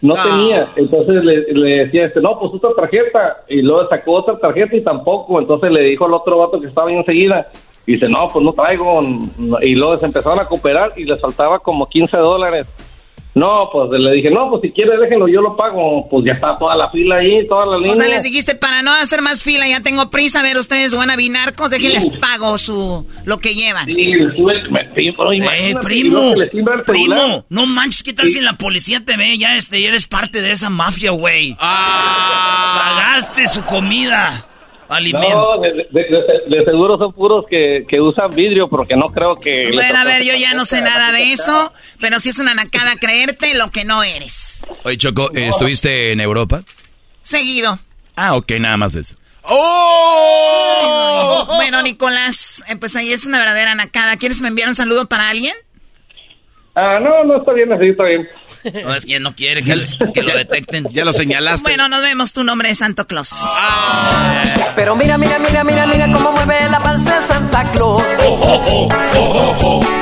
[0.02, 0.24] No No.
[0.24, 0.68] tenía.
[0.76, 3.44] Entonces le, le decía este, no, pues otra tarjeta.
[3.48, 5.40] Y luego sacó otra tarjeta y tampoco.
[5.40, 7.50] Entonces le dijo al otro vato que estaba ahí enseguida.
[7.86, 9.02] Y dice, no, pues no traigo.
[9.62, 12.66] Y luego se empezaron a cooperar y les faltaba como 15 dólares.
[13.38, 16.08] No, pues le dije, no, pues si quiere déjenlo, yo lo pago.
[16.10, 17.94] Pues ya está toda la fila ahí, toda la línea.
[17.94, 20.96] O sea, les dijiste, para no hacer más fila, ya tengo prisa, a ver, ustedes
[20.96, 23.86] van a binarcos, déjenles pago su, lo que llevan.
[23.86, 26.84] Sí, le sube el- me- sí, pero Eh, primo, que celular.
[26.86, 29.38] primo, no manches, ¿qué tal si la policía te ve?
[29.38, 31.56] Ya este, ya eres parte de esa mafia, güey.
[32.76, 34.48] Pagaste su comida,
[34.90, 35.30] alimento.
[35.30, 39.36] No, de, de- de- de seguro son puros que, que usan vidrio, porque no creo
[39.40, 39.72] que...
[39.74, 42.96] Bueno, a ver, yo ya no sé nada de eso, pero si es una nacada
[42.98, 44.66] creerte lo que no eres.
[44.84, 46.64] Oye, Choco, eh, ¿estuviste en Europa?
[47.24, 47.80] Seguido.
[48.16, 49.16] Ah, ok, nada más eso.
[51.56, 54.18] Bueno, Nicolás, eh, pues ahí es una verdadera nacada.
[54.18, 55.54] ¿Quieres me enviar un saludo para alguien?
[56.80, 58.30] Ah, no, no, está bien, así está bien.
[58.86, 59.84] No, es que no quiere que,
[60.14, 60.86] que lo detecten.
[60.92, 61.64] Ya lo señalaste.
[61.64, 63.34] Bueno, nos vemos tu nombre de Santo Claus.
[64.76, 68.04] Pero mira, mira, mira, mira, mira cómo mueve la panza de Santa Claus.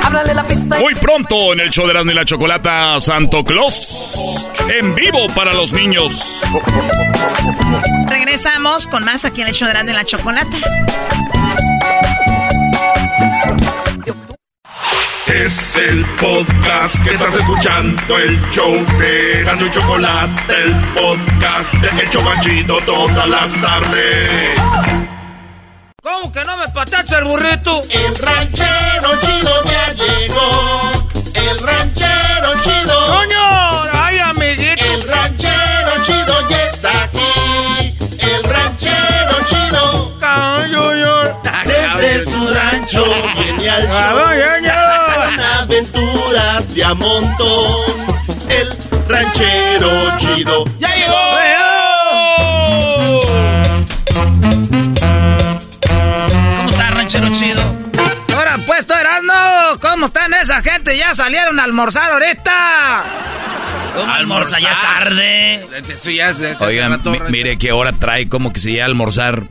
[0.02, 0.78] Háblale la pista.
[0.78, 4.50] Muy pronto en el show de Erasmo y la Chocolata, Santo Claus.
[4.78, 6.42] En vivo para los niños.
[8.06, 10.58] Regresamos con más aquí en el show de Erasmo y la Chocolata.
[15.26, 22.02] Es el podcast que estás escuchando, el show de Erasmo y Chocolate, el podcast de
[22.02, 24.60] El Chobachito todas las tardes.
[26.00, 27.82] ¿Cómo que no me patacha el burrito?
[27.90, 31.08] El ranchero chido ya llegó.
[31.34, 33.06] El ranchero chido.
[33.08, 33.82] ¡Coño!
[33.92, 34.84] ¡Ay, amiguito!
[34.84, 37.96] El ranchero chido ya está aquí.
[38.20, 40.16] El ranchero chido.
[41.64, 43.04] Desde su rancho
[43.36, 44.85] viene al show.
[45.26, 47.84] Con aventuras de a montón.
[48.48, 48.68] El
[49.08, 51.16] ranchero chido ya llegó.
[56.58, 57.62] ¿Cómo está, ranchero chido?
[58.34, 60.96] Ahora, pues, Erasmo, ¿cómo están esa gente?
[60.96, 63.04] ¿Ya salieron a almorzar ahorita?
[63.96, 64.60] ¿Cómo almorzar?
[64.60, 65.66] Ya es tarde.
[66.60, 67.00] Oigan,
[67.30, 69.42] mire qué hora trae, como que se ya a almorzar.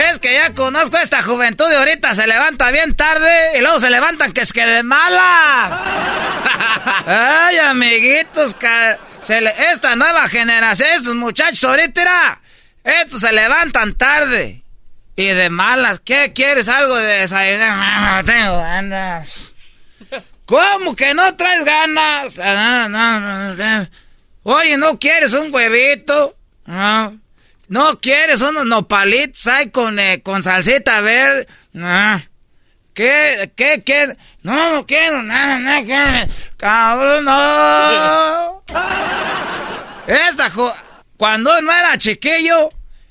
[0.00, 3.78] Es que ya conozco a esta juventud de ahorita, se levanta bien tarde y luego
[3.80, 5.78] se levantan que es que de malas.
[7.06, 8.56] Ay, amiguitos,
[9.22, 12.40] se le- esta nueva generación, estos muchachos ahorita, era,
[12.84, 14.62] estos se levantan tarde
[15.16, 16.00] y de malas.
[16.00, 16.68] ¿Qué quieres?
[16.68, 18.24] ¿Algo de desayunar?
[18.24, 19.34] No, tengo ganas.
[20.46, 22.38] ¿Cómo que no traes ganas?
[22.42, 23.88] Ah, no, no.
[24.44, 26.34] Oye, ¿no quieres un huevito?
[26.64, 27.19] No.
[27.70, 31.46] ¿No quieres unos nopalitos ahí con, eh, con salsita verde?
[31.72, 32.20] No.
[32.92, 34.16] ¿Qué, qué, qué?
[34.42, 36.26] No, no quiero nada, nada.
[36.56, 38.64] Cabrón, no.
[40.08, 40.74] Esta, jo-
[41.16, 42.70] cuando no era chiquillo,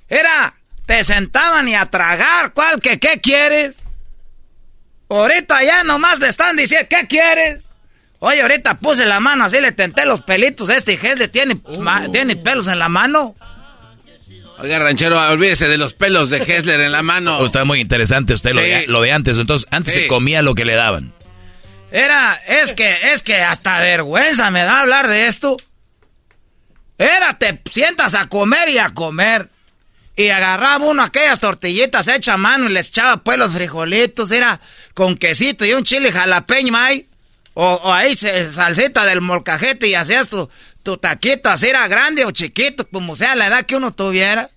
[0.10, 0.54] era,
[0.86, 3.78] te sentaban y a tragar, ¿cuál que qué quieres?
[5.10, 7.64] Ahorita ya nomás le están diciendo, ¿qué quieres?
[8.20, 10.68] Oye, ahorita puse la mano así, le tenté los pelitos.
[10.68, 13.34] Este Gesle tiene, ma- tiene pelos en la mano.
[14.62, 17.38] Oiga, ranchero, olvídese de los pelos de Hessler en la mano.
[17.40, 19.38] Oh, está muy interesante usted lo, de, lo de antes.
[19.38, 20.02] Entonces, antes Sí.
[20.02, 21.14] se comía lo que le daban.
[21.92, 25.58] Era, es que, es que hasta vergüenza me da hablar de esto.
[26.98, 29.50] Era, te sientas a comer y a comer.
[30.16, 34.60] Y agarraba uno aquellas tortillitas hechas a mano y les echaba pues los frijolitos, era
[34.94, 37.08] con quesito y un chile jalapeño ahí.
[37.54, 40.50] O, o ahí se- salsita del molcajete y hacías tu,
[40.90, 44.50] tu taquito así era grande o chiquito, como sea la edad que uno tuviera.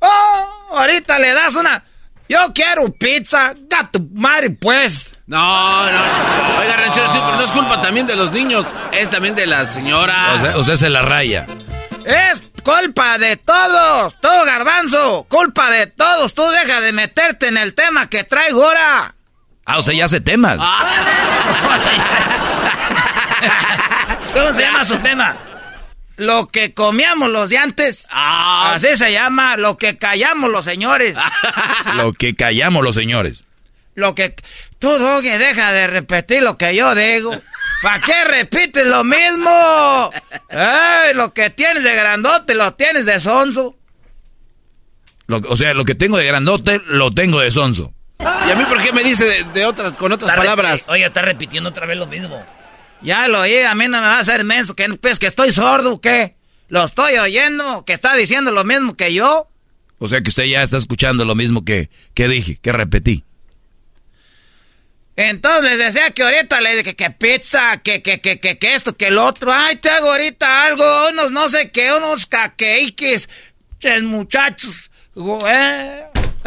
[0.00, 1.84] Oh, ahorita le das una...
[2.28, 5.12] Yo quiero pizza, gato madre pues.
[5.28, 6.00] No, no.
[6.58, 9.66] Oiga, ranchero, sí, pero no es culpa también de los niños, es también de la
[9.66, 10.34] señora.
[10.34, 11.46] O sea, usted se la raya.
[12.04, 17.74] Es culpa de todos, tú garbanzo, culpa de todos, tú deja de meterte en el
[17.74, 19.14] tema que traigo ahora.
[19.64, 20.58] Ah, usted ya hace temas.
[24.34, 25.36] ¿Cómo se llama su tema?
[26.18, 28.06] Lo que comíamos los de antes.
[28.10, 28.72] Ah.
[28.74, 31.16] Así se llama, lo que callamos los señores.
[31.96, 33.44] Lo que callamos los señores.
[33.94, 34.34] Lo que...
[34.78, 37.32] Tú, Doggy, deja de repetir lo que yo digo.
[37.82, 40.10] ¿Para qué repites lo mismo?
[40.50, 43.76] Ay, lo que tienes de grandote lo tienes de sonso.
[45.26, 47.92] Lo- o sea, lo que tengo de grandote, lo tengo de sonso.
[48.20, 50.88] ¿Y a mí por qué me dice de, de otras, con otras Está palabras?
[50.88, 52.44] Oye, está repitiendo otra vez lo mismo.
[53.02, 55.52] Ya lo oí, a mí no me va a hacer menso, que pues que estoy
[55.52, 56.36] sordo, ¿o ¿qué?
[56.68, 59.48] Lo estoy oyendo, que está diciendo lo mismo que yo.
[59.98, 63.24] O sea que usted ya está escuchando lo mismo que, que dije, que repetí.
[65.16, 68.96] Entonces les decía que ahorita le dije que pizza, que, que, que, que, que esto,
[68.96, 69.52] que el otro.
[69.52, 73.28] Ay, te hago ahorita algo, unos no sé qué, unos caqueiques,
[74.02, 74.92] muchachos.
[75.16, 76.04] Eh,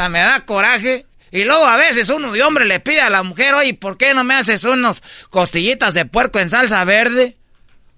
[0.09, 1.05] me da coraje.
[1.31, 4.13] Y luego a veces uno de hombre le pide a la mujer, oye, ¿por qué
[4.13, 7.37] no me haces unos costillitas de puerco en salsa verde?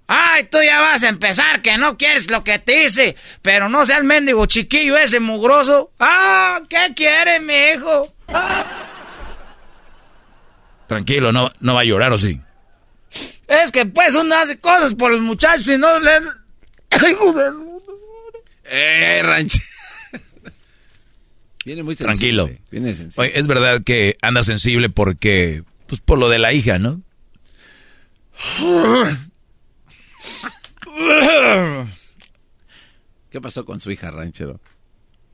[0.07, 3.85] Ay, tú ya vas a empezar que no quieres lo que te hice, pero no
[3.85, 5.91] sea el mendigo chiquillo ese mugroso.
[5.99, 8.14] Ah, ¿qué quiere mi hijo?
[10.88, 12.39] Tranquilo, no, no va a llorar o sí.
[13.47, 16.22] Es que pues uno hace cosas por los muchachos y no de...
[18.65, 19.73] Eh, ranchero.
[21.65, 22.18] Viene muy sensible.
[22.18, 22.49] Tranquilo.
[22.72, 23.30] Viene sensible.
[23.30, 27.02] Oye, es verdad que anda sensible porque, pues por lo de la hija, ¿no?
[33.31, 34.60] ¿Qué pasó con su hija, ranchero?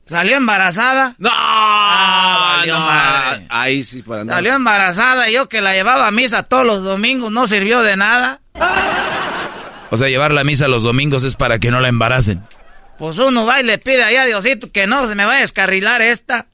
[0.06, 1.14] Salió embarazada.
[1.18, 1.30] ¡No!
[1.32, 3.46] Ah, no, madre.
[3.48, 4.36] ahí sí por andar.
[4.36, 7.96] Salió embarazada y yo que la llevaba a misa todos los domingos no sirvió de
[7.96, 8.40] nada.
[9.90, 12.42] O sea, llevar la misa los domingos es para que no la embaracen.
[13.00, 15.40] Pues uno va y le pide ahí a Diosito que no se me vaya a
[15.40, 16.48] descarrilar esta.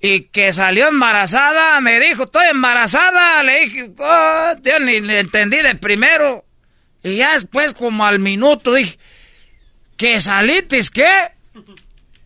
[0.00, 3.42] Y que salió embarazada, me dijo, estoy embarazada.
[3.42, 6.44] Le dije, oh, yo ni le entendí de primero.
[7.02, 8.96] Y ya después, como al minuto, dije,
[9.96, 11.32] ¿que salitis qué?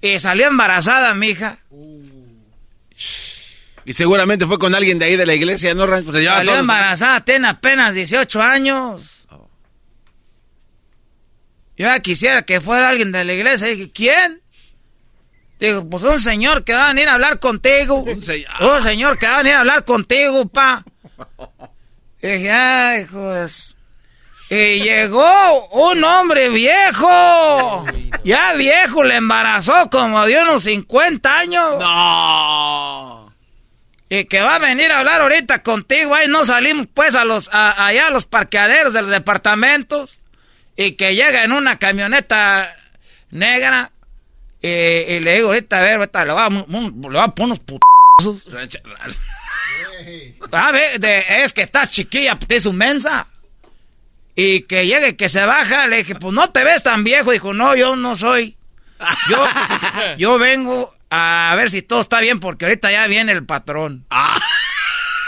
[0.02, 1.56] Y salió embarazada, mija.
[3.86, 5.86] Y seguramente fue con alguien de ahí de la iglesia, ¿no?
[5.86, 9.13] Pues Salió embarazada, tiene apenas 18 años.
[11.76, 13.66] Yo ya quisiera que fuera alguien de la iglesia.
[13.68, 14.40] Dije, ¿quién?
[15.58, 17.96] Digo, pues un señor que va a venir a hablar contigo.
[18.00, 18.22] Un,
[18.82, 20.84] señor que va a venir a hablar contigo, pa.
[22.20, 23.50] Dije, ay, joder.
[24.50, 27.86] Y llegó un hombre viejo.
[28.24, 31.78] Ya viejo, le embarazó como de unos 50 años.
[31.80, 33.32] No.
[34.10, 36.14] Y que va a venir a hablar ahorita contigo.
[36.14, 40.18] Ahí no salimos pues a los, a- allá a los parqueaderos de los departamentos.
[40.76, 42.74] Y que llega en una camioneta
[43.30, 43.92] negra
[44.60, 47.60] y, le digo, ahorita, a ver, ahorita le voy a, le voy a poner unos
[47.60, 48.48] putazos.
[50.52, 53.26] A ver, es que estás chiquilla, es un mensa.
[54.34, 57.30] Y que llegue, que se baja, le dije, pues no te ves tan viejo.
[57.30, 58.56] Dijo, no, yo no soy.
[59.28, 59.46] Yo,
[60.18, 64.06] yo vengo a ver si todo está bien porque ahorita ya viene el patrón.
[64.10, 64.38] Ah.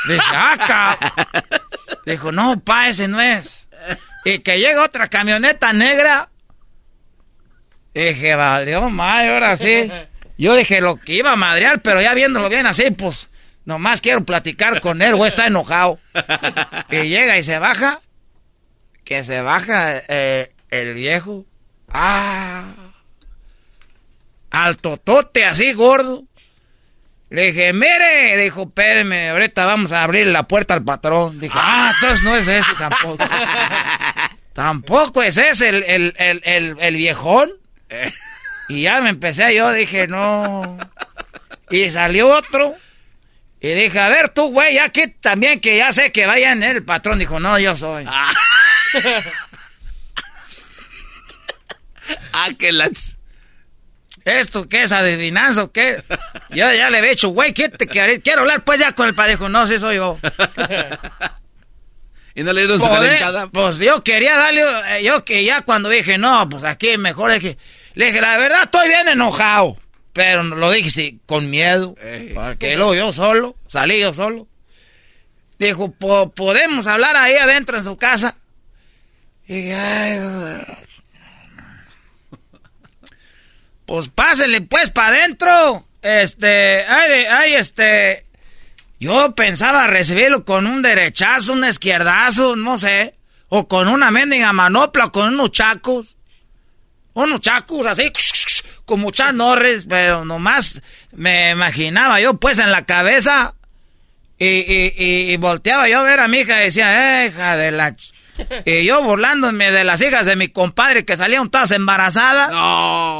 [0.09, 0.99] Dije, ah,
[2.05, 3.67] Dijo, no, pa, ese no es.
[4.27, 6.31] Y que llega otra camioneta negra.
[7.95, 9.89] Dije, valió madre, ahora sí.
[10.37, 13.31] Yo dije lo que iba a madrear, pero ya viéndolo bien así, pues,
[13.65, 16.01] nomás quiero platicar con él, güey, está enojado.
[16.91, 18.01] Y llega y se baja.
[19.05, 21.47] Que se baja eh, el viejo.
[21.89, 22.65] Ah.
[24.51, 26.25] Al totote así gordo.
[27.29, 31.41] Le dije, mire, dijo, espéreme, ahorita vamos a abrir la puerta al patrón.
[31.41, 33.19] Dije, ah, entonces no es ese tampoco.
[34.57, 37.53] tampoco es ese el, el, el, el, viejón.
[38.69, 40.79] Y ya me empecé yo, dije, no.
[41.71, 42.75] Y salió otro.
[43.61, 46.85] Y dije, a ver tú, güey, ya que también que ya sé que vayan el
[46.85, 47.19] patrón.
[47.19, 48.05] Dijo, no, yo soy.
[48.09, 48.33] ah,
[52.33, 53.19] ah que las...
[54.25, 56.03] ¿Esto qué es adivinanza o qué?
[56.51, 59.49] Yo ya le he hecho, güey, ¿qué te quiero hablar pues ya con el parejo.
[59.49, 60.19] No, sí soy yo.
[62.37, 63.47] ¿Y no le dieron su pues, calentada?
[63.49, 67.41] Pues yo quería darle, eh, yo que ya cuando dije, no, pues aquí mejor es
[67.41, 67.59] que...
[67.95, 69.79] Le dije, la verdad, estoy bien enojado.
[70.13, 71.95] Pero lo dije sí, con miedo.
[72.35, 74.47] Porque luego yo solo, salí yo solo.
[75.59, 78.37] Dijo, ¿podemos hablar ahí adentro en su casa?
[79.49, 80.77] Y dije, ay,
[83.87, 85.87] pues pásele pues para adentro.
[86.03, 88.26] Este, ay, ay, este.
[88.99, 93.15] Yo pensaba recibirlo con un derechazo, un izquierdazo, no sé.
[93.49, 96.17] O con una mendiga manopla, con unos chacos.
[97.13, 98.11] Unos chacos así,
[98.85, 100.83] como Chuck Norris, pero nomás
[101.13, 103.55] me imaginaba yo pues en la cabeza.
[104.39, 107.71] Y, y, y, volteaba yo a ver a mi hija y decía, eh, hija de
[107.71, 107.97] la...
[108.67, 112.51] Y yo burlándome de las hijas de mi compadre que salían todas embarazadas.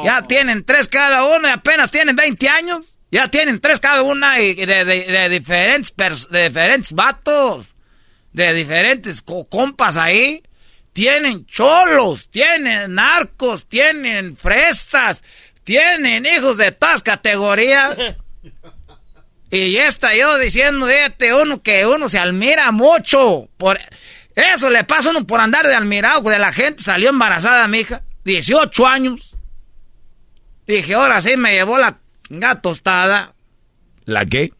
[0.05, 2.96] Ya tienen tres cada una y apenas tienen 20 años.
[3.11, 7.67] Ya tienen tres cada una y de, diferentes de diferentes vatos.
[8.33, 10.43] De diferentes compas ahí.
[10.93, 15.23] Tienen cholos, tienen narcos, tienen fresas,
[15.63, 17.97] tienen hijos de todas categorías.
[19.49, 23.49] Y está yo diciendo, fíjate, uno que uno se admira mucho.
[23.57, 23.79] Por,
[24.35, 26.83] eso le pasa a uno por andar de admirado de la gente.
[26.83, 29.37] Salió embarazada mi hija, 18 años.
[30.67, 32.01] Dije, ahora sí me llevó la,
[32.63, 33.35] tostada.
[34.05, 34.53] ¿La qué?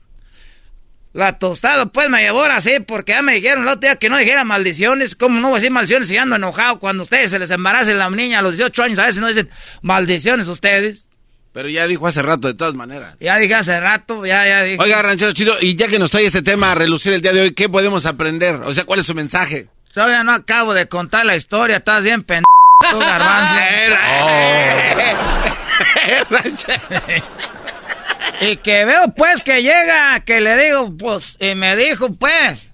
[1.13, 4.11] La tostada, pues me llevó ahora sí, porque ya me dijeron el otro día que
[4.11, 5.15] no dijera maldiciones.
[5.15, 8.11] ¿Cómo no voy a decir maldiciones si ando enojado cuando ustedes se les embarace la
[8.11, 8.99] niña a los 18 años?
[8.99, 9.49] A veces no dicen
[9.81, 11.07] maldiciones ustedes.
[11.55, 13.15] Pero ya dijo hace rato, de todas maneras.
[13.19, 14.77] Ya dije hace rato, ya, ya dije.
[14.79, 17.41] Oiga, ranchero chido, y ya que nos trae este tema a relucir el día de
[17.41, 18.57] hoy, ¿qué podemos aprender?
[18.57, 19.69] O sea, ¿cuál es su mensaje?
[19.95, 22.45] Todavía no acabo de contar la historia, estás bien pendejo,
[22.93, 23.55] garbanzo.
[28.41, 32.73] Y que veo, pues, que llega, que le digo, pues, y me dijo, pues...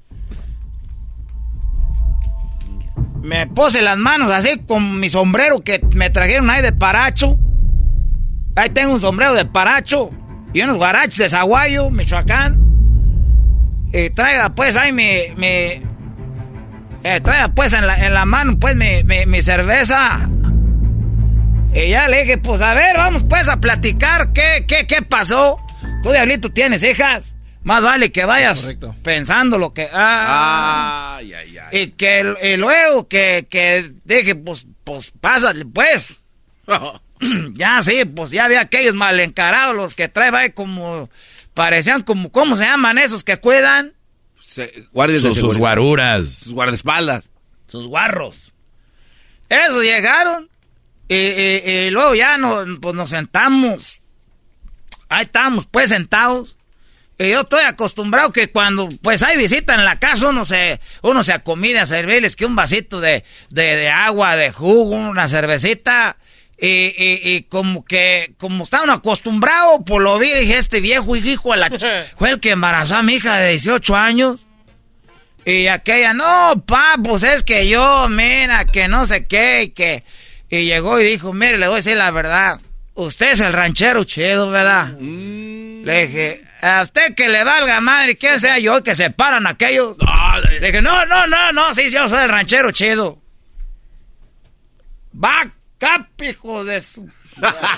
[3.23, 7.39] Me puse las manos así con mi sombrero que me trajeron ahí de paracho.
[8.57, 10.11] Ahí tengo un sombrero de paracho
[10.53, 12.59] y unos guaraches de Zaguayo, Michoacán.
[13.93, 15.19] Y traiga pues ahí mi...
[15.37, 15.47] mi
[17.05, 20.29] eh, traiga pues en la, en la mano pues mi, mi, cerveza.
[21.75, 25.59] Y ya le dije, pues a ver, vamos pues a platicar qué, qué, qué pasó.
[26.03, 27.35] Tú, Diablito, tienes hijas.
[27.63, 28.69] Más vale que vayas
[29.03, 29.89] pensando lo que...
[29.93, 31.81] Ah, ay, ay, ay.
[31.81, 36.13] Y que y luego que, que dije, pues, pues pásale pues.
[37.53, 41.09] ya sí, pues ya había aquellos mal encarados, los que trae ahí como,
[41.55, 43.95] parecían como, ¿cómo se llaman esos que cuidan?
[44.41, 46.29] sus, guaruras.
[46.29, 47.31] Sus guardaespaldas.
[47.69, 48.53] Sus guarros.
[49.49, 50.51] Esos llegaron
[51.09, 54.01] y, luego ya nos, pues nos sentamos.
[55.09, 56.57] Ahí estamos pues sentados.
[57.19, 61.23] Y yo estoy acostumbrado que cuando pues hay visita en la casa uno se, uno
[61.23, 66.17] se acomida a servirles que un vasito de, de, de agua, de jugo, una cervecita
[66.65, 71.71] y, como que, como estaban acostumbrados, por lo vi, dije, este viejo hijo la
[72.17, 74.47] fue el que embarazó a mi hija de 18 años.
[75.45, 80.05] Y aquella, no, pa, pues es que yo, mira, que no sé qué, y que...
[80.53, 82.61] Y llegó y dijo, mire, le voy a decir la verdad.
[82.93, 84.93] Usted es el ranchero chido, ¿verdad?
[85.01, 85.83] Mm.
[85.83, 89.97] Le dije, a usted que le valga madre, quién sea yo, que se paran aquellos.
[90.51, 93.19] le dije, no, no, no, no, sí, yo soy el ranchero chido.
[95.13, 97.11] vaca, hijo de su...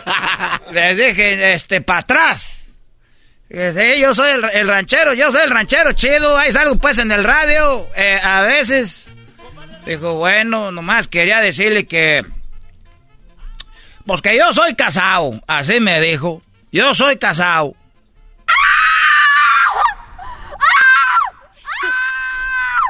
[0.72, 2.64] Les dije, este, para atrás.
[3.48, 7.22] Sí, yo soy el, ranchero, yo soy el ranchero chido, ahí salgo pues en el
[7.22, 9.08] radio, eh, a veces.
[9.86, 12.24] Dijo, bueno, nomás quería decirle que...
[14.06, 16.42] Pues que yo soy casado, así me dijo.
[16.70, 17.74] Yo soy casado.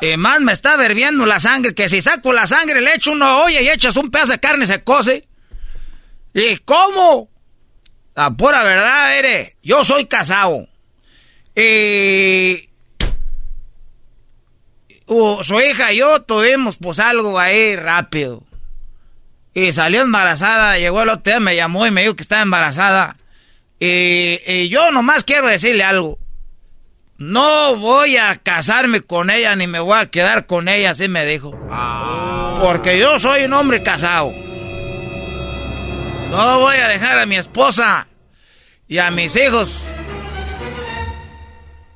[0.01, 3.39] Y más me está verbiendo la sangre, que si saco la sangre le echo una
[3.39, 5.27] olla y echas un pedazo de carne se cose.
[6.35, 7.31] ¿Y cómo?
[8.15, 10.69] La pura verdad, eres, yo soy casado.
[11.55, 12.69] Y
[15.07, 18.43] su hija y yo tuvimos pues algo ahí rápido.
[19.55, 23.16] Y salió embarazada, llegó el otro día, me llamó y me dijo que estaba embarazada.
[23.78, 26.18] Y, yo nomás quiero decirle algo.
[27.16, 31.24] No voy a casarme con ella ni me voy a quedar con ella, así me
[31.24, 31.56] dijo.
[31.70, 32.59] Ah.
[32.60, 34.32] Porque yo soy un hombre casado.
[36.31, 38.09] No voy a dejar a mi esposa
[38.89, 39.78] y a mis hijos.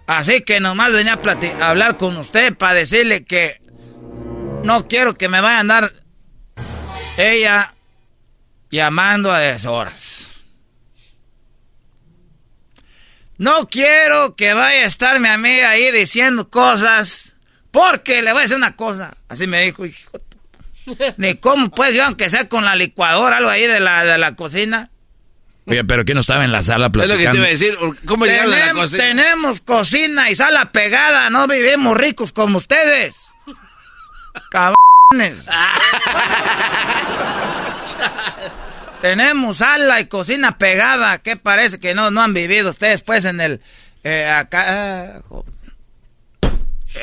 [0.06, 1.18] Así que nomás venía
[1.60, 3.58] a, hablar con usted para decirle que
[4.62, 5.92] no quiero que me vaya a andar
[7.18, 7.74] ella
[8.70, 10.26] llamando a deshoras.
[13.36, 17.34] No quiero que vaya a estar mi amiga ahí diciendo cosas,
[17.70, 19.16] porque le voy a decir una cosa.
[19.28, 20.20] Así me dijo, hijo
[21.16, 24.34] ni cómo, pues, yo, aunque sea con la licuadora, algo ahí de la, de la
[24.34, 24.90] cocina.
[25.66, 27.14] Oye, pero que no estaba en la sala platicando.
[27.14, 28.04] Es lo que te iba a decir.
[28.06, 29.04] ¿Cómo llegaron a la cocina?
[29.04, 31.28] Tenemos cocina y sala pegada.
[31.28, 33.14] No vivimos ricos como ustedes.
[39.00, 41.16] tenemos sala y cocina pegada.
[41.18, 43.62] ¿Qué parece que no, no han vivido ustedes, pues, en el...
[44.04, 44.66] Eh, acá...
[44.68, 45.22] Ah,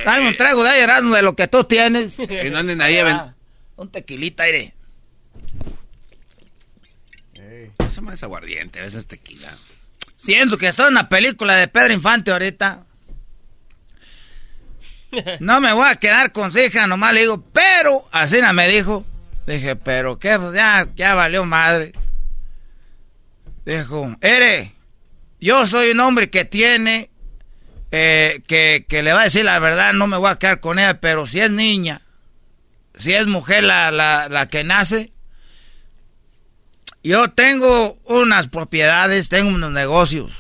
[0.05, 2.13] Dame un trago de aire de lo que tú tienes.
[2.15, 3.33] Que no anden ahí a
[3.75, 4.75] un tequilita, aire.
[7.79, 9.57] Eso más aguardiente, eso es tequila.
[10.15, 12.85] Siento que estoy en una película de Pedro Infante ahorita.
[15.39, 19.05] No me voy a quedar con su hija, nomás le digo, pero, así me dijo.
[19.45, 21.93] Dije, pero qué, pues ya, ya valió madre.
[23.65, 24.73] Dijo, Ere,
[25.39, 27.09] yo soy un hombre que tiene,
[27.91, 30.79] eh, que, que le va a decir la verdad, no me voy a quedar con
[30.79, 32.01] ella, pero si es niña,
[32.97, 35.11] si es mujer la, la, que nace,
[37.03, 40.31] yo tengo unas propiedades, tengo unos negocios.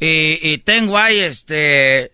[0.00, 2.12] Y, tengo ahí, este,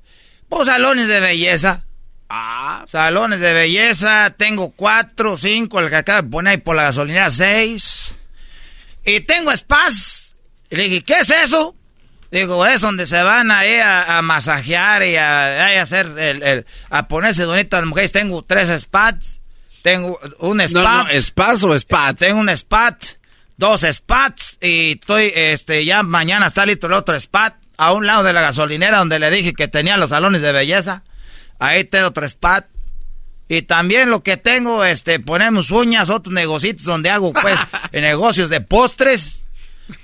[0.54, 1.84] pues salones de belleza.
[2.28, 2.84] Ah.
[2.86, 7.30] Salones de belleza, tengo cuatro, cinco, el que acaba de poner ahí por la gasolinera,
[7.30, 8.14] seis.
[9.04, 10.36] Y tengo spas.
[10.70, 11.74] Y le dije, ¿qué es eso?
[12.30, 17.46] Digo, es donde se van ahí a, a masajear y a, hacer el, a ponerse
[17.46, 18.12] bonito a las mujeres.
[18.12, 19.40] Tengo tres spats.
[19.82, 21.12] Tengo un spat.
[21.12, 22.18] No, ¿Spas o spat?
[22.18, 23.04] Tengo un spat,
[23.56, 28.22] dos spats y estoy, este, ya mañana está listo el otro spat a un lado
[28.22, 31.02] de la gasolinera donde le dije que tenía los salones de belleza.
[31.58, 32.66] Ahí tengo otro spat.
[33.48, 37.58] Y también lo que tengo, este, ponemos uñas, otros negocios donde hago, pues,
[37.92, 39.42] negocios de postres.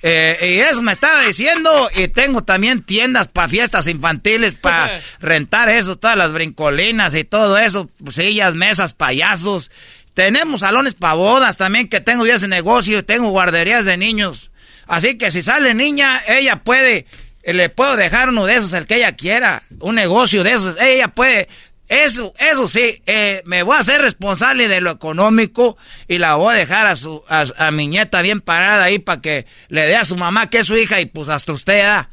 [0.02, 1.90] Eh, y eso me estaba diciendo.
[1.94, 7.56] Y tengo también tiendas para fiestas infantiles, para rentar eso, todas las brincolinas y todo
[7.56, 9.70] eso, sillas, mesas, payasos.
[10.14, 13.04] Tenemos salones para bodas también, que tengo ya ese negocio.
[13.04, 14.50] Tengo guarderías de niños.
[14.86, 17.06] Así que si sale niña, ella puede,
[17.44, 19.62] le puedo dejar uno de esos, el que ella quiera.
[19.80, 20.80] Un negocio de esos.
[20.80, 21.48] Ella puede
[21.90, 25.76] eso, eso sí, eh, me voy a hacer responsable de lo económico
[26.06, 29.44] y la voy a dejar a su, a, mi nieta bien parada ahí para que
[29.70, 32.10] le dé a su mamá que es su hija y pues hasta usted da.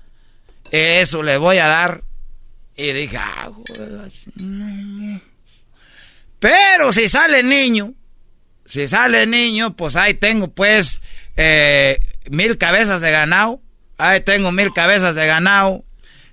[0.71, 2.01] Eso le voy a dar.
[2.75, 3.51] Y dije, ah,
[6.39, 7.93] pero si sale niño,
[8.65, 11.01] si sale niño, pues ahí tengo pues
[11.35, 11.99] eh,
[12.31, 13.61] mil cabezas de ganado.
[13.97, 15.83] Ahí tengo mil cabezas de ganado.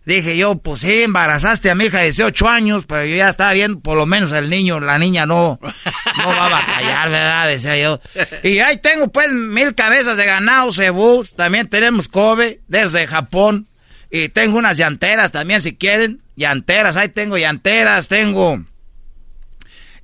[0.04, 3.54] Dije yo, pues sí, embarazaste a mi hija de 18 años, pero yo ya estaba
[3.54, 7.48] viendo, por lo menos el niño, la niña no, no va a batallar, ¿verdad?
[7.48, 8.00] Decía yo.
[8.42, 13.68] Y ahí tengo pues mil cabezas de ganado, cebú, también tenemos Kobe, desde Japón.
[14.10, 16.22] Y tengo unas llanteras también, si quieren.
[16.36, 18.62] Llanteras, ahí tengo llanteras, tengo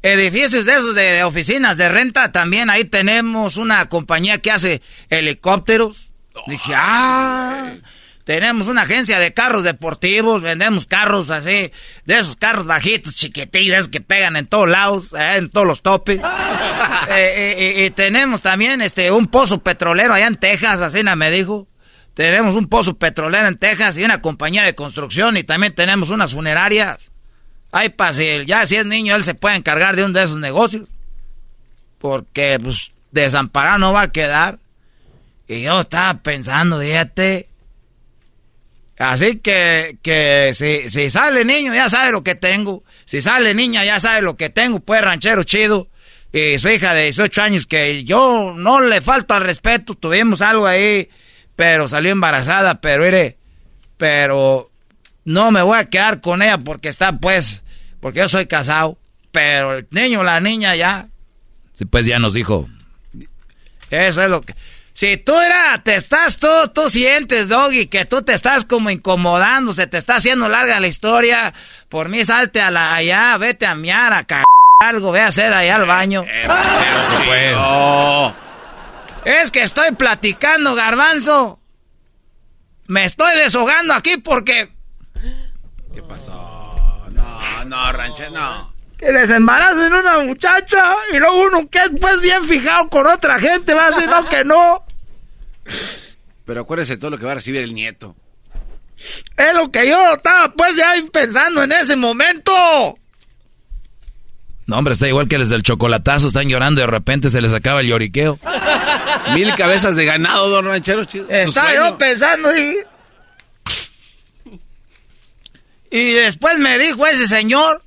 [0.02, 2.32] edificios de esos de, oficinas de renta.
[2.32, 6.09] También ahí tenemos una compañía que hace helicópteros.
[6.46, 7.74] Dije, ah...
[8.30, 11.72] Tenemos una agencia de carros deportivos, vendemos carros así,
[12.04, 16.20] de esos carros bajitos, chiquitillos, que pegan en todos lados, eh, en todos los topes.
[17.08, 21.66] Eh, eh, y tenemos también este un pozo petrolero allá en Texas, así me dijo.
[22.14, 26.32] Tenemos un pozo petrolero en Texas y una compañía de construcción y también tenemos unas
[26.32, 27.10] funerarias.
[27.72, 30.38] Ay, pa, si ya si es niño, él se puede encargar de uno de esos
[30.38, 30.86] negocios.
[31.98, 34.59] Porque, pues, desamparado no va a quedar.
[35.50, 37.48] Y yo estaba pensando, fíjate.
[38.96, 42.84] Así que, que si, si sale niño, ya sabe lo que tengo.
[43.04, 44.78] Si sale niña, ya sabe lo que tengo.
[44.78, 45.88] Pues ranchero chido.
[46.32, 49.96] Y su hija de 18 años, que yo no le falta respeto.
[49.96, 51.10] Tuvimos algo ahí,
[51.56, 52.80] pero salió embarazada.
[52.80, 53.36] Pero, mire,
[53.96, 54.70] pero
[55.24, 57.64] no me voy a quedar con ella porque está, pues,
[57.98, 58.98] porque yo soy casado.
[59.32, 61.08] Pero el niño, la niña ya.
[61.72, 62.68] Sí, pues ya nos dijo.
[63.90, 64.54] Eso es lo que.
[65.00, 69.72] Si tú era, te estás, tú, tú sientes, Doggy, que tú te estás como incomodando,
[69.72, 71.54] se te está haciendo larga la historia.
[71.88, 74.44] Por mí salte a la allá, vete a miar, a cagar
[74.78, 76.22] algo, ve a hacer allá al baño.
[76.28, 76.46] Eh,
[77.24, 77.56] pues.
[79.24, 81.58] Es que estoy platicando, garbanzo.
[82.86, 84.70] Me estoy deshogando aquí porque.
[85.94, 87.06] ¿Qué pasó?
[87.10, 88.74] No, no, ranchero, no.
[88.98, 93.38] Que les embaracen una muchacha y luego uno que es pues bien fijado con otra
[93.38, 94.84] gente va a decir no que no.
[96.44, 98.16] Pero acuérdese todo lo que va a recibir el nieto.
[99.36, 102.52] Es lo que yo estaba pues ya pensando en ese momento.
[104.66, 107.52] No, hombre, está igual que les del chocolatazo, están llorando y de repente se les
[107.52, 108.38] acaba el lloriqueo.
[109.34, 111.04] Mil cabezas de ganado, don Ranchero.
[111.04, 111.28] Chido.
[111.28, 112.78] Estaba yo pensando y...
[115.90, 117.82] Y después me dijo ese señor,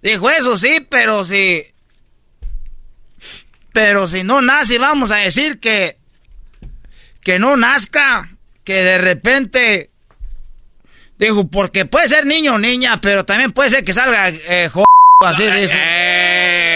[0.00, 1.62] dijo eso sí, pero si...
[3.74, 5.98] Pero si no nace, vamos a decir que...
[7.24, 8.30] Que no nazca,
[8.62, 9.90] que de repente...
[11.18, 14.68] Dijo, porque puede ser niño o niña, pero también puede ser que salga eh,
[15.20, 15.72] así dijo.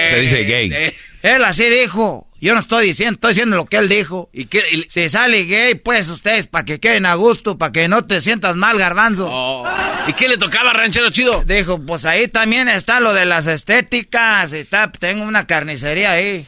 [0.08, 0.94] Se dice gay.
[1.22, 2.24] Él así dijo.
[2.40, 4.30] Yo no estoy diciendo, estoy diciendo lo que él dijo.
[4.32, 4.62] ¿Y qué?
[4.88, 8.54] Si sale gay, pues ustedes, para que queden a gusto, para que no te sientas
[8.54, 9.28] mal, garbanzo.
[9.28, 9.66] Oh.
[10.06, 11.42] ¿Y qué le tocaba, ranchero chido?
[11.44, 14.52] Dijo, pues ahí también está lo de las estéticas.
[14.52, 16.46] Está, tengo una carnicería ahí.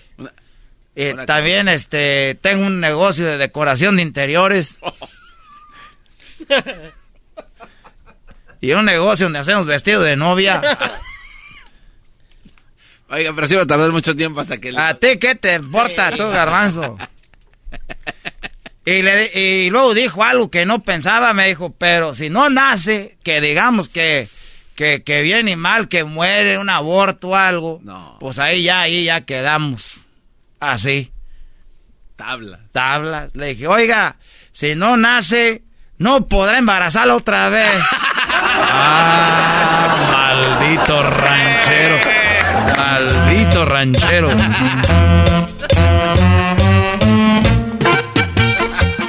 [0.95, 4.77] Y también este tengo un negocio de decoración de interiores.
[8.61, 10.61] y un negocio donde hacemos vestido de novia.
[13.09, 14.71] Oiga, pero sí va a tardar mucho tiempo hasta que...
[14.73, 16.97] le- ¿A ti qué te importa tú, garbanzo?
[18.85, 23.17] Y, le, y luego dijo algo que no pensaba, me dijo, pero si no nace,
[23.25, 24.29] que digamos que,
[24.75, 27.81] que, que viene mal, que muere, un aborto o algo,
[28.21, 29.95] pues ahí ya, ahí ya quedamos.
[30.61, 31.11] Así.
[32.17, 32.61] Tabla.
[32.71, 33.29] Tabla.
[33.33, 34.17] Le dije, oiga,
[34.53, 35.63] si no nace,
[35.99, 37.73] no podrá embarazarla otra vez.
[38.73, 41.97] Ah, maldito ranchero.
[42.77, 44.29] Maldito ranchero.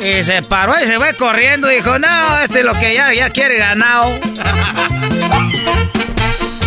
[0.03, 3.13] Y se paró y se fue corriendo y dijo, no, este es lo que ya,
[3.13, 4.19] ya quiere ganado.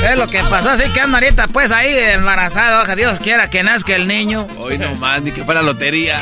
[0.04, 3.94] Es lo que pasó, así que ahorita pues ahí embarazado, ojalá Dios quiera que nazca
[3.96, 4.46] el niño.
[4.58, 6.18] Hoy no más, ni que fuera lotería.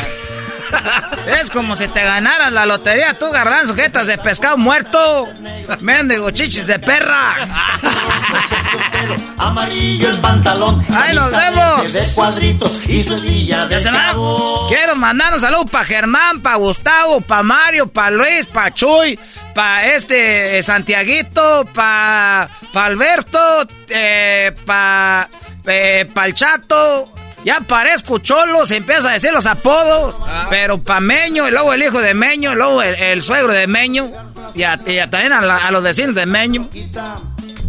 [1.27, 5.29] Es como si te ganaras la lotería, tú garbanzo, jetas de pescado muerto.
[5.81, 7.37] Mendigo chichis de perra.
[9.39, 10.85] Amarillo el pantalón.
[10.95, 11.93] Ahí nos vemos.
[11.93, 14.13] De cuadritos y su hebilla ¿Ya de se va?
[14.69, 19.19] Quiero mandar un saludo para Germán, para Gustavo, para Mario, para Luis, para Chuy,
[19.55, 25.29] para este eh, Santiaguito, para Alberto, eh, para
[25.65, 27.22] el Chato.
[27.45, 30.17] Ya parezco cholo, se empieza a decir los apodos.
[30.51, 33.67] Pero pa' Meño, y luego el hijo de Meño, y luego el, el suegro de
[33.67, 34.11] Meño.
[34.55, 36.69] Y, a- y a- también a, la- a los vecinos de Meño.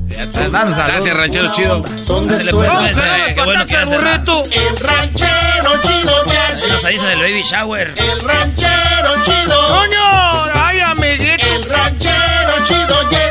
[0.06, 1.84] Gracias, ranchero chido.
[2.06, 2.90] Son de pues, edad.
[2.92, 4.14] ese, qué bueno que hace, ¿va?
[4.52, 7.94] El ranchero chido ya Nos avisa del baby shower.
[7.98, 9.68] El ranchero chido.
[9.70, 10.44] ¡Coño!
[10.54, 11.46] ¡Ay, amiguito!
[11.56, 13.23] El ranchero chido ya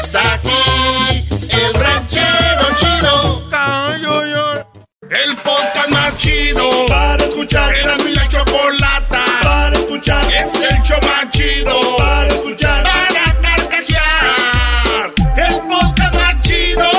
[5.12, 7.74] El podcast más chido para escuchar.
[7.76, 10.24] Era mi la chocolata para escuchar.
[10.32, 12.82] Es el show más chido para escuchar.
[12.82, 15.12] Para carcajear.
[15.36, 16.90] El podcast más chido.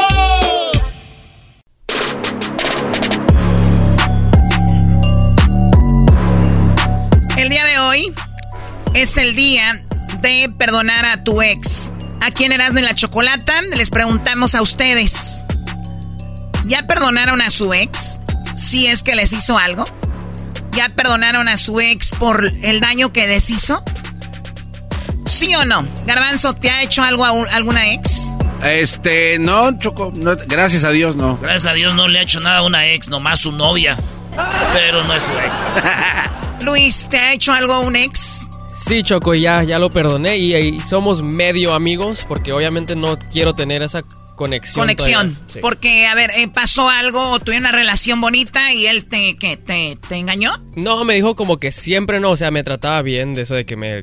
[7.35, 8.13] El día de hoy
[8.93, 9.83] es el día
[10.21, 11.91] de perdonar a tu ex.
[12.21, 15.43] Aquí en Erasmo y la Chocolata les preguntamos a ustedes.
[16.65, 18.19] ¿Ya perdonaron a su ex?
[18.55, 19.83] Si es que les hizo algo.
[20.71, 23.83] ¿Ya perdonaron a su ex por el daño que les hizo?
[25.25, 25.85] ¿Sí o no?
[26.05, 28.21] Garbanzo, ¿te ha hecho algo a un- alguna ex?
[28.63, 31.35] Este, no, Choco, no, gracias a Dios, no.
[31.35, 33.97] Gracias a Dios no le ha hecho nada a una ex, nomás su novia.
[34.73, 36.63] Pero no es su ex.
[36.63, 38.41] Luis, ¿te ha hecho algo a un ex?
[38.87, 43.53] Sí, Choco, ya, ya lo perdoné y, y somos medio amigos porque obviamente no quiero
[43.53, 44.01] tener esa
[44.35, 44.83] conexión.
[44.83, 45.39] Conexión.
[45.47, 45.59] sí.
[45.61, 49.57] Porque, a ver, eh, pasó algo o tuvieron una relación bonita y él te, ¿qué,
[49.57, 50.53] te, te engañó.
[50.75, 53.65] No, me dijo como que siempre no, o sea, me trataba bien de eso de
[53.65, 54.01] que me,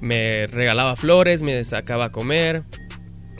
[0.00, 2.64] me regalaba flores, me sacaba a comer,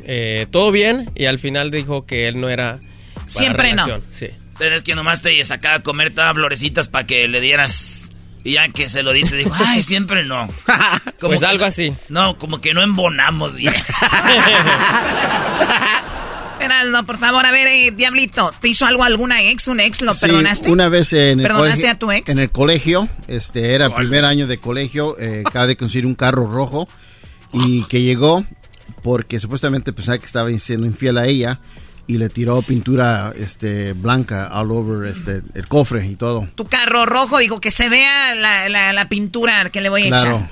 [0.04, 2.78] eh, todo bien y al final dijo que él no era...
[3.14, 3.86] para Siempre no.
[4.10, 4.28] Sí.
[4.58, 7.99] Pero es que nomás te sacaba a comer todas florecitas para que le dieras.
[8.44, 10.46] Y ya que se lo diste, dijo, ay, siempre no.
[11.20, 11.92] Como Pues algo no- así.
[12.08, 13.74] No, como que no embonamos bien.
[16.60, 19.66] Erasno, por favor, a ver, eh, Diablito, ¿te hizo algo alguna ex?
[19.68, 20.70] ¿Un ex lo Sí, perdonaste?
[20.70, 22.28] Una vez en el ¿Perdonaste colegio, a tu ex?
[22.30, 26.14] En el colegio, este, era el primer año de colegio, eh, acaba de conseguir un
[26.14, 26.86] carro rojo
[27.52, 28.44] y que llegó
[29.02, 31.58] porque supuestamente pensaba que estaba siendo infiel a ella
[32.10, 36.48] y le tiró pintura este, blanca all over este, el cofre y todo.
[36.56, 40.08] Tu carro rojo, dijo que se vea la, la, la pintura que le voy a
[40.08, 40.36] Claro.
[40.38, 40.50] echar.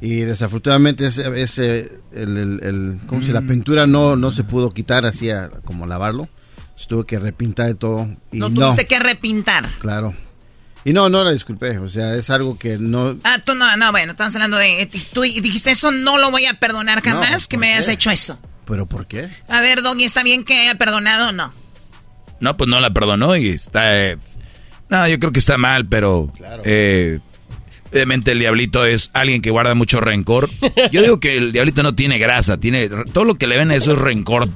[0.00, 3.32] Y desafortunadamente ese, ese el, el- el- ¿cómo se dice?
[3.32, 3.48] la Mm.
[3.48, 6.28] pintura no, no se pudo quitar así a- como lavarlo.
[6.76, 8.08] Se tuvo que repintar y todo.
[8.30, 9.68] Y No no, tuviste que repintar.
[9.80, 10.14] claro.
[10.84, 11.78] Y no, no la disculpé.
[11.78, 14.82] O sea, es algo que no, Ah, tú no, no, bueno, estamos hablando de...
[14.82, 17.88] eh, Tú dijiste, eso no lo voy a perdonar jamás, No, que ¿por me hayas
[17.88, 18.38] hecho eso.
[18.66, 19.28] ¿Pero por qué?
[19.48, 21.52] A ver, Doggy, ¿está bien que haya perdonado o no?
[22.40, 23.96] No, pues no la perdonó y está...
[24.10, 24.18] eh,
[24.88, 26.32] no, yo creo que está mal, pero...
[26.64, 27.18] eh,
[27.92, 30.50] obviamente el diablito es alguien que guarda mucho rencor.
[30.92, 32.88] Yo digo que el diablito no tiene grasa, tiene...
[33.12, 34.48] Todo lo que le ven a eso es rencor.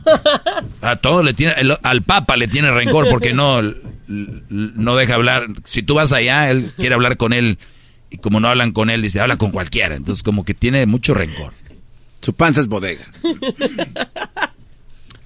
[0.83, 1.55] A todo le tiene...
[1.57, 3.63] el- al papa le tiene rencor porque no,
[4.09, 5.47] no deja hablar.
[5.65, 7.59] Si tú vas allá, él quiere hablar con él.
[8.11, 9.95] Y como no hablan con él, dice, habla con cualquiera.
[9.95, 11.55] Entonces como que tiene mucho rencor.
[12.21, 13.07] Su panza es bodega.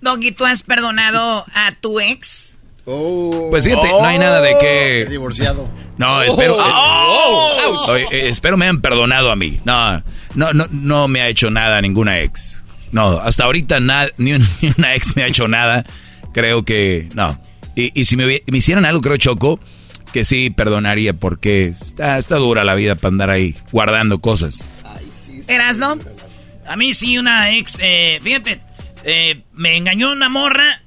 [0.01, 2.57] Doggy, ¿tú has perdonado a tu ex?
[2.85, 5.07] Pues fíjate, no hay nada de que...
[5.09, 5.67] Divorciado.
[5.97, 6.59] No, espero.
[6.61, 7.53] Oh.
[7.89, 9.59] eh, oye, eh, espero me han perdonado a mí.
[9.65, 10.03] No,
[10.35, 12.63] no, no, no me ha hecho nada ninguna ex.
[12.93, 15.87] No, hasta ahorita na- ni, un- ni una ex me ha hecho nada.
[16.35, 17.41] Creo que no.
[17.75, 19.59] Y, y si me, me hicieran algo, creo Choco,
[20.13, 24.69] que sí perdonaría porque está, está dura la vida para andar ahí guardando cosas.
[25.49, 25.97] ¿Erasno?
[26.67, 28.61] A mí sí, una ex, eh, fíjate,
[29.05, 30.83] eh, me engañó una morra,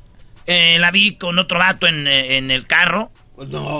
[0.46, 3.12] eh, la vi con otro vato en, eh, en el carro.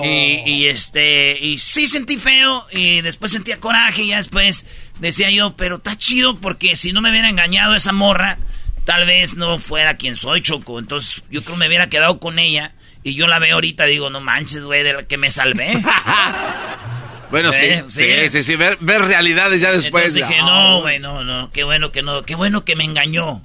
[0.04, 4.64] Y, y, este, y sí sentí feo y después sentía coraje y ya después
[5.00, 8.38] decía yo, pero está chido porque si no me hubiera engañado esa morra,
[8.84, 10.78] tal vez no fuera quien soy, Choco.
[10.78, 12.72] Entonces yo creo que me hubiera quedado con ella
[13.02, 15.82] y yo la veo ahorita digo, no manches, güey, de la que me salvé.
[17.30, 18.30] Bueno, sí, Eh, sí, sí.
[18.30, 20.06] sí, sí, ver, ver realidades ya después.
[20.06, 23.42] Entonces dije, no, güey, no, no, qué bueno que no, qué bueno que me engañó.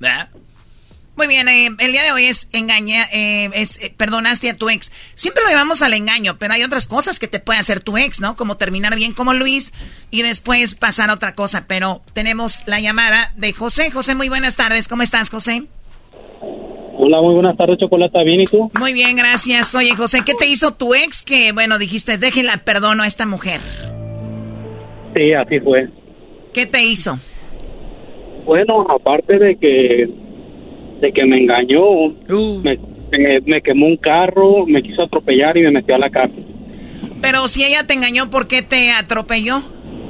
[0.00, 0.30] ¿Verdad?
[1.16, 4.68] Muy bien, eh, el día de hoy es engaña, eh, es eh, perdonaste a tu
[4.68, 4.92] ex.
[5.14, 8.20] Siempre lo llevamos al engaño, pero hay otras cosas que te puede hacer tu ex,
[8.20, 8.36] ¿no?
[8.36, 9.72] Como terminar bien como Luis
[10.10, 11.64] y después pasar a otra cosa.
[11.66, 13.90] Pero tenemos la llamada de José.
[13.90, 14.88] José, muy buenas tardes.
[14.88, 15.64] ¿Cómo estás, José?
[16.98, 18.22] Hola, muy buenas tardes, Chocolata.
[18.22, 18.70] ¿Bien y tú?
[18.78, 19.74] Muy bien, gracias.
[19.74, 23.60] Oye, José, ¿qué te hizo tu ex que, bueno, dijiste, déjenla perdono a esta mujer?
[25.14, 25.88] Sí, así fue.
[26.54, 27.18] ¿Qué te hizo?
[28.44, 30.08] Bueno, aparte de que
[31.00, 32.08] de que me engañó,
[32.62, 32.78] me,
[33.12, 36.44] me- me quemó un carro, me quiso atropellar y me metió a la cárcel.
[37.20, 39.60] Pero si ella te engañó, ¿por qué te atropelló?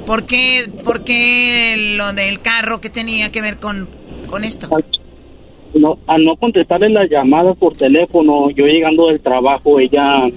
[0.05, 3.89] ¿Por qué, por qué lo del carro que tenía que ver con,
[4.27, 4.69] con esto?
[5.73, 10.27] No, al no contestarle las llamadas por teléfono, yo llegando del trabajo, ella,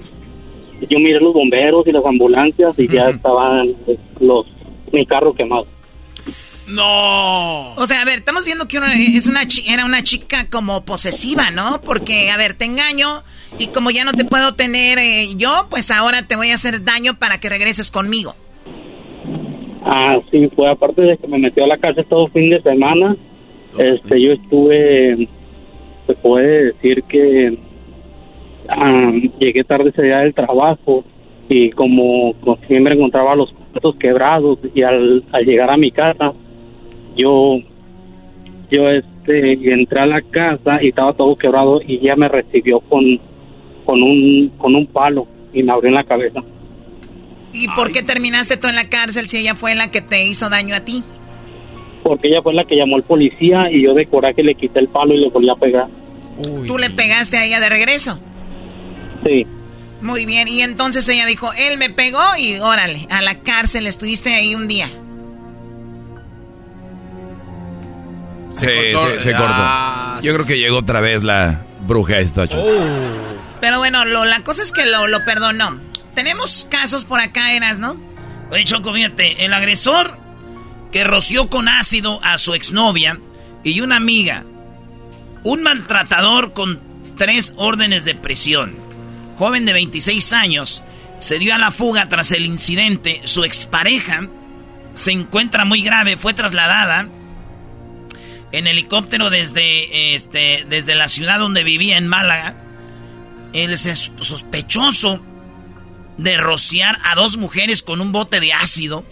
[0.89, 3.73] yo miré los bomberos y las ambulancias y ya estaban
[4.19, 4.45] los
[4.91, 5.65] mi carro quemado.
[6.69, 7.73] No.
[7.75, 10.85] O sea, a ver, estamos viendo que una- es una chi- era una chica como
[10.85, 11.81] posesiva, ¿no?
[11.83, 13.23] Porque, a ver, te engaño
[13.57, 16.83] y como ya no te puedo tener eh, yo, pues ahora te voy a hacer
[16.83, 18.35] daño para que regreses conmigo.
[19.83, 23.15] Ah, sí, fue aparte de que me metió a la cárcel todo fin de semana.
[23.77, 25.27] Este, yo estuve,
[26.07, 27.57] se puede decir que
[29.39, 31.03] llegué tarde ese día del trabajo
[31.49, 36.33] y como, como siempre encontraba los cuartos quebrados y al, al llegar a mi casa,
[37.15, 37.57] yo,
[38.69, 43.19] yo este, entré a la casa y estaba todo quebrado y ella me recibió con,
[43.85, 46.41] con un, con un palo y me abrió en la cabeza.
[47.53, 50.49] ¿Y por qué terminaste tú en la cárcel si ella fue la que te hizo
[50.49, 51.03] daño a ti?
[52.03, 54.87] Porque ella fue la que llamó al policía y yo de coraje le quité el
[54.89, 55.87] palo y le volví a pegar.
[56.67, 58.19] Tú le pegaste a ella de regreso.
[59.25, 59.45] Sí,
[60.01, 64.33] Muy bien, y entonces ella dijo, él me pegó y órale, a la cárcel estuviste
[64.33, 64.87] ahí un día.
[68.49, 69.11] Se, cortó.
[69.13, 70.25] se, se Ah, cortó.
[70.25, 72.47] Yo creo que llegó otra vez la bruja esta.
[72.47, 72.65] Choco.
[73.61, 75.79] Pero bueno, lo, la cosa es que lo, lo perdonó.
[76.15, 77.95] Tenemos casos por acá, Eras, ¿no?
[78.51, 80.17] Oye, Choco, fíjate, el agresor
[80.91, 83.19] que roció con ácido a su exnovia
[83.63, 84.43] y una amiga
[85.43, 86.79] Un maltratador con
[87.17, 88.75] tres órdenes de prisión.
[89.37, 90.83] Joven de 26 años
[91.19, 93.21] se dio a la fuga tras el incidente.
[93.25, 94.27] Su expareja
[94.93, 97.07] se encuentra muy grave, fue trasladada
[98.51, 102.55] en helicóptero desde, este, desde la ciudad donde vivía en Málaga.
[103.53, 105.21] Es sospechoso
[106.17, 109.05] de rociar a dos mujeres con un bote de ácido.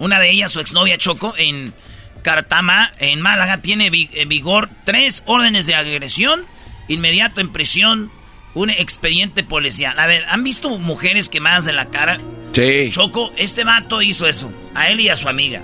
[0.00, 1.74] Una de ellas, su exnovia Choco, en
[2.22, 6.46] Cartama, en Málaga, tiene en vigor tres órdenes de agresión,
[6.88, 8.10] inmediato en prisión,
[8.54, 9.98] un expediente policial.
[9.98, 12.18] A ver, ¿han visto mujeres quemadas de la cara?
[12.52, 12.88] Sí.
[12.90, 15.62] Choco, este vato hizo eso, a él y a su amiga.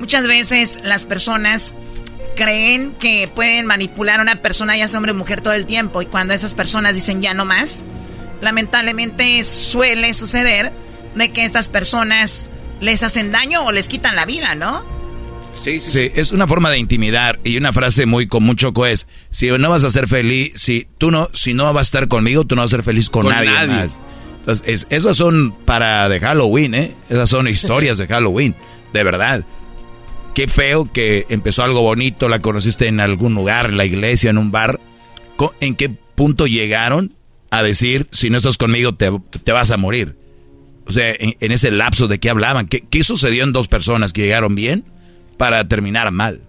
[0.00, 1.74] Muchas veces las personas
[2.34, 6.02] creen que pueden manipular a una persona, ya sea hombre o mujer, todo el tiempo.
[6.02, 7.84] Y cuando esas personas dicen ya no más,
[8.40, 10.72] lamentablemente suele suceder
[11.14, 14.84] de que estas personas les hacen daño o les quitan la vida, ¿no?
[15.52, 19.06] Sí, sí, sí, es una forma de intimidar y una frase muy con mucho es,
[19.30, 22.44] si no vas a ser feliz, si tú no, si no vas a estar conmigo,
[22.44, 24.00] tú no vas a ser feliz con, nadie, más.
[24.40, 26.94] Entonces, esas son para de Halloween, ¿eh?
[27.08, 28.54] Esas son historias de Halloween,
[28.92, 29.44] de verdad.
[30.34, 34.38] Qué feo que empezó algo bonito, la conociste en algún lugar, en la iglesia, en
[34.38, 34.80] un bar.
[35.60, 37.14] ¿En qué punto llegaron
[37.50, 39.10] a decir, si no estás conmigo, te,
[39.52, 40.16] vas a morir?
[40.86, 44.22] O sea, en, ese lapso de qué hablaban, ¿qué, ¿qué sucedió en dos personas que
[44.22, 44.84] llegaron bien?
[45.36, 46.40] para terminar mal.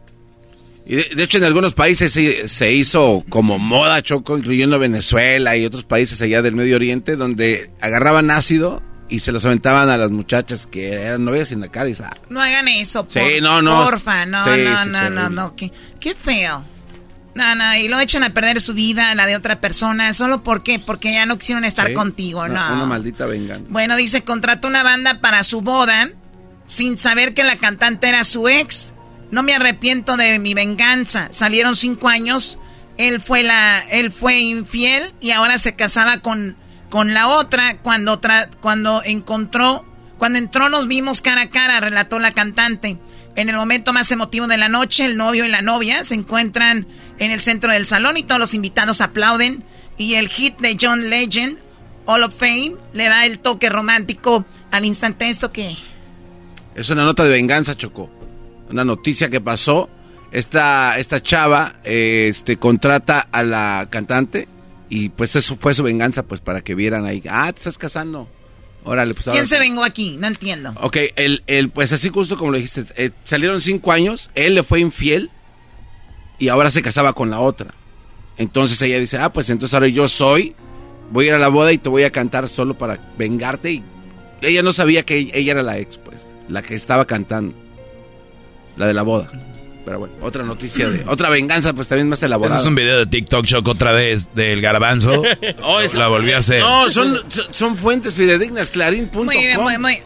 [0.85, 5.83] Y de, hecho, en algunos países se, hizo como moda, Choco, incluyendo Venezuela y otros
[5.83, 10.67] países allá del Medio Oriente, donde agarraban ácido y se los aventaban a las muchachas
[10.67, 11.89] que eran novias sin la cara.
[11.89, 15.55] Y, ah, no hagan eso, por, sí, no, no, porfa, no, no, no, no, no,
[15.55, 16.63] qué, qué feo.
[17.35, 20.63] No, no, y lo echan a perder su vida, la de otra persona, ¿solo por
[20.63, 20.79] qué?
[20.79, 22.73] Porque ya no quisieron estar contigo, no.
[22.73, 23.65] Una maldita venganza.
[23.67, 26.09] Bueno, dice, contrató una banda para su boda
[26.65, 28.93] sin saber que la cantante era su ex.
[29.31, 31.27] No me arrepiento de mi venganza.
[31.31, 32.57] Salieron cinco años.
[32.97, 36.55] Él fue la, él fue infiel y ahora se casaba con,
[36.89, 37.79] con la otra.
[37.79, 38.21] Cuando
[38.61, 39.85] cuando encontró,
[40.17, 42.97] cuando entró nos vimos cara a cara, relató la cantante.
[43.35, 46.87] En el momento más emotivo de la noche, el novio y la novia se encuentran
[47.19, 49.63] en el centro del salón y todos los invitados aplauden.
[49.97, 51.57] Y el hit de John Legend,
[52.05, 55.29] All of Fame, le da el toque romántico al instante.
[55.29, 55.77] Esto que
[56.75, 58.11] es una nota de venganza, Chocó.
[58.69, 59.89] Una noticia que pasó.
[60.31, 64.49] Esta, esta chava este, contrata a la cantante
[64.89, 67.23] y pues eso fue su venganza, pues para que vieran ahí.
[67.29, 68.29] Ah, te estás casando.
[68.83, 70.17] Órale, pues ¿Quién se vengó aquí?
[70.19, 70.73] No entiendo.
[70.81, 74.63] Ok, el, el, pues así justo como lo dijiste, eh, salieron cinco años, él le
[74.63, 75.31] fue infiel
[76.39, 77.73] y ahora se casaba con la otra.
[78.37, 80.55] Entonces ella dice, ah, pues entonces ahora yo soy,
[81.11, 83.71] voy a ir a la boda y te voy a cantar solo para vengarte.
[83.71, 83.83] Y
[84.41, 87.55] ella no sabía que ella era la ex, pues la que estaba cantando.
[88.75, 89.29] La de la boda.
[89.85, 91.03] Pero bueno, otra noticia de.
[91.07, 92.55] Otra venganza, pues también más elaborada.
[92.55, 95.21] Ese es un video de TikTok Shock otra vez del garbanzo.
[95.63, 96.59] oh, la volví a hacer.
[96.59, 99.25] No, son, son fuentes fidedignas, clarín.com.
[99.25, 100.01] Muy bien, muy, muy,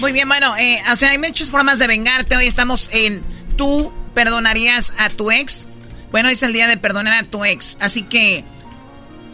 [0.00, 2.36] muy bien, bueno, eh, o sea, hay muchas formas de vengarte.
[2.36, 3.22] Hoy estamos en.
[3.56, 5.68] ¿Tú perdonarías a tu ex?
[6.10, 7.76] Bueno, es el día de perdonar a tu ex.
[7.80, 8.44] Así que.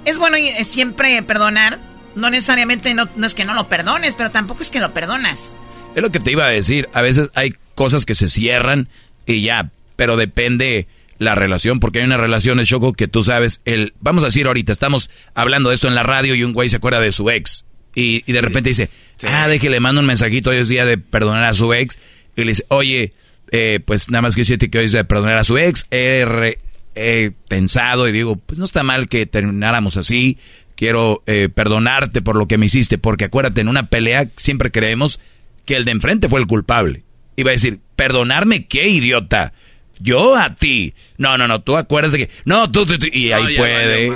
[0.05, 1.81] Es bueno eh, siempre perdonar.
[2.15, 5.61] No necesariamente no, no es que no lo perdones, pero tampoco es que lo perdonas.
[5.95, 6.89] Es lo que te iba a decir.
[6.93, 8.89] A veces hay cosas que se cierran
[9.27, 10.89] y ya, pero depende
[11.19, 14.47] la relación, porque hay una relación, es Choco, que tú sabes, el, vamos a decir
[14.47, 17.29] ahorita, estamos hablando de esto en la radio y un güey se acuerda de su
[17.31, 17.65] ex.
[17.95, 18.91] Y, de repente dice,
[19.25, 21.99] ah, déjale, le mando un mensajito, hoy es día de perdonar a su ex.
[22.37, 23.13] Y le dice, oye,
[23.51, 25.87] eh, pues nada más que decirte que hoy es de perdonar a su ex.
[25.91, 26.57] He,
[27.49, 30.39] pensado y digo, pues no está mal que termináramos así.
[30.75, 35.21] Quiero eh, perdonarte por lo que me hiciste, porque acuérdate, en una pelea siempre creemos
[35.65, 37.05] que el de enfrente fue el culpable.
[37.37, 39.53] Iba a decir, perdonarme, qué idiota.
[40.01, 40.95] Yo a ti.
[41.19, 42.31] No, no, no, tú acuérdate que.
[42.45, 44.13] No, tú, tú, y ahí puede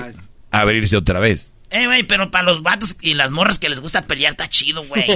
[0.50, 1.51] abrirse otra vez.
[1.72, 4.84] Eh, güey, pero para los vatos y las morras que les gusta pelear está chido,
[4.84, 5.06] güey.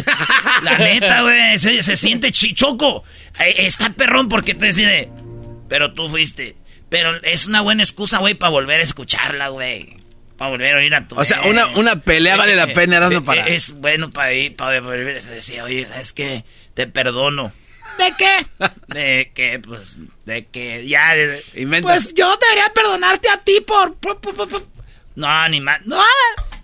[0.62, 3.04] La neta, güey, se, siente chichoco.
[3.38, 5.10] Eh, está perrón porque te decide.
[5.68, 6.56] Pero tú fuiste.
[6.88, 9.98] Pero es una buena excusa, güey, para volver a escucharla, güey.
[10.38, 11.18] Para volver a oír a tu.
[11.18, 13.46] O sea, una, una pelea vale la eh, pena, Erasmo, para.
[13.48, 16.44] Es bueno para ir, para volver a decir, oye, ¿sabes qué?
[16.72, 17.52] Te perdono.
[17.98, 18.46] ¿De qué?
[18.88, 21.14] De que, pues, de que ya.
[21.82, 23.96] Pues yo debería perdonarte a ti por.
[25.16, 25.80] No, ni más.
[25.84, 26.01] No.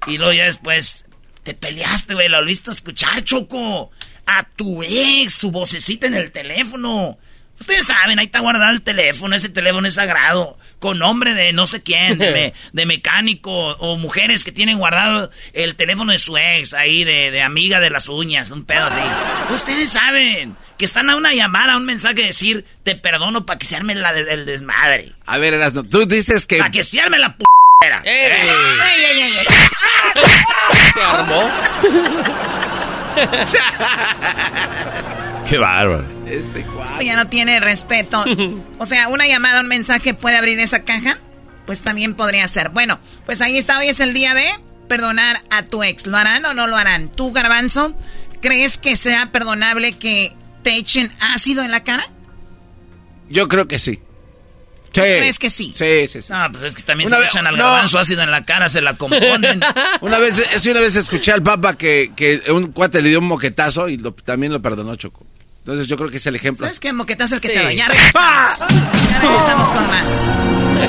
[0.07, 1.05] Y luego ya después
[1.43, 2.29] te peleaste, güey.
[2.29, 3.91] Lo volviste a escuchar, Choco.
[4.27, 7.19] A tu ex, su vocecita en el teléfono.
[7.59, 9.35] Ustedes saben, ahí está guardado el teléfono.
[9.37, 10.59] Ese teléfono es sagrado.
[10.81, 15.31] con nombre de no sé quién, de, me- de mecánico, o mujeres que tienen guardado
[15.53, 19.55] el teléfono de su ex, ahí, de, de amiga de las uñas, un pedo así.
[19.55, 23.61] Ustedes saben que están a una llamada, a un mensaje de decir, te perdono para
[23.61, 25.13] que se arme la de- del desmadre.
[25.27, 26.59] A ver, Erasno, tú dices que...
[26.59, 27.45] Para que se arme la p***.
[28.05, 28.31] ¡Ey!
[28.31, 29.47] ¡Ey, ey, ey, ey!
[30.95, 31.51] Se armó.
[35.49, 36.07] Qué bárbaro.
[36.27, 38.25] Este Esto ya no tiene respeto.
[38.79, 41.19] O sea, una llamada, un mensaje puede abrir esa caja.
[41.67, 42.71] Pues también podría ser.
[42.71, 43.79] Bueno, pues ahí está.
[43.79, 44.47] Hoy es el día de
[44.89, 46.07] perdonar a tu ex.
[46.07, 47.09] ¿Lo harán o no lo harán?
[47.09, 47.95] ¿Tú, Garbanzo,
[48.41, 52.07] crees que sea perdonable que te echen ácido en la cara?
[53.29, 54.01] Yo creo que sí.
[54.95, 55.01] Sí.
[55.01, 55.73] ¿Crees que sí?
[55.75, 56.33] Sí, sí, sí.
[56.33, 57.65] No, pues es que también Una se le vez- echan al no.
[57.65, 59.61] garbanzo ácido en la cara, se la componen.
[60.03, 63.27] Una vez, es una vez escuché al Papa que, que un cuate le dio un
[63.27, 65.25] moquetazo y lo- también lo perdonó, Choco.
[65.61, 66.67] Entonces yo creo que es el ejemplo.
[66.67, 66.93] ¿Sabes qué?
[66.93, 67.55] Moquetazo el que Sí.
[67.55, 67.77] te doy.
[67.77, 68.59] Ya regresamos.
[69.11, 70.11] Ya regresamos con más.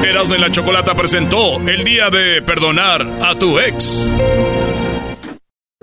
[0.04, 4.10] Erasmo y la Chocolata presentó el día de perdonar a tu ex.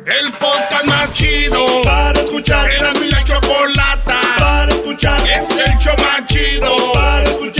[0.07, 2.69] El podcast más chido para escuchar.
[2.73, 5.21] Era mi la chocolata para escuchar.
[5.29, 7.60] Es el show más chido para escuchar.